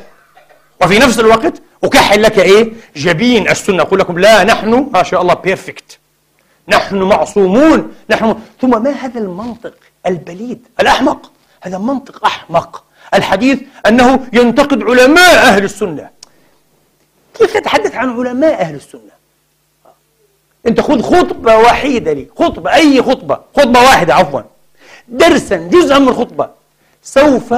[0.81, 1.53] وفي نفس الوقت
[1.83, 3.83] أكحل لك إيه؟ جبين السنة.
[3.83, 5.99] أقول لكم لا نحن ما شاء الله perfect
[6.67, 7.93] نحن معصومون.
[8.09, 9.73] نحن ثم ما هذا المنطق
[10.05, 11.31] البليد؟ الأحمق.
[11.61, 12.83] هذا منطق أحمق.
[13.13, 16.09] الحديث أنه ينتقد علماء أهل السنة.
[17.33, 19.15] كيف تتحدث عن علماء أهل السنة؟
[20.67, 22.27] أنت خذ خطبة وحيدة لي.
[22.39, 24.41] خطبة أي خطبة؟ خطبة واحدة عفوا.
[25.07, 26.49] درسا جزءا من الخطبة
[27.03, 27.53] سوف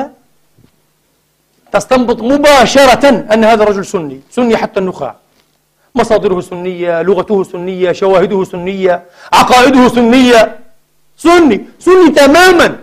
[1.72, 5.16] تستنبط مباشرة أن هذا رجل سني سني حتى النخاع.
[5.96, 9.04] مصادره سنية لغته سنية شواهده سنية
[9.34, 10.60] عقائده سنية.
[11.18, 12.80] سني سني تماما.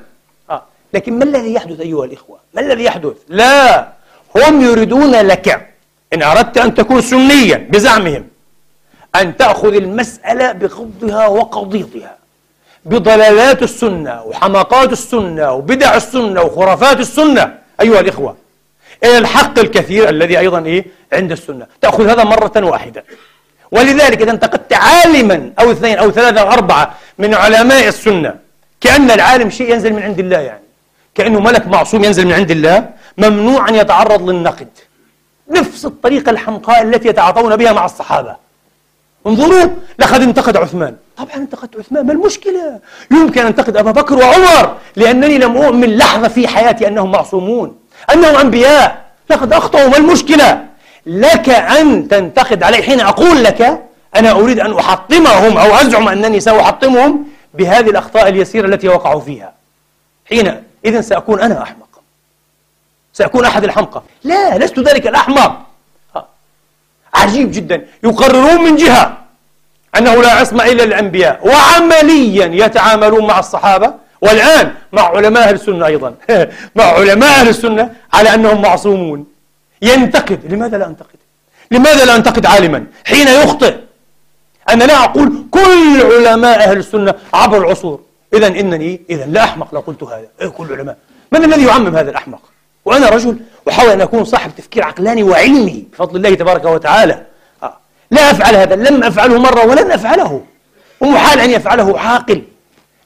[0.50, 0.62] آه.
[0.94, 3.88] لكن ما الذي يحدث أيها الإخوة؟ ما الذي يحدث؟ لا
[4.36, 5.68] هم يريدون لك
[6.12, 8.24] إن أردت أن تكون سنيا بزعمهم
[9.16, 12.16] أن تأخذ المسألة بقضها وقضيضها.
[12.84, 18.36] بضلالات السنة وحماقات السنة وبدع السنة وخرافات السنة أيها الإخوة.
[19.04, 21.66] إلى الحق الكثير الذي أيضا إيه؟ عند السنة.
[21.80, 23.04] تأخذ هذا مرة واحدة.
[23.70, 28.34] ولذلك إذا انتقدت عالما أو اثنين أو ثلاثة أو أربعة من علماء السنة
[28.80, 30.64] كأن العالم شيء ينزل من عند الله يعني.
[31.14, 34.68] كأنه ملك معصوم ينزل من عند الله ممنوع أن يتعرض للنقد.
[35.50, 38.36] نفس الطريقة الحمقاء التي يتعاطون بها مع الصحابة.
[39.26, 39.68] انظروا
[39.98, 40.96] لقد انتقد عثمان.
[41.16, 42.80] طبعا انتقدت عثمان ما المشكلة؟
[43.10, 47.76] يمكن أن انتقد أبا بكر وعمر لأنني لم أؤمن لحظة في حياتي أنهم معصومون.
[48.12, 49.04] أنهم أنبياء.
[49.30, 50.64] لقد أخطأوا ما المشكلة؟
[51.06, 53.82] لك أن تنتقد علي حين أقول لك
[54.16, 59.52] أنا أريد أن أحطمهم أو أزعم أنني سأحطمهم بهذه الأخطاء اليسيرة التي وقعوا فيها.
[60.28, 61.88] حين إذن سأكون أنا أحمق.
[63.12, 64.02] سأكون أحد الحمقى.
[64.24, 65.60] لا لست ذلك الأحمق.
[67.14, 67.86] عجيب جدا.
[68.04, 69.18] يقررون من جهة
[69.98, 71.48] أنه لا عصمة إلا للأنبياء.
[71.48, 73.94] وعمليا يتعاملون مع الصحابة.
[74.24, 76.14] والآن مع علماء أهل السنة أيضا.
[76.78, 79.26] مع علماء أهل السنة على أنهم معصومون.
[79.82, 80.52] ينتقد.
[80.52, 81.18] لماذا لا أنتقد؟
[81.70, 83.74] لماذا لا أنتقد عالما؟ حين يخطئ.
[84.68, 88.00] أنا لا أقول كل علماء أهل السنة عبر العصور.
[88.34, 90.26] إذا إنني إذا لا أحمق لو قلت هذا.
[90.40, 90.96] إيه كل علماء.
[91.32, 92.40] من الذي يعمم هذا الأحمق؟
[92.84, 93.36] وأنا رجل
[93.68, 97.22] أحاول أن أكون صاحب تفكير عقلاني وعلمي بفضل الله تبارك وتعالى.
[97.62, 97.76] آه.
[98.10, 98.76] لا أفعل هذا.
[98.76, 100.42] لم أفعله مرة ولن أفعله.
[101.00, 102.42] ومحال أن يفعله عاقل.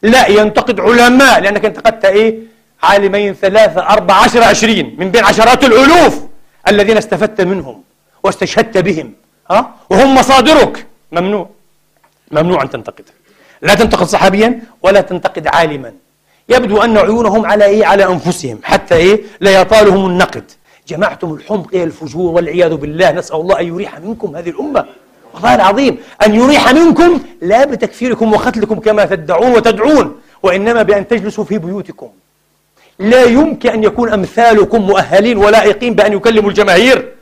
[0.03, 2.38] لا ينتقد علماء لأنك انتقدت إيه؟
[2.82, 6.20] عالمين ثلاثة أربعة عشر عشرين من بين عشرات الألوف
[6.68, 7.82] الذين استفدت منهم
[8.22, 9.12] واستشهدت بهم.
[9.51, 10.86] ها؟ وهم مصادرك.
[11.12, 11.49] ممنوع.
[12.30, 13.05] ممنوع أن تنتقد.
[13.62, 15.92] لا تنتقد صحابيا ولا تنتقد عالما.
[16.49, 18.59] يبدو أن عيونهم على إيه؟ على أنفسهم.
[18.62, 20.51] حتى إيه؟ لا يطالهم النقد.
[20.88, 23.11] جمعتم الحمق إلى الفجور والعياذ بالله.
[23.11, 24.84] نسأل الله أن يريح منكم هذه الأمة.
[25.35, 31.59] والله العظيم أن يريح منكم لا بتكفيركم وقتلكم كما تدعون وتدعون وإنما بأن تجلسوا في
[31.59, 32.09] بيوتكم.
[32.99, 37.12] لا يمكن أن يكون أمثالكم مؤهلين ولائقين بأن يكلموا الجماهير.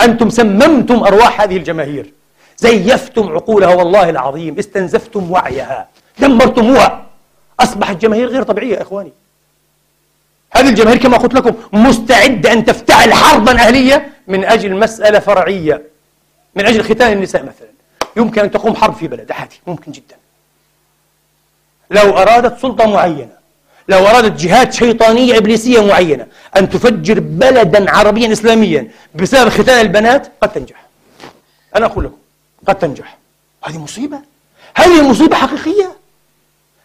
[0.00, 2.12] أنتم سممتم أرواح هذه الجماهير.
[2.58, 5.88] زيفتم عقولها والله العظيم استنزفتم وعيها.
[6.18, 7.06] دمرتموها.
[7.60, 9.12] أصبحت جماهير غير طبيعية يا إخواني.
[10.56, 15.93] هذه الجماهير كما قلت لكم مستعدة أن تفتعل حربا أهلية من أجل مسألة فرعية.
[16.56, 17.68] من أجل ختان النساء مثلا.
[18.16, 20.16] يمكن أن تقوم حرب في بلد عادي ممكن جدا.
[21.90, 23.44] لو أرادت سلطة معينة
[23.88, 26.26] لو أرادت جهات شيطانية إبليسية معينة
[26.56, 30.86] أن تفجر بلدا عربيا إسلاميا بسبب ختان البنات قد تنجح.
[31.76, 32.16] أنا أقول لكم
[32.66, 33.18] قد تنجح.
[33.64, 34.18] هذه مصيبة.
[34.76, 35.92] هذه مصيبة حقيقية.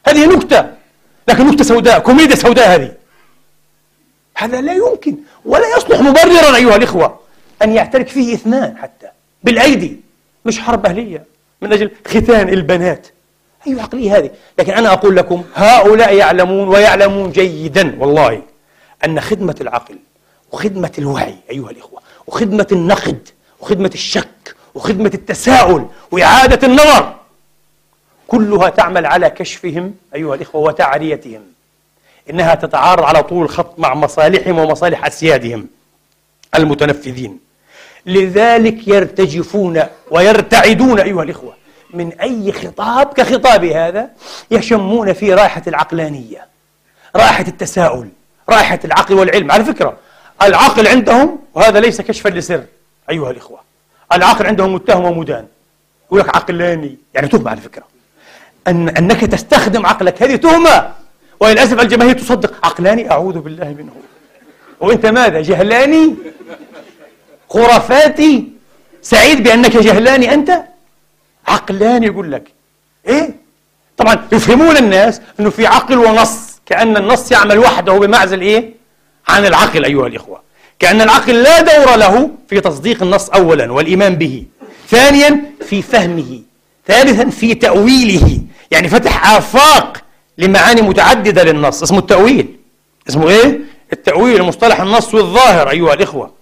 [0.07, 0.73] هذه نكتة.
[1.27, 2.91] لكن نكتة سوداء كوميديا سوداء هذه.
[4.37, 7.19] هذا لا يمكن ولا يصلح مبررا أيها الإخوة
[7.61, 8.98] أن يعترك فيه إثنان حتى.
[9.43, 9.99] بالأيدي
[10.45, 11.25] مش حرب أهلية
[11.61, 13.07] من أجل ختان البنات.
[13.67, 14.31] أي عقلية هذه.
[14.59, 18.41] لكن أنا أقول لكم هؤلاء يعلمون ويعلمون جيدا والله
[19.05, 19.95] أن خدمة العقل
[20.51, 23.29] وخدمة الوعي أيها الإخوة وخدمة النقد
[23.59, 27.15] وخدمة الشك وخدمة التساؤل وإعادة النظر
[28.27, 31.41] كلها تعمل على كشفهم أيها الإخوة وتعريتهم.
[32.29, 35.67] إنها تتعارض على طول الخط مع مصالحهم ومصالح أسيادهم
[36.55, 37.39] المتنفذين.
[38.09, 41.53] لذلك يرتجفون ويرتعدون أيها الإخوة.
[41.93, 44.09] من أي خطاب كخطاب هذا
[44.51, 46.47] يشمون فيه رائحة العقلانية
[47.15, 48.07] رائحة التساؤل
[48.49, 49.51] رائحة العقل والعلم.
[49.51, 49.97] على فكرة
[50.41, 52.63] العقل عندهم وهذا ليس كشفا لسر
[53.09, 53.59] أيها الإخوة.
[54.13, 55.45] العقل عندهم متهم ومدان.
[56.07, 56.97] يقول لك عقلاني.
[57.13, 57.83] يعني تهمة على فكرة.
[58.67, 60.23] أن أنك تستخدم عقلك.
[60.23, 60.91] هذه تهمة.
[61.39, 62.65] وللأسف الجماهير تصدق.
[62.65, 63.91] عقلاني أعوذ بالله منه.
[64.79, 66.15] وأنت ماذا؟ جهلاني؟
[67.49, 68.47] خرافاتي
[69.01, 70.63] سعيد بأنك جهلاني أنت؟
[71.47, 72.43] عقلاني يقول لك.
[73.07, 73.29] إيه؟
[73.97, 78.73] طبعا يفهمون الناس أنه في عقل ونص كأن النص يعمل وحده بمعزل إيه؟
[79.27, 80.41] عن العقل أيها الإخوة.
[80.79, 84.43] كأن العقل لا دور له في تصديق النص أولا والإيمان به.
[84.87, 86.41] ثانيا في فهمه.
[86.87, 88.39] ثالثا في تأويله.
[88.71, 89.97] يعني فتح آفاق
[90.37, 91.83] لمعاني متعددة للنص.
[91.83, 92.55] اسمه التأويل.
[93.09, 93.59] اسمه إيه؟
[93.93, 96.38] التأويل مصطلح النص والظاهر أيها الإخوة.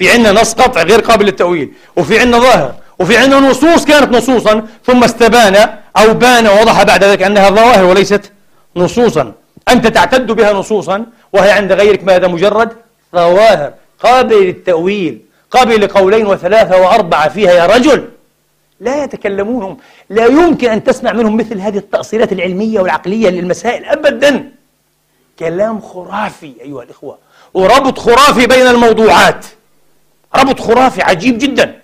[0.00, 4.66] في عندنا نص قطع غير قابل للتأويل وفي عندنا ظاهر وفي عندنا نصوص كانت نصوصا
[4.86, 8.32] ثم استبان أو بان ووضح بعد ذلك أنها ظواهر وليست
[8.76, 9.32] نصوصا.
[9.68, 12.72] أنت تعتد بها نصوصا وهي عند غيرك ماذا؟ مجرد
[13.14, 13.72] ظواهر
[14.02, 15.20] قابل للتأويل
[15.50, 18.08] قابل لقولين وثلاثة وأربعة فيها يا رجل.
[18.80, 19.76] لا يتكلمون
[20.10, 24.50] لا يمكن أن تسمع منهم مثل هذه التأصيلات العلمية والعقلية للمسائل أبدا.
[25.38, 27.18] كلام خرافي أيها الإخوة
[27.54, 29.46] وربط خرافي بين الموضوعات.
[30.36, 31.80] ربط خرافي عجيب جدا.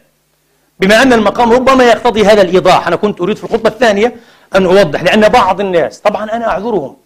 [0.81, 4.17] بما أن المقام ربما يقتضي هذا الإيضاح أنا كنت أريد في الخطبة الثانية
[4.57, 6.97] أن أوضح لأن بعض الناس طبعا أنا أعذرهم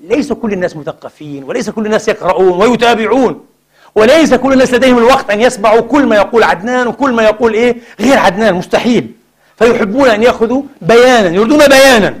[0.00, 3.46] ليس كل الناس مثقفين وليس كل الناس يقرؤون ويتابعون
[3.94, 7.76] وليس كل الناس لديهم الوقت أن يسمعوا كل ما يقول عدنان وكل ما يقول إيه؟
[8.00, 9.12] غير عدنان مستحيل.
[9.58, 12.20] فيحبون أن يأخذوا بيانا يريدون بيانا.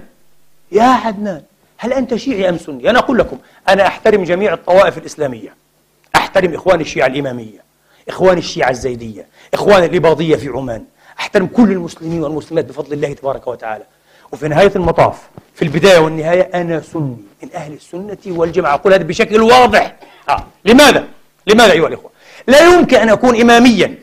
[0.72, 1.42] يا عدنان
[1.78, 3.38] هل أنت شيعي أم سني؟ أنا أقول لكم
[3.68, 5.54] أنا أحترم جميع الطوائف الإسلامية.
[6.16, 7.69] أحترم إخواني الشيعة الإمامية.
[8.08, 10.84] إخواني الشيعة الزيدية إخواني الإباضية في عمان
[11.20, 13.84] أحترم كل المسلمين والمسلمات بفضل الله تبارك وتعالى
[14.32, 15.16] وفي نهاية المطاف
[15.54, 19.96] في البداية والنهاية أنا سني من أهل السنة والجماعة أقول هذا بشكل واضح
[20.28, 20.44] آه.
[20.64, 21.04] لماذا؟
[21.46, 22.10] لماذا أيها الإخوة؟
[22.46, 23.94] لا يمكن أن أكون إماميا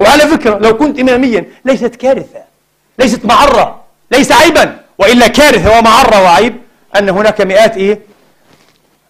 [0.00, 2.42] وعلى فكرة لو كنت إماميا ليست كارثة
[2.98, 6.56] ليست معرة ليس عيبا وإلا كارثة ومعرة وعيب
[6.96, 8.00] أن هناك مئات إيه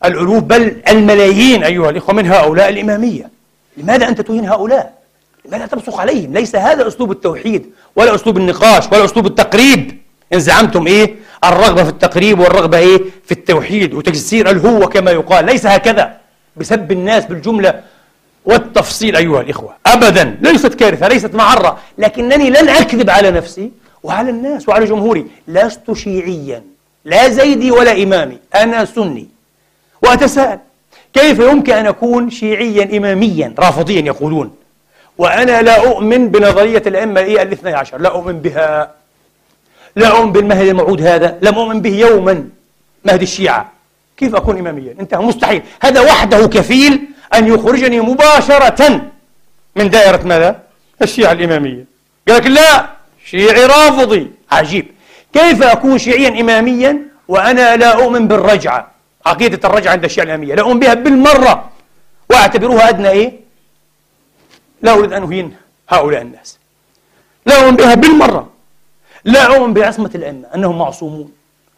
[0.04, 3.30] الألوف بل الملايين أيها الإخوة من هؤلاء الإمامية
[3.76, 5.02] لماذا أنت تهين هؤلاء؟
[5.44, 9.98] لماذا تبصق عليهم؟ ليس هذا أسلوب التوحيد ولا أسلوب النقاش ولا أسلوب التقريب.
[10.34, 11.14] إن زعمتم إيه؟
[11.44, 15.44] الرغبة في التقريب والرغبة إيه؟ في التوحيد وتجسير الهوة كما يقال.
[15.44, 16.16] ليس هكذا.
[16.56, 17.80] بسب الناس بالجملة
[18.44, 19.74] والتفصيل أيها الإخوة.
[19.86, 20.38] أبدا.
[20.40, 21.78] ليست كارثة ليست معرة.
[21.98, 23.70] لكنني لن أكذب على نفسي
[24.02, 25.26] وعلى الناس وعلى جمهوري.
[25.48, 26.62] لست شيعيا.
[27.04, 28.38] لا زيدي ولا إمامي.
[28.54, 29.28] أنا سني.
[30.02, 30.58] وأتساءل.
[31.12, 34.56] كيف يمكن أن أكون شيعيا إماميا؟ رافضيا يقولون.
[35.18, 37.98] وأنا لا أؤمن بنظرية الأئمة إيه الاثني عشر.
[37.98, 38.90] لا أؤمن بها.
[39.96, 41.38] لا أؤمن بالمهدي الموعود هذا.
[41.42, 42.44] لم أؤمن به يوما.
[43.04, 43.72] مهدي الشيعة.
[44.16, 45.22] كيف أكون إماميا؟ انتهى.
[45.22, 45.62] مستحيل.
[45.82, 47.00] هذا وحده كفيل
[47.34, 49.00] أن يخرجني مباشرة
[49.76, 50.60] من دائرة ماذا؟
[51.02, 51.84] الشيعة الإمامية.
[52.28, 52.86] قال لك لا
[53.24, 54.30] شيعي رافضي.
[54.50, 54.86] عجيب.
[55.34, 56.98] كيف أكون شيعيا إماميا
[57.28, 58.91] وأنا لا أؤمن بالرجعة؟
[59.26, 60.54] عقيدة الرجعة عند الشيعة الإمامية.
[60.54, 61.70] لا أؤمن بها بالمرة.
[62.30, 63.40] وأعتبرها أدنى إيه؟
[64.82, 65.56] لا أريد أن أهين
[65.88, 66.58] هؤلاء الناس.
[67.46, 68.48] لا أؤمن بها بالمرة.
[69.24, 71.32] لا أؤمن بعصمة الأئمة أنهم معصومون.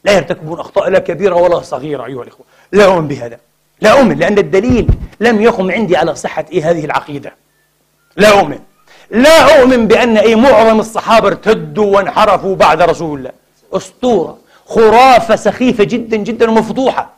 [0.05, 2.47] لا يرتكبون أخطاء لا كبيرة ولا صغيرة أيها الإخوة.
[2.73, 3.39] لا أؤمن بهذا
[3.81, 4.89] لا أؤمن لأن الدليل
[5.21, 7.35] لم يقم عندي على صحة إيه هذه العقيدة.
[8.17, 8.59] لا أؤمن.
[9.11, 13.33] لا أؤمن بأن إيه معظم الصحابة ارتدوا وانحرفوا بعد رسول الله.
[13.73, 14.39] أسطورة.
[14.67, 17.11] خرافة سخيفة جدا جدا ومفضوحة.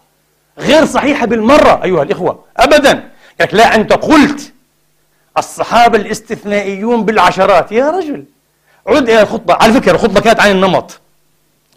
[0.59, 3.11] غير صحيحة بالمرة أيها الإخوة أبدا.
[3.38, 4.52] يعني لا أنت قلت
[5.38, 8.24] الصحابة الاستثنائيون بالعشرات يا رجل.
[8.86, 9.54] عد إلى الخطبة.
[9.54, 11.00] على فكرة الخطبة كانت عن النمط.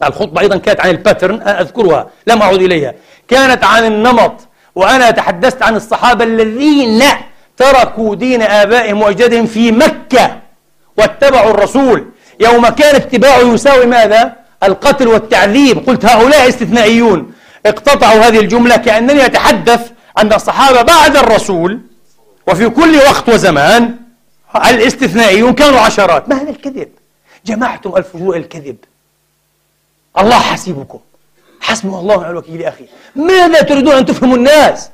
[0.03, 2.07] الخطبة أيضا كانت عن الباترن أذكرها.
[2.27, 2.93] لم أعود إليها.
[3.27, 4.34] كانت عن النمط.
[4.75, 7.03] وأنا تحدثت عن الصحابة الذين
[7.57, 10.39] تركوا دين آبائهم وأجدادهم في مكة
[10.97, 12.05] واتبعوا الرسول.
[12.39, 15.89] يوم كان اتباعه يساوي ماذا؟ القتل والتعذيب.
[15.89, 17.34] قلت هؤلاء استثنائيون.
[17.66, 21.80] اقتطعوا هذه الجملة كأنني أتحدث أن الصحابة بعد الرسول
[22.47, 23.95] وفي كل وقت وزمان
[24.55, 26.30] الاستثنائيون كانوا عشرات.
[26.30, 26.89] ما هذا الكذب.
[27.45, 28.78] جمعتم الفجوع الكذب.
[30.18, 30.99] الله حسيبكم.
[31.62, 32.64] حسبنا الله ونعم الوكيل.
[32.64, 32.86] أخي
[33.16, 34.89] ماذا تريدون أن تفهموا الناس؟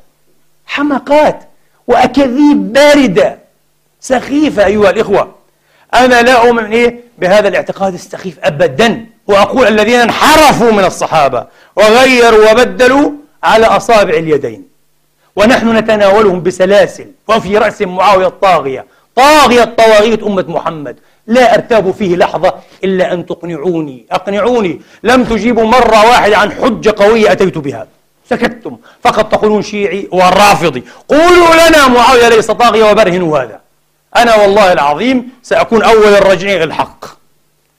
[0.66, 1.39] حمقات
[1.88, 3.38] وأكاذيب باردة.
[4.01, 5.36] سخيفة أيها الإخوة.
[5.95, 9.05] أنا لا أؤمن إيه بهذا الاعتقاد السخيف أبدا.
[9.27, 13.11] وأقول الذين انحرفوا من الصحابة وغيروا وبدلوا
[13.43, 14.63] على أصابع اليدين.
[15.35, 18.85] ونحن نتناولهم بسلاسل وفي رأس معاوية الطاغية.
[19.15, 20.95] طاغية طواغيت أمة محمد.
[21.27, 24.05] لا أرتاب فيه لحظة إلا أن تقنعوني.
[24.11, 24.81] أقنعوني.
[25.03, 27.87] لم تجيبوا مرة واحدة عن حجة قوية أتيت بها.
[28.29, 28.77] سكتتم.
[29.03, 30.83] فقط تقولون شيعي ورافضي.
[31.09, 33.64] قولوا لنا معاوية ليس طاغية وبرهنوا هذا.
[34.18, 37.05] أنا والله العظيم سأكون أول الراجعين الحق.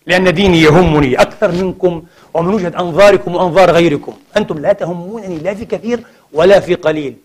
[0.06, 2.02] لأن ديني يهمني أكثر منكم
[2.34, 4.14] ومن وجهة أنظاركم وأنظار غيركم.
[4.36, 6.00] أنتم لا تهمونني لا في كثير
[6.32, 7.16] ولا في قليل.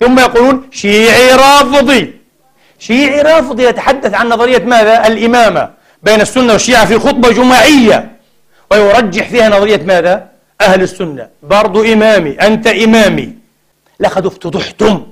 [0.00, 2.14] ثم يقولون شيعي رافضي.
[2.78, 5.70] شيعي رافضي يتحدث عن نظرية ماذا؟ الإمامة
[6.02, 8.16] بين السنة والشيعة في خطبة جماعية
[8.70, 10.28] ويرجح فيها نظرية ماذا؟
[10.60, 11.28] أهل السنة.
[11.42, 13.32] برضو إمامي أنت إمامي.
[14.00, 15.06] لقد افتضحتم.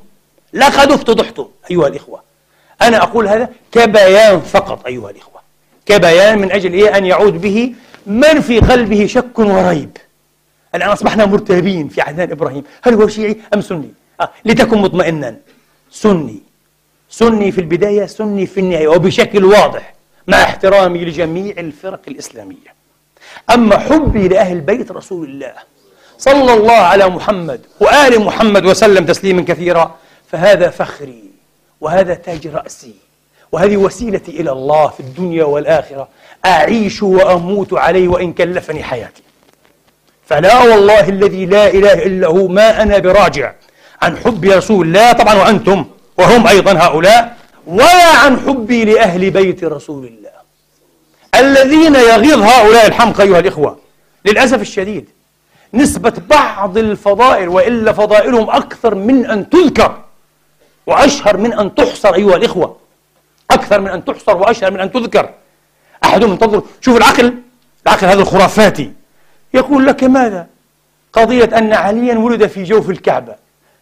[0.52, 1.46] لقد افتضحتم.
[1.70, 2.33] أيها الإخوة.
[2.88, 5.40] أنا أقول هذا كبيان فقط أيها الإخوة.
[5.86, 7.74] كبيان من أجل إيه؟ أن يعود به
[8.06, 9.96] من في قلبه شك وريب.
[10.74, 12.64] الآن أصبحنا مرتابين في عهدان إبراهيم.
[12.82, 14.30] هل هو شيعي أم سني؟ آه.
[14.44, 15.36] لتكن مطمئنا.
[15.90, 16.42] سني.
[17.10, 19.94] سني في البداية سني في النهاية وبشكل واضح
[20.26, 22.74] مع احترامي لجميع الفرق الإسلامية.
[23.54, 25.52] أما حبي لأهل بيت رسول الله
[26.18, 29.94] صلى الله على محمد وآل محمد وسلم تسليما كثيرا
[30.30, 31.33] فهذا فخري.
[31.80, 32.94] وهذا تاج رأسي.
[33.52, 36.08] وهذه وسيلتي إلى الله في الدنيا والآخرة.
[36.46, 39.22] أعيش وأموت عليه وإن كلفني حياتي.
[40.26, 43.52] فلا والله الذي لا إله إلا هو ما أنا براجع.
[44.02, 45.84] عن حب رسول الله طبعا وأنتم
[46.18, 50.30] وهم أيضا هؤلاء ولا عن حبي لأهل بيت رسول الله.
[51.34, 53.78] الذين يغيظ هؤلاء الحمقى أيها الإخوة
[54.24, 55.08] للأسف الشديد
[55.74, 60.03] نسبة بعض الفضائل وإلا فضائلهم أكثر من أن تذكر.
[60.86, 62.76] وأشهر من أن تحصر أيها الإخوة.
[63.50, 65.30] أكثر من أن تحصر وأشهر من أن تذكر.
[66.04, 67.34] أحدهم ينتظر شوف العقل.
[67.86, 68.92] العقل هذا الخرافاتي.
[69.54, 70.46] يقول لك ماذا؟
[71.12, 73.34] قضية أن عليا ولد في جوف الكعبة.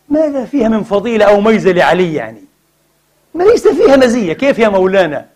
[0.09, 2.43] ماذا فيها من فضيلة أو ميزة لعلي يعني؟
[3.35, 4.33] ما ليس فيها مزية.
[4.33, 5.27] كيف يا مولانا؟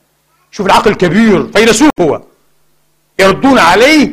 [0.51, 2.23] شوف العقل الكبير فيلسوف هو.
[3.19, 4.11] يردون عليه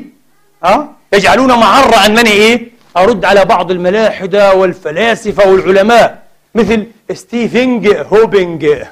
[0.63, 6.22] أه؟ يجعلون معرة أنني إيه؟ أرد على بعض الملاحدة والفلاسفة والعلماء.
[6.55, 8.83] مثل ستيفنج هوبنج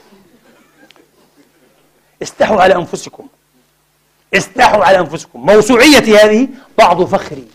[2.21, 3.27] استحوا على أنفسكم.
[4.33, 5.45] استحوا على أنفسكم.
[5.45, 6.47] موسوعيتي هذه
[6.77, 7.47] بعض فخري.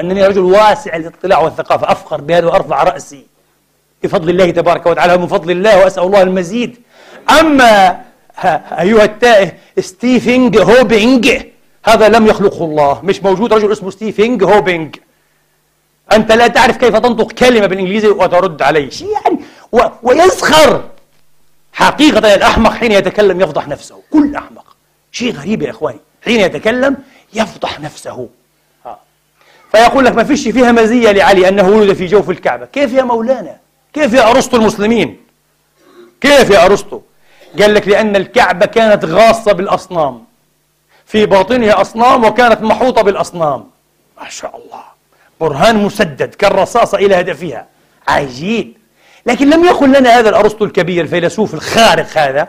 [0.00, 1.92] أنني رجل واسع الاطلاع والثقافة.
[1.92, 3.26] أفخر بهذا وأرفع رأسي.
[4.02, 6.76] بفضل الله تبارك وتعالى من فضل الله وأسأل الله المزيد.
[7.40, 8.00] أما
[8.78, 11.42] أيها التائه ستيفنج هوبينج
[11.84, 13.00] هذا لم يخلقه الله.
[13.04, 14.96] مش موجود رجل اسمه ستيفنج هوبينج
[16.12, 19.38] أنت لا تعرف كيف تنطق كلمة بالإنجليزي وترد عليه شيء يعني
[19.72, 19.80] و...
[20.02, 20.84] ويسخر
[21.72, 24.00] حقيقة الأحمق حين يتكلم يفضح نفسه.
[24.12, 24.76] كل أحمق.
[25.12, 25.98] شيء غريب يا إخواني.
[26.24, 26.96] حين يتكلم
[27.34, 28.28] يفضح نفسه.
[28.86, 28.98] ها.
[29.72, 32.66] فيقول لك ما فيش فيها مزية لعلي أنه ولد في جوف الكعبة.
[32.66, 33.56] كيف يا مولانا؟
[33.92, 35.20] كيف يا أرسطو المسلمين؟
[36.20, 37.00] كيف يا أرسطو؟
[37.60, 40.24] قال لك لأن الكعبة كانت غاصة بالأصنام.
[41.06, 43.70] في باطنها أصنام وكانت محوطة بالأصنام.
[44.22, 44.95] ما شاء الله.
[45.40, 47.66] برهان مسدد كالرصاصة إلى هدفها.
[48.08, 48.76] عجيب
[49.26, 52.48] لكن لم يقل لنا هذا الأرسطو الكبير الفيلسوف الخارق هذا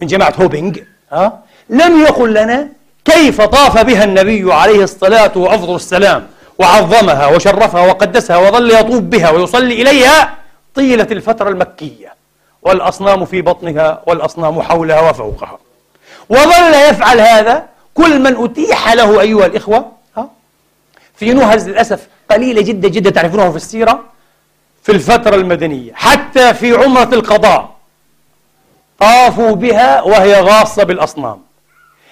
[0.00, 0.80] من جماعة هوبينج
[1.12, 1.38] ها؟
[1.70, 2.68] لم يقل لنا
[3.04, 6.26] كيف طاف بها النبي عليه الصلاة وأفضل السلام
[6.58, 10.34] وعظمها وشرفها وقدسها وظل يطوف بها ويصلي إليها
[10.74, 12.14] طيلة الفترة المكية.
[12.62, 15.58] والأصنام في بطنها والأصنام حولها وفوقها.
[16.28, 17.64] وظل يفعل هذا
[17.94, 19.92] كل من أتيح له أيها الإخوة
[21.16, 24.04] في نهز للأسف قليلة جدا جدا تعرفونها في السيرة
[24.82, 27.78] في الفترة المدنية حتى في عمرة القضاء
[29.00, 31.38] طافوا بها وهي غاصة بالأصنام.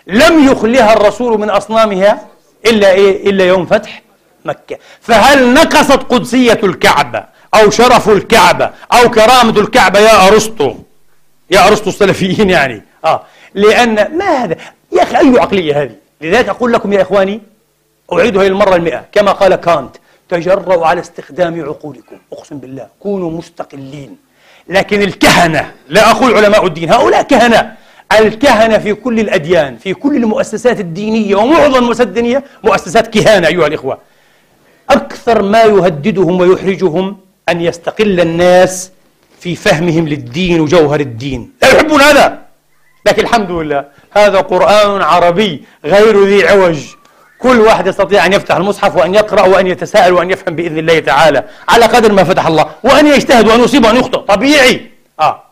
[0.06, 2.26] لم يخلها الرسول من أصنامها
[2.66, 4.02] إلا إيه؟ إلا يوم فتح
[4.44, 4.76] مكة.
[5.00, 10.74] فهل نقصت قدسية الكعبة أو شرف الكعبة أو كرامة الكعبة يا أرسطو؟
[11.50, 12.82] يا أرسطو السلفيين يعني.
[13.04, 13.22] آه.
[13.54, 14.56] لأن ما هذا؟
[14.92, 17.40] يا أخي أي عقلية هذه؟ لذلك أقول لكم يا إخواني
[18.12, 19.04] أعيدها للمرة المئة.
[19.12, 19.96] كما قال كانت.
[20.28, 22.16] تجرؤوا على استخدام عقولكم.
[22.32, 24.16] أقسم بالله كونوا مستقلين.
[24.68, 27.72] لكن الكهنة لا أقول علماء الدين هؤلاء كهنة.
[28.12, 33.98] الكهنة في كل الأديان في كل المؤسسات الدينية ومعظم المؤسسات الدينية مؤسسات كهانة أيها الإخوة.
[34.90, 37.16] أكثر ما يهددهم ويحرجهم
[37.48, 38.90] أن يستقل الناس
[39.40, 41.52] في فهمهم للدين وجوهر الدين.
[41.62, 42.38] لا يحبون هذا.
[43.06, 46.78] لكن الحمد لله هذا قرآن عربي غير ذي عوج.
[47.38, 51.44] كل واحد يستطيع أن يفتح المصحف وأن يقرأ وأن يتساءل وأن يفهم بإذن الله تعالى.
[51.68, 52.70] على قدر ما فتح الله.
[52.82, 54.18] وأن يجتهد وأن يصيب وأن يخطئ.
[54.18, 54.90] طبيعي.
[55.20, 55.42] آه.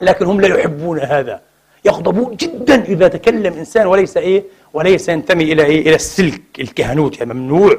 [0.00, 1.40] لكن هم لا يحبون هذا.
[1.84, 7.34] يغضبون جدا إذا تكلم إنسان وليس إيه؟ وليس ينتمي إلى إيه؟ إلى السلك الكهنوت يعني
[7.34, 7.78] ممنوع.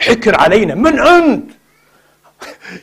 [0.00, 0.74] حكر علينا.
[0.74, 1.50] من أنت؟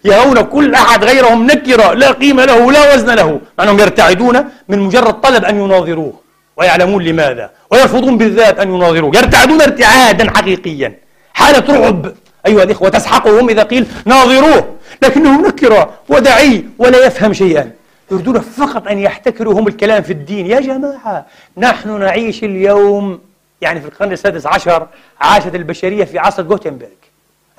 [0.06, 3.42] يرون كل أحد غيرهم نكرة لا قيمة له ولا وزن له.
[3.58, 6.25] مع أنهم يرتعدون من مجرد طلب أن يناظروه.
[6.58, 7.52] ويعلمون لماذا.
[7.72, 10.94] ويرفضون بالذات أن يناظروه يرتعدون ارتعادا حقيقيا.
[11.34, 12.14] حالة رعب
[12.48, 14.76] أيها الإخوة تسحقهم إذا قيل ناظروه.
[15.02, 17.72] لكنه نكرة ودعي ولا يفهم شيئا.
[18.12, 20.46] يريدون فقط أن يحتكروا هم الكلام في الدين.
[20.46, 21.26] يا جماعة
[21.58, 23.20] نحن نعيش اليوم
[23.62, 24.88] يعني في القرن السادس عشر
[25.22, 26.88] عاشت البشرية في عصر جوتنبرغ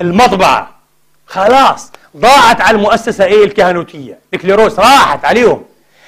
[0.01, 0.71] المطبعة
[1.27, 4.19] خلاص ضاعت على المؤسسة إيه؟ الكهنوتية.
[4.35, 5.65] الكليروس راحت عليهم.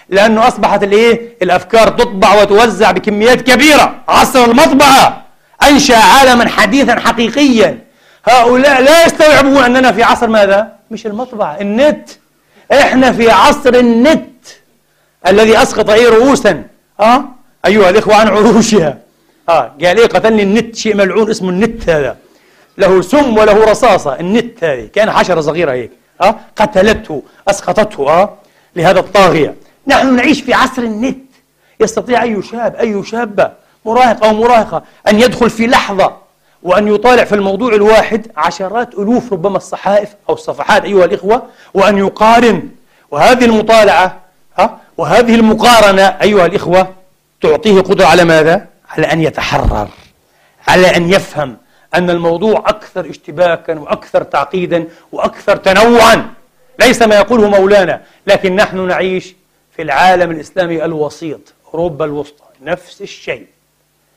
[0.09, 3.95] لأنه أصبحت الإيه؟ الأفكار تطبع وتوزع بكميات كبيرة.
[4.09, 5.23] عصر المطبعة.
[5.69, 7.79] أنشأ عالما حديثا حقيقيا.
[8.25, 12.11] هؤلاء لا يستوعبون أننا في عصر ماذا؟ مش المطبعة النت.
[12.73, 14.47] إحنا في عصر النت
[15.27, 16.63] الذي أسقط أي رؤوسا.
[17.01, 17.25] أه؟
[17.67, 18.99] أيها الإخوة عن عروشها.
[19.49, 20.77] آه قال إيه؟ قتلني النت.
[20.77, 22.17] شيء ملعون اسمه النت هذا.
[22.79, 24.21] له سم وله رصاصة.
[24.21, 24.89] النت هذه.
[24.95, 25.91] كأن حشرة صغيرة هيك.
[26.23, 28.09] أه؟ قتلته أسقطته.
[28.09, 28.35] أه؟
[28.77, 29.55] لهذا الطاغية.
[29.89, 31.19] نحن نعيش في عصر النت.
[31.81, 33.51] يستطيع أي شاب أي شابة
[33.85, 36.17] مراهق أو مراهقة أن يدخل في لحظة
[36.63, 41.43] وأن يطالع في الموضوع الواحد عشرات ألوف ربما الصحائف أو الصفحات أيها الإخوة
[41.75, 42.69] وأن يقارن.
[43.11, 44.21] وهذه المطالعة
[44.59, 46.95] ها وهذه المقارنة أيها الإخوة
[47.43, 49.89] تعطيه قدرة على ماذا؟ على أن يتحرر
[50.69, 51.57] على أن يفهم
[51.95, 56.31] أن الموضوع أكثر اشتباكا وأكثر تعقيدا وأكثر تنوعا.
[56.81, 59.35] ليس ما يقوله مولانا لكن نحن نعيش
[59.79, 61.41] في العالم الإسلامي الوسيط
[61.75, 63.47] أوروبا الوسطى نفس الشيء.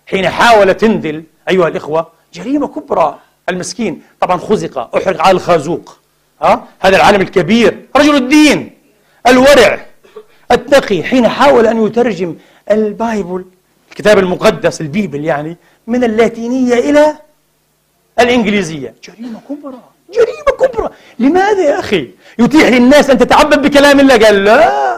[0.05, 4.01] حين حاول تندل أيها الإخوة جريمة كبرى المسكين.
[4.21, 5.99] طبعا خزق أحرق على الخازوق.
[6.41, 7.85] ها؟ هذا العالم الكبير.
[7.95, 8.77] رجل الدين
[9.27, 9.85] الورع
[10.51, 11.03] التقي.
[11.03, 12.35] حين حاول أن يترجم
[12.71, 13.45] ال Bible
[13.89, 15.57] الكتاب المقدس ال Bible يعني
[15.87, 17.15] من اللاتينية إلى
[18.19, 18.93] الإنجليزية.
[19.03, 19.81] جريمة كبرى
[20.13, 20.89] جريمة كبرى.
[21.19, 22.09] لماذا يا أخي؟
[22.39, 24.90] يتيح للناس أن تتعبد بكلام الله؟ قال لا.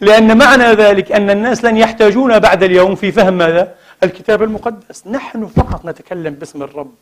[0.00, 5.06] لأن معنى ذلك أن الناس لن يحتاجون بعد اليوم في فهم ماذا؟ الكتاب المقدس.
[5.06, 6.94] نحن فقط نتكلم باسم الرب.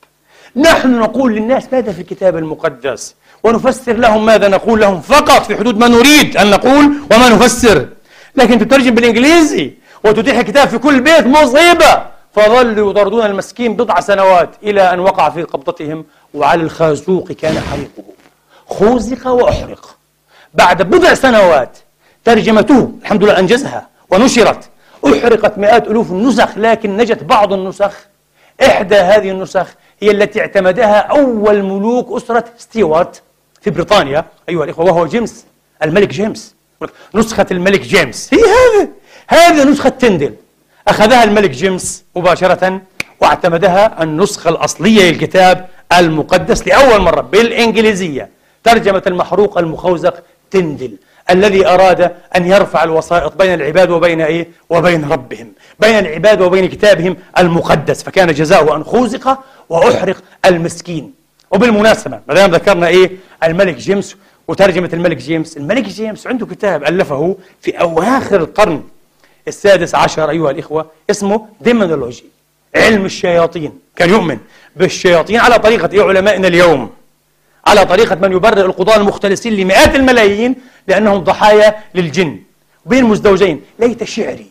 [0.57, 3.14] نحن نقول للناس ماذا في الكتاب المقدس؟
[3.45, 7.88] ونفسر لهم ماذا نقول لهم فقط في حدود ما نريد أن نقول وما نفسر.
[8.36, 9.72] لكن تترجم بالإنجليزي
[10.05, 12.14] وتتيح الكتاب في كل بيت مصيبة.
[12.34, 18.05] فظلوا يطردون المسكين بضع سنوات إلى أن وقع في قبضتهم وعلى الخازوق كان حريقه.
[18.66, 19.97] خوزق وأحرق.
[20.55, 21.78] بعد بضع سنوات
[22.25, 24.68] ترجمته الحمد لله أنجزها ونشرت.
[25.07, 27.93] أحرقت مئات ألوف النسخ لكن نجت بعض النسخ.
[28.62, 29.66] إحدى هذه النسخ
[30.01, 33.22] هي التي اعتمدها أول ملوك أسرة ستيوارت
[33.61, 35.45] في بريطانيا أيها الإخوة وهو جيمس
[35.83, 36.55] الملك جيمس.
[37.14, 38.35] نسخة الملك جيمس.
[38.35, 38.89] هي هذه
[39.29, 40.35] هذه نسخة تندل.
[40.89, 42.81] أخذها الملك جيمس مباشرة
[43.20, 45.68] واعتمدها النسخة الأصلية للكتاب
[45.99, 48.29] المقدس لأول مرة بالإنجليزية.
[48.64, 50.97] ترجمة المحروق المخوزق تندل.
[51.31, 57.16] الذي أراد أن يرفع الوسائط بين العباد وبين إيه؟ وبين ربهم بين العباد وبين كتابهم
[57.39, 61.14] المقدس فكان جزاؤه أن خوزق وأحرق المسكين.
[61.51, 63.11] وبالمناسبة ما دام ذكرنا إيه؟
[63.45, 64.16] الملك جيمس
[64.49, 68.83] وترجمة الملك جيمس الملك جيمس عنده كتاب ألفه في أواخر القرن
[69.49, 72.24] السادس عشر أيها الإخوة اسمه demonology
[72.77, 73.79] علم الشياطين.
[73.97, 74.39] كان يؤمن
[74.77, 76.91] بالشياطين على طريقة إيه؟ علمائنا اليوم.
[77.66, 80.54] على طريقة من يبرر القضاة المختلسين لمئات الملايين
[80.88, 82.38] لأنهم ضحايا للجن.
[82.86, 84.46] بين مزدوجين ليت شعري.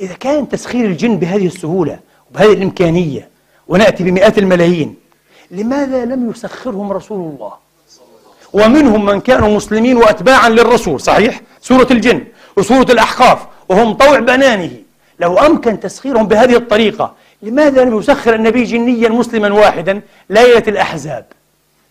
[0.00, 1.98] إذا كان تسخير الجن بهذه السهولة
[2.30, 3.28] وبهذه الإمكانية
[3.68, 4.96] ونأتي بمئات الملايين
[5.50, 7.52] لماذا لم يسخرهم رسول الله؟
[8.52, 12.24] ومنهم من كانوا مسلمين وأتباعا للرسول صحيح؟ سورة الجن
[12.56, 14.70] وسورة الأحقاف وهم طوع بنانه.
[15.20, 21.26] لو أمكن تسخيرهم بهذه الطريقة لماذا لم يسخر النبي جنيا مسلما واحدا؟ ليلة الأحزاب.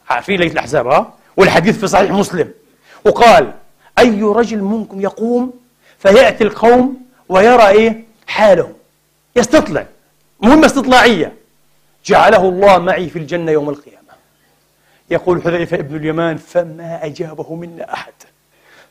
[0.09, 2.51] عارفين ليلة الأحزاب ها؟ والحديث في صحيح مسلم.
[3.05, 3.53] وقال
[3.99, 5.53] أي رجل منكم يقوم
[5.99, 8.73] فيأتي القوم ويرى إيه؟ حالهم
[9.35, 9.85] يستطلع.
[10.41, 11.33] مهمة استطلاعية.
[12.05, 14.13] جعله الله معي في الجنة يوم القيامة.
[15.09, 18.13] يقول حذيفة ابن اليمان فما أجابه منا أحد.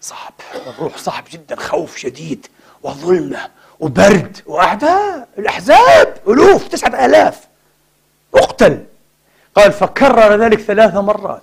[0.00, 0.32] صعب.
[0.66, 2.46] الروح صعب جدا خوف شديد
[2.82, 3.48] وظلمة
[3.80, 5.28] وبرد وأعداء.
[5.38, 7.40] الأحزاب ألوف تسعة آلاف.
[8.34, 8.84] اقتل.
[9.54, 11.42] قال فكرر ذلك ثلاث مرات.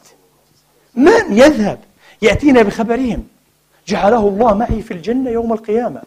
[0.96, 1.80] من يذهب
[2.22, 3.28] يأتينا بخبرهم؟
[3.88, 6.02] جعله الله معي في الجنة يوم القيامة.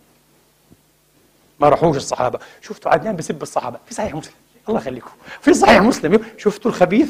[1.60, 2.38] ما راحوش الصحابة.
[2.62, 4.34] شفتوا عدنان بسب الصحابة؟ في صحيح مسلم.
[4.68, 5.10] الله يخليكم.
[5.40, 6.20] في صحيح مسلم.
[6.38, 7.08] شفتوا الخبيث؟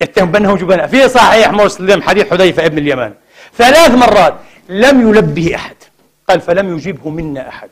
[0.00, 3.14] يتهم بأنه جبناء في صحيح مسلم حديث حذيفة ابن اليمان.
[3.56, 4.34] ثلاث مرات.
[4.68, 5.76] لم يلبه أحد.
[6.28, 7.68] قال فلم يجبه منا أحد.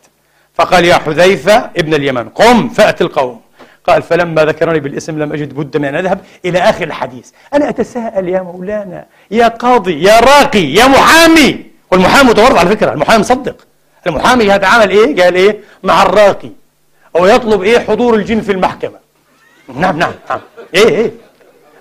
[0.55, 3.41] فقال يا حذيفة ابن اليمان قم فأت القوم.
[3.89, 7.31] قال فلما ذكرني بالاسم لم أجد بد من أن أذهب إلى آخر الحديث.
[7.55, 11.65] أنا أتساءل يا مولانا يا قاضي يا راقي يا محامي.
[11.91, 13.57] والمحامي متورط على فكرة المحامي مصدق.
[14.07, 16.51] المحامي يتعامل إيه؟ قال إيه؟ مع الراقي.
[17.17, 18.99] أو يطلب إيه؟ حضور الجن في المحكمة.
[19.77, 20.41] نعم نعم نعم.
[20.75, 21.11] إيه إيه.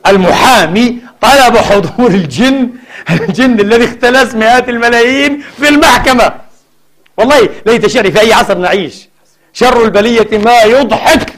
[0.07, 2.69] المحامي طلب حضور الجن
[3.09, 6.31] الجن الذي اختلس مئات الملايين في المحكمة.
[7.17, 9.09] والله ليت شعري في أي عصر نعيش.
[9.53, 11.36] شر البلية ما يضحك.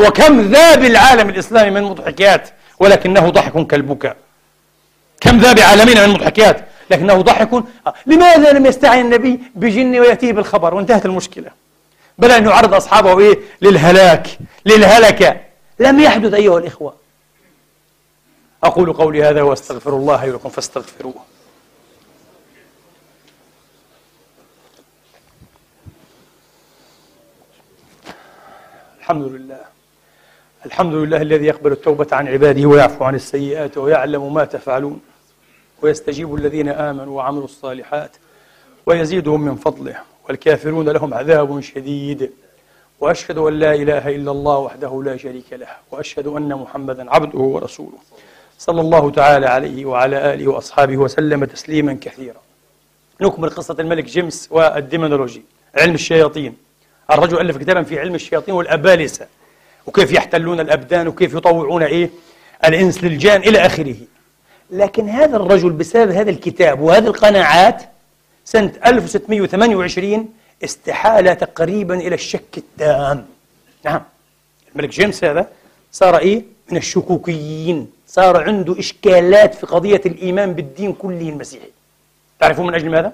[0.00, 4.16] وكم ذا بالعالم الإسلامي من مضحكات ولكنه ضحك كالبكاء.
[5.20, 7.64] كم ذا بعالمنا من مضحكات لكنه ضحك.
[8.06, 11.50] لماذا لم يستعن النبي بجن ويأتيه بالخبر؟ وانتهت المشكلة.
[12.18, 15.40] بل أن يعرض أصحابه إيه؟ للهلاك للهلكة.
[15.78, 16.94] لم يحدث أيها الإخوة.
[18.64, 21.24] أقول قولي هذا وأستغفر الله لكم فاستغفروه.
[29.00, 29.69] الحمد لله.
[30.66, 35.00] الحمد لله الذي يقبل التوبة عن عباده ويعفو عن السيئات ويعلم ما تفعلون
[35.82, 38.16] ويستجيب الذين آمنوا وعملوا الصالحات
[38.86, 39.96] ويزيدهم من فضله
[40.28, 42.30] والكافرون لهم عذاب شديد
[43.00, 47.98] وأشهد أن لا إله إلا الله وحده لا شريك له وأشهد أن محمدا عبده ورسوله
[48.58, 52.40] صلى الله تعالى عليه وعلى آله وأصحابه وسلم تسليما كثيرا.
[53.20, 55.42] نكمل قصة الملك جيمس والديمونولوجي
[55.76, 56.56] علم الشياطين.
[57.10, 59.26] الرجل ألف كتابا في علم الشياطين والأبالسة.
[59.86, 62.10] وكيف يحتلون الأبدان وكيف يطوعون إيه؟
[62.64, 63.96] الإنس للجان إلى آخره.
[64.70, 67.82] لكن هذا الرجل بسبب هذا الكتاب وهذه القناعات
[68.44, 70.28] سنة 1628
[70.64, 73.26] استحال تقريبا إلى الشك التام.
[73.84, 74.02] نعم.
[74.72, 75.48] الملك جيمس هذا
[75.92, 77.90] صار إيه؟ من الشكوكيين.
[78.06, 81.70] صار عنده إشكالات في قضية الإيمان بالدين كله المسيحي.
[82.40, 83.12] تعرفون من أجل ماذا؟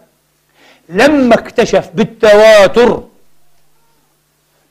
[0.89, 3.03] لما اكتشف بالتواتر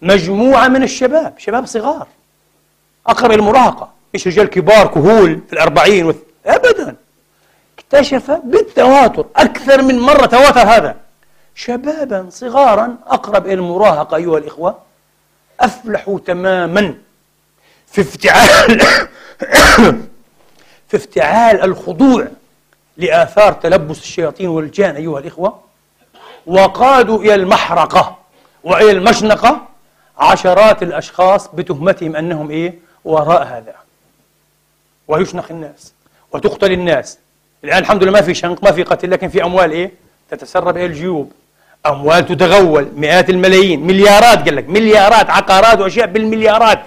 [0.01, 2.07] مجموعة من الشباب شباب صغار.
[3.07, 3.89] أقرب المراهقة.
[4.13, 6.15] مش رجال كبار كهول في الأربعين وث...
[6.45, 6.95] أبدا.
[7.79, 10.95] اكتشف بالتواتر أكثر من مرة تواتر هذا.
[11.55, 14.77] شبابا صغارا أقرب إلى المراهقة أيها الإخوة
[15.59, 16.95] أفلحوا تماما
[17.87, 18.81] في افتعال
[20.87, 22.27] في افتعال الخضوع
[22.97, 25.59] لآثار تلبس الشياطين والجان أيها الإخوة.
[26.45, 28.17] وقادوا إلى المحرقة
[28.63, 29.67] وإلى المشنقة.
[30.17, 32.73] عشرات الأشخاص بتهمتهم أنهم إيه؟
[33.05, 33.75] وراء هذا.
[35.07, 35.93] ويشنق الناس
[36.31, 37.19] وتقتل الناس.
[37.63, 39.91] الآن الحمد لله ما في شنق ما في قتل لكن في أموال إيه؟
[40.29, 41.31] تتسرب إلى الجيوب.
[41.85, 46.79] أموال تتغول مئات الملايين مليارات قال لك مليارات عقارات وأشياء بالمليارات.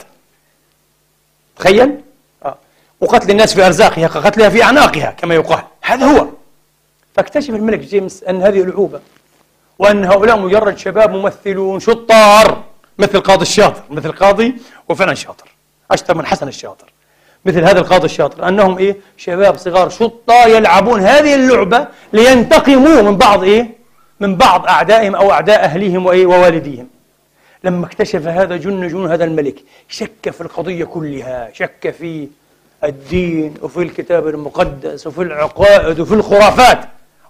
[1.56, 2.00] تخيل؟
[2.44, 2.56] آه.
[3.00, 5.62] وقتل الناس في أرزاقها كقتلها في أعناقها كما يقال.
[5.82, 6.26] هذا هو.
[7.14, 9.00] فاكتشف الملك جيمس أن هذه العوبة
[9.78, 12.62] وأن هؤلاء مجرد شباب ممثلون شطار.
[12.98, 14.54] مثل قاضي الشاطر مثل قاضي
[14.88, 15.48] وفعلا شاطر
[15.90, 16.92] أشطر من حسن الشاطر.
[17.44, 23.42] مثل هذا القاضي الشاطر أنهم إيه؟ شباب صغار شطار يلعبون هذه اللعبة لينتقموا من بعض
[23.42, 23.70] إيه؟
[24.20, 26.88] من بعض أعدائهم أو أعداء أهليهم وإيه؟ ووالديهم.
[27.64, 29.56] لما اكتشف هذا جن جنون هذا الملك
[29.88, 32.28] شك في القضية كلها شك في
[32.84, 36.80] الدين وفي الكتاب المقدس وفي العقائد وفي الخرافات.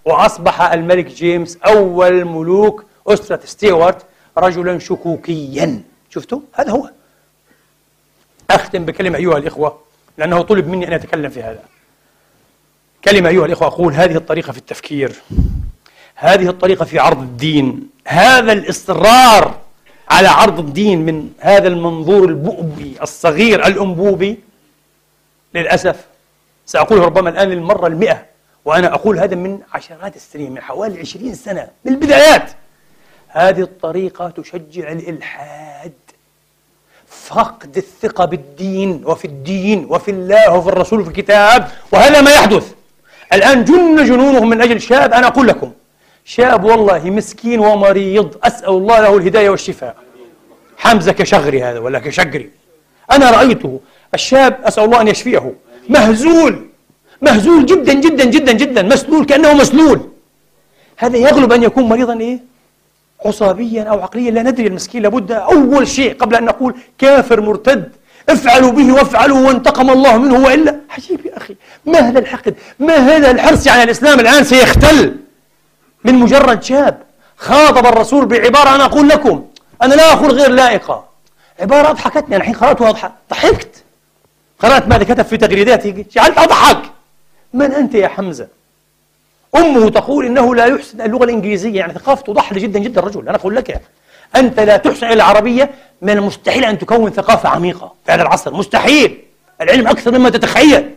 [0.04, 4.02] وأصبح الملك جيمس أول ملوك أسرة ستيوارت
[4.38, 5.82] رجلا شكوكيا.
[6.10, 6.90] شفتوا؟ هذا هو.
[8.50, 9.80] أختم بكلمة أيها الإخوة
[10.18, 11.62] لأنه طلب مني أن أتكلم في هذا.
[13.04, 15.12] كلمة أيها الإخوة أقول هذه الطريقة في التفكير
[16.14, 19.58] هذه الطريقة في عرض الدين هذا الإصرار
[20.10, 24.38] على عرض الدين من هذا المنظور البؤبي الصغير الأنبوبي.
[25.54, 26.06] للأسف
[26.66, 28.26] سأقول ربما الآن للمرة المئة
[28.64, 32.50] وأنا أقول هذا من عشرات السنين من حوالي عشرين سنة من البدايات.
[33.28, 35.92] هذه الطريقة تشجع الإلحاد.
[37.06, 42.72] فقد الثقة بالدين وفي الدين وفي الله وفي الرسول وفي الكتاب وهذا ما يحدث.
[43.32, 45.72] الآن جن جنونهم من أجل شاب أنا أقول لكم
[46.24, 49.96] شاب والله مسكين ومريض أسأل الله له الهداية والشفاء.
[50.76, 52.50] حمزة كشغري هذا ولا كشقري
[53.10, 53.80] أنا رأيته
[54.14, 55.54] الشاب أسأل الله أن يشفيه.
[55.88, 56.66] مهزول
[57.22, 60.08] مهزول جدا جدا جدا جدا مسلول كأنه مسلول.
[60.96, 62.38] هذا يغلب أن يكون مريضا إيه؟
[63.26, 67.92] عصابيا أو عقليا لا ندري المسكين لابد أول شيء قبل أن نقول كافر مرتد
[68.28, 70.80] افعلوا به وافعلوا وانتقم الله منه وإلا.
[70.90, 75.16] عجيب يا أخي ما هذا الحقد؟ ما هذا الحرص على الإسلام الآن سيختل؟
[76.04, 77.02] من مجرد شاب
[77.36, 79.44] خاطب الرسول بعبارة أنا أقول لكم
[79.82, 81.04] أنا لا أقول غير لائقة.
[81.60, 83.84] عبارة أضحكتني أنا الحين قرأتها ضحكت.
[84.58, 86.82] قرأت ماذا كتب في تغريداته جعلت أضحك.
[87.54, 88.46] من أنت يا حمزة؟
[89.56, 93.56] أمه تقول إنه لا يحسن اللغة الإنجليزية يعني ثقافته ضحلة جدا جدا الرجل أنا أقول
[93.56, 93.80] لك
[94.36, 95.70] أنت لا تحسن العربية
[96.02, 98.54] من المستحيل أن تكون ثقافة عميقة في هذا العصر.
[98.54, 99.18] مستحيل.
[99.60, 100.90] العلم أكثر مما تتخيل.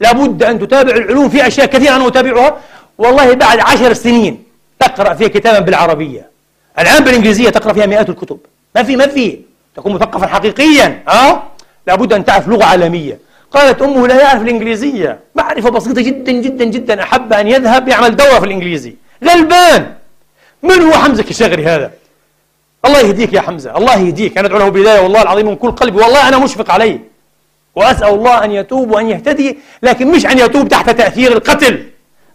[0.00, 2.56] لابد أن تتابع العلوم في أشياء كثيرة أنا أتابعها.
[2.98, 4.44] والله بعد عشر سنين
[4.80, 6.30] تقرأ فيها كتابا بالعربية.
[6.78, 8.38] الآن بالإنجليزية تقرأ فيها مئات الكتب.
[8.74, 9.40] ما في ما في.
[9.76, 11.42] تكون مثقفا حقيقيا أه؟
[11.86, 13.18] لابد أن تعرف لغة عالمية.
[13.54, 15.20] قالت أمه لا يعرف الإنجليزية.
[15.34, 17.02] معرفة بسيطة جدا جدا جدا.
[17.02, 18.96] أحب أن يذهب يعمل دورة في الإنجليزي.
[19.24, 19.94] غلبان
[20.62, 21.90] من هو حمزة كشغري هذا؟
[22.84, 24.38] الله يهديك يا حمزة الله يهديك.
[24.38, 26.02] أنا أدعو له بداية والله العظيم من كل قلبي.
[26.02, 27.00] والله أنا مشفق عليه.
[27.74, 31.86] وأسأل الله أن يتوب وأن يهتدي لكن مش أن يتوب تحت تأثير القتل.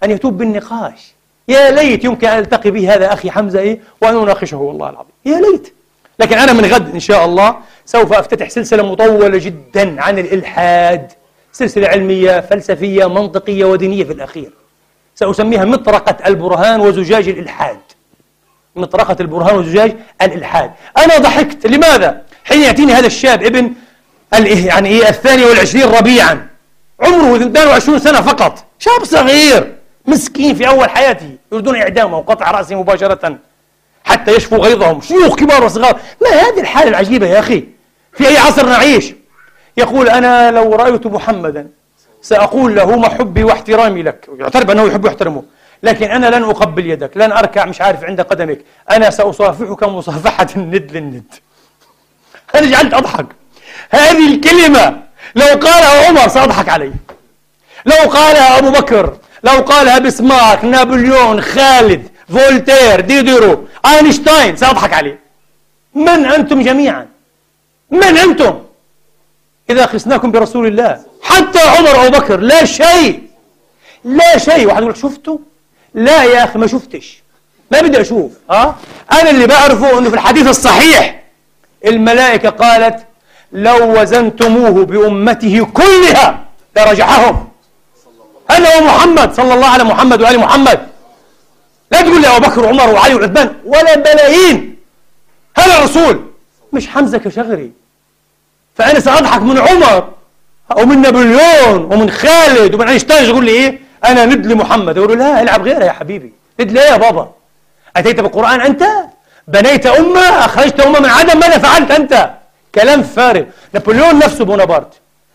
[0.03, 1.13] أن يتوب بالنقاش.
[1.47, 5.11] يا ليت يمكن أن ألتقي به هذا أخي حمزة إيه؟ وأن أناقشه والله العظيم.
[5.25, 5.73] يا ليت.
[6.19, 11.11] لكن أنا من غد إن شاء الله سوف أفتتح سلسلة مطولة جدا عن الإلحاد
[11.51, 14.51] سلسلة علمية فلسفية منطقية ودينية في الأخير.
[15.15, 17.77] سأسميها مطرقة البرهان وزجاج الإلحاد.
[18.75, 20.71] مطرقة البرهان وزجاج الإلحاد.
[20.97, 21.67] أنا ضحكت.
[21.67, 23.73] لماذا؟ حين يأتيني هذا الشاب ابن
[24.47, 26.47] يعني إيه الثاني والعشرين ربيعا.
[26.99, 28.65] عمره 22 سنة فقط.
[28.79, 29.75] شاب صغير
[30.05, 33.37] مسكين في أول حياته يريدون إعدامه وقطع رأسه مباشرة.
[34.07, 35.01] حتى يشفوا غيظهم.
[35.01, 35.99] شيوخ كبار وصغار.
[36.21, 37.63] ما هذه الحالة العجيبة يا أخي؟
[38.13, 39.13] في أي عصر نعيش؟
[39.77, 41.67] يقول أنا لو رأيت محمدا
[42.21, 44.29] سأقول له ما حبي واحترامي لك.
[44.39, 45.43] يعترف أنه يحب ويحترمه.
[45.83, 48.59] لكن أنا لن أقبل يدك لن أركع مش عارف عند قدمك
[48.91, 51.33] أنا سأصافحك مصافحة الند للند.
[52.55, 53.25] أنا جعلت أضحك.
[53.89, 55.01] هذه الكلمة
[55.35, 56.93] لو قالها عمر سأضحك عليه.
[57.85, 65.19] لو قالها أبو بكر لو قالها بسمارك نابليون خالد فولتير ديديرو أينشتاين سأضحك عليه.
[65.95, 67.07] من أنتم جميعا؟
[67.91, 68.59] من أنتم؟
[69.69, 71.01] إذا قسناكم برسول الله.
[71.21, 73.27] حتى عمر أو بكر لا شيء.
[74.03, 74.67] لا شيء.
[74.67, 75.39] واحد يقول شفته
[75.93, 77.23] لا يا أخي ما شفتش.
[77.71, 78.31] ما بدي أشوف.
[78.51, 78.75] ها؟
[79.11, 81.23] أنا اللي بعرفه أنه في الحديث الصحيح.
[81.85, 83.05] الملائكة قالت
[83.51, 86.45] لو وزنتموه بأمته كلها
[86.77, 87.47] لرجعهم.
[88.51, 90.87] هذا هو محمد؟ صلى الله على محمد وآل محمد.
[91.91, 94.77] لا تقول لي أبو بكر وعمر وعلي وعثمان ولا بلايين.
[95.57, 96.25] هذا الرسول.
[96.73, 97.71] مش حمزة كشغري.
[98.75, 100.09] فأنا سأضحك من عمر
[100.77, 104.97] ومن نابليون ومن خالد ومن اينشتاين يقول لي إيه؟ أنا ند لمحمد.
[104.97, 106.33] يقول لا العب غيرها يا حبيبي.
[106.59, 107.31] ند ليه يا بابا؟
[107.97, 108.83] أتيت بالقرآن أنت؟
[109.47, 112.29] بنيت أمة؟ أخرجت أمة من عدم؟ ماذا فعلت أنت؟
[112.75, 113.43] كلام فارغ.
[113.73, 114.93] نابليون نفسه بونابرت.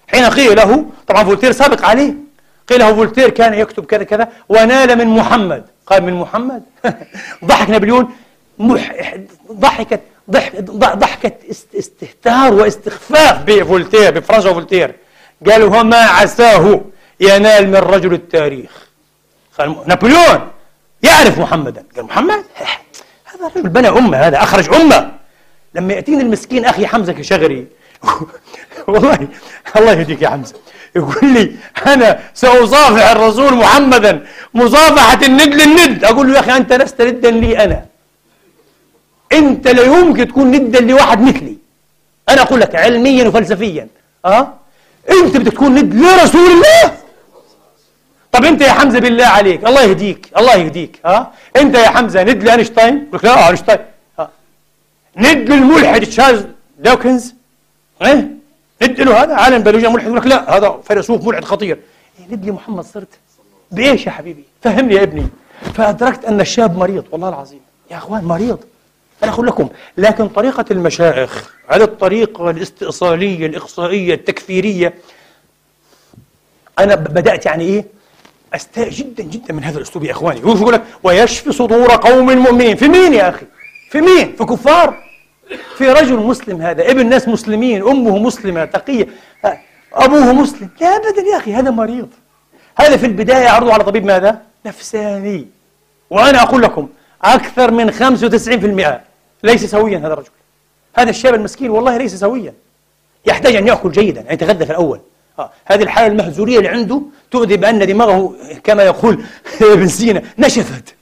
[0.08, 2.14] حين قيل له طبعا فولتير سابق عليه
[2.68, 5.64] قيل له فولتير كان يكتب كذا كذا ونال من محمد.
[5.86, 6.62] قال من محمد.
[7.44, 8.10] ضحك نابليون.
[8.59, 8.92] مح...
[9.52, 10.00] ضحكت
[10.30, 11.32] ضحك ضحكة
[11.78, 14.94] استهتار واستخفاف بفولتير بفرنسا وفولتير
[15.46, 16.80] قالوا وما عساه
[17.20, 18.86] ينال من رجل التاريخ.
[19.59, 20.50] قال نابليون.
[21.02, 21.84] يعرف محمدا.
[21.96, 22.44] قال محمد؟
[23.24, 25.12] هذا الرجل بنى أمة هذا أخرج أمة.
[25.74, 27.66] لما يأتيني المسكين أخي حمزة كشغري
[28.92, 29.28] والله
[29.76, 30.54] الله يهديك يا حمزة.
[30.96, 31.52] يقول لي
[31.86, 36.04] أنا سأصافح الرسول محمدا مصافحة الند للند.
[36.04, 37.86] أقول له يا أخي أنت لست ندا لي أنا.
[39.32, 41.56] أنت لا يمكن تكون ندا لواحد مثلي.
[42.28, 43.88] أنا أقول لك علميا وفلسفيا.
[44.24, 44.54] أه؟
[45.10, 46.84] أنت بدك تكون ند لرسول الله؟
[48.32, 51.00] طب أنت يا حمزة بالله عليك الله يهديك الله يهديك.
[51.04, 53.06] أه؟ أنت يا حمزة ند لك لا أينشتاين.
[54.18, 54.28] أه.
[55.16, 56.42] ند للملحد تشارلز
[56.78, 57.34] دوكنز
[58.06, 58.28] إيه؟
[58.82, 59.34] ند له هذا.
[59.34, 61.78] عالم بيولوجيا ملحد يقول لك لا هذا فيلسوف ملحد خطير.
[62.30, 63.08] إيه لي محمد صرت.
[63.70, 65.26] بإيش يا حبيبي؟ فهمني يا ابني.
[65.74, 67.60] فأدركت أن الشاب مريض والله العظيم.
[67.90, 68.58] يا أخوان مريض.
[69.22, 74.94] أنا أقول لكم لكن طريقة المشايخ هذه الطريقة الاستئصالية الإقصائية التكفيرية
[76.78, 77.84] أنا بدأت يعني إيه؟
[78.54, 80.40] أستاء جدا جدا من هذا الأسلوب يا إخواني.
[80.40, 82.76] يقول لك ويشفي صدور قوم مؤمنين.
[82.76, 83.46] في مين يا أخي؟
[83.90, 85.11] في مين؟ في كفار.
[85.76, 89.08] في رجل مسلم هذا ابن ناس مسلمين أمه مسلمة تقية
[89.94, 90.68] أبوه مسلم.
[90.80, 92.08] لا أبدا يا أخي هذا مريض.
[92.78, 95.46] هذا في البداية عرضه على طبيب ماذا؟ نفساني.
[96.10, 96.88] وأنا أقول لكم
[97.22, 99.00] أكثر من 95%
[99.42, 100.30] ليس سويا هذا الرجل.
[100.96, 102.54] هذا الشاب المسكين والله ليس سويا.
[103.26, 105.00] يحتاج أن يأكل جيدا أن يتغذى في الأول.
[105.38, 105.50] آه.
[105.64, 108.34] هذه الحالة المهزورية اللي عنده تؤذي بأن دماغه
[108.64, 109.24] كما يقول
[109.72, 110.94] ابن سينا نشفت.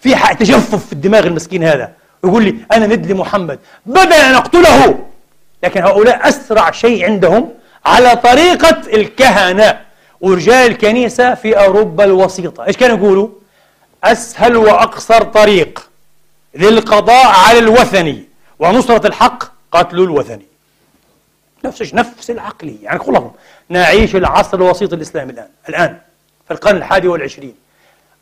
[0.00, 1.92] في تجفف في الدماغ المسكين هذا.
[2.24, 3.58] يقول لي أنا ند لمحمد.
[3.86, 5.06] بدل أن أقتله.
[5.62, 7.54] لكن هؤلاء أسرع شيء عندهم
[7.86, 9.80] على طريقة الكهنة.
[10.20, 12.66] ورجال الكنيسة في أوروبا الوسيطة.
[12.66, 13.28] إيش كانوا يقولوا؟
[14.04, 15.88] أسهل وأقصر طريق
[16.54, 18.24] للقضاء على الوثني
[18.58, 20.46] ونصرة الحق قتل الوثني
[21.64, 23.32] نفس نفس العقلية يعني كلهم
[23.68, 25.98] نعيش العصر الوسيط الإسلامي الآن الآن
[26.46, 27.54] في القرن الحادي والعشرين.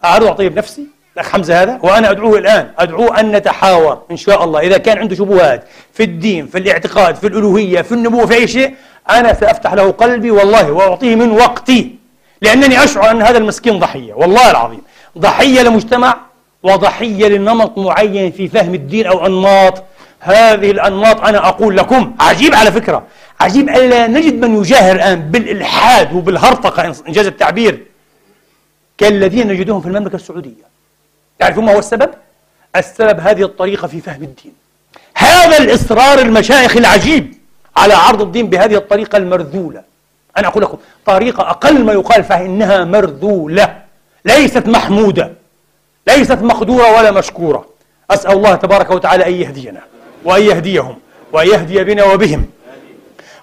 [0.05, 2.71] أعرض أعطيه بنفسي الأخ حمزة هذا؟ وأنا أدعوه الآن.
[2.79, 4.61] أدعوه أن نتحاور إن شاء الله.
[4.61, 8.75] إذا كان عنده شبهات في الدين في الاعتقاد في الألوهية في النبوة في أي شيء
[9.11, 11.95] أنا سأفتح له قلبي والله وأعطيه من وقتي.
[12.43, 14.83] لأنني أشعر أن هذا المسكين ضحية والله العظيم.
[15.19, 16.17] ضحية لمجتمع
[16.63, 19.85] وضحية لنمط معين في فهم الدين أو أنماط.
[20.21, 23.03] هذه الأنماط أنا أقول لكم عجيب على فكرة.
[23.41, 27.87] عجيب ألا نجد من يجاهر الآن بالإلحاد وبالهرطقة إنجاز التعبير.
[28.99, 30.70] كالذين نجدهم في المملكة السعودية.
[31.41, 32.11] تعرفون ما هو السبب؟
[32.77, 34.53] السبب هذه الطريقة في فهم الدين.
[35.15, 37.35] هذا الإصرار المشايخ العجيب
[37.77, 39.83] على عرض الدين بهذه الطريقة المرذولة.
[40.39, 43.83] أنا أقول لكم طريقة أقل ما يقال فإنها مرذولة
[44.25, 45.33] ليست محمودة
[46.09, 47.67] ليست مقدورة ولا مشكورة.
[48.11, 49.81] أسأل الله تبارك وتعالى أن يهدينا
[50.25, 50.99] وأن يهديهم
[51.33, 52.47] وأن يهدي بنا وبهم.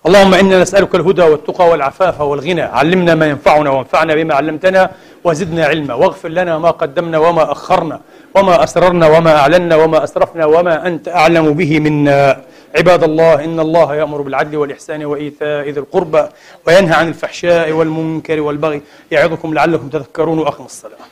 [0.08, 2.62] اللهم إنا نسألك الهدى والتقى والعفاف والغنى.
[2.62, 4.92] علمنا ما ينفعنا وانفعنا بما علمتنا
[5.24, 5.94] وزدنا علما.
[5.94, 8.00] واغفر لنا ما قدمنا وما أخرنا
[8.36, 12.42] وما أسررنا وما أعلنا وما أسرفنا وما أنت أعلم به منا.
[12.78, 16.24] عباد الله إن الله يأمر بالعدل والإحسان وإيتاء ذي القربى
[16.68, 18.82] وينهى عن الفحشاء والمنكر والبغي.
[19.12, 21.06] يعظكم لعلكم تذكرون وأقم الصلاة.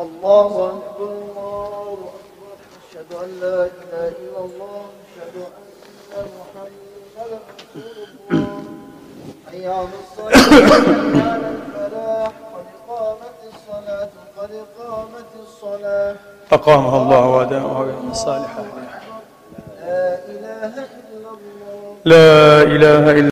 [0.00, 2.58] الله أكبر الله أكبر.
[2.86, 4.85] أشهد أن لا إله إلا الله.
[9.68, 16.16] على الصلاة حي على الفلاح قد قامت الصلاة قد قامت الصلاة.
[16.52, 17.24] أقامها الله
[17.80, 18.62] ويوم الصالحة.
[19.86, 21.96] لا إله إلا الله.
[22.04, 23.30] لا إله إلا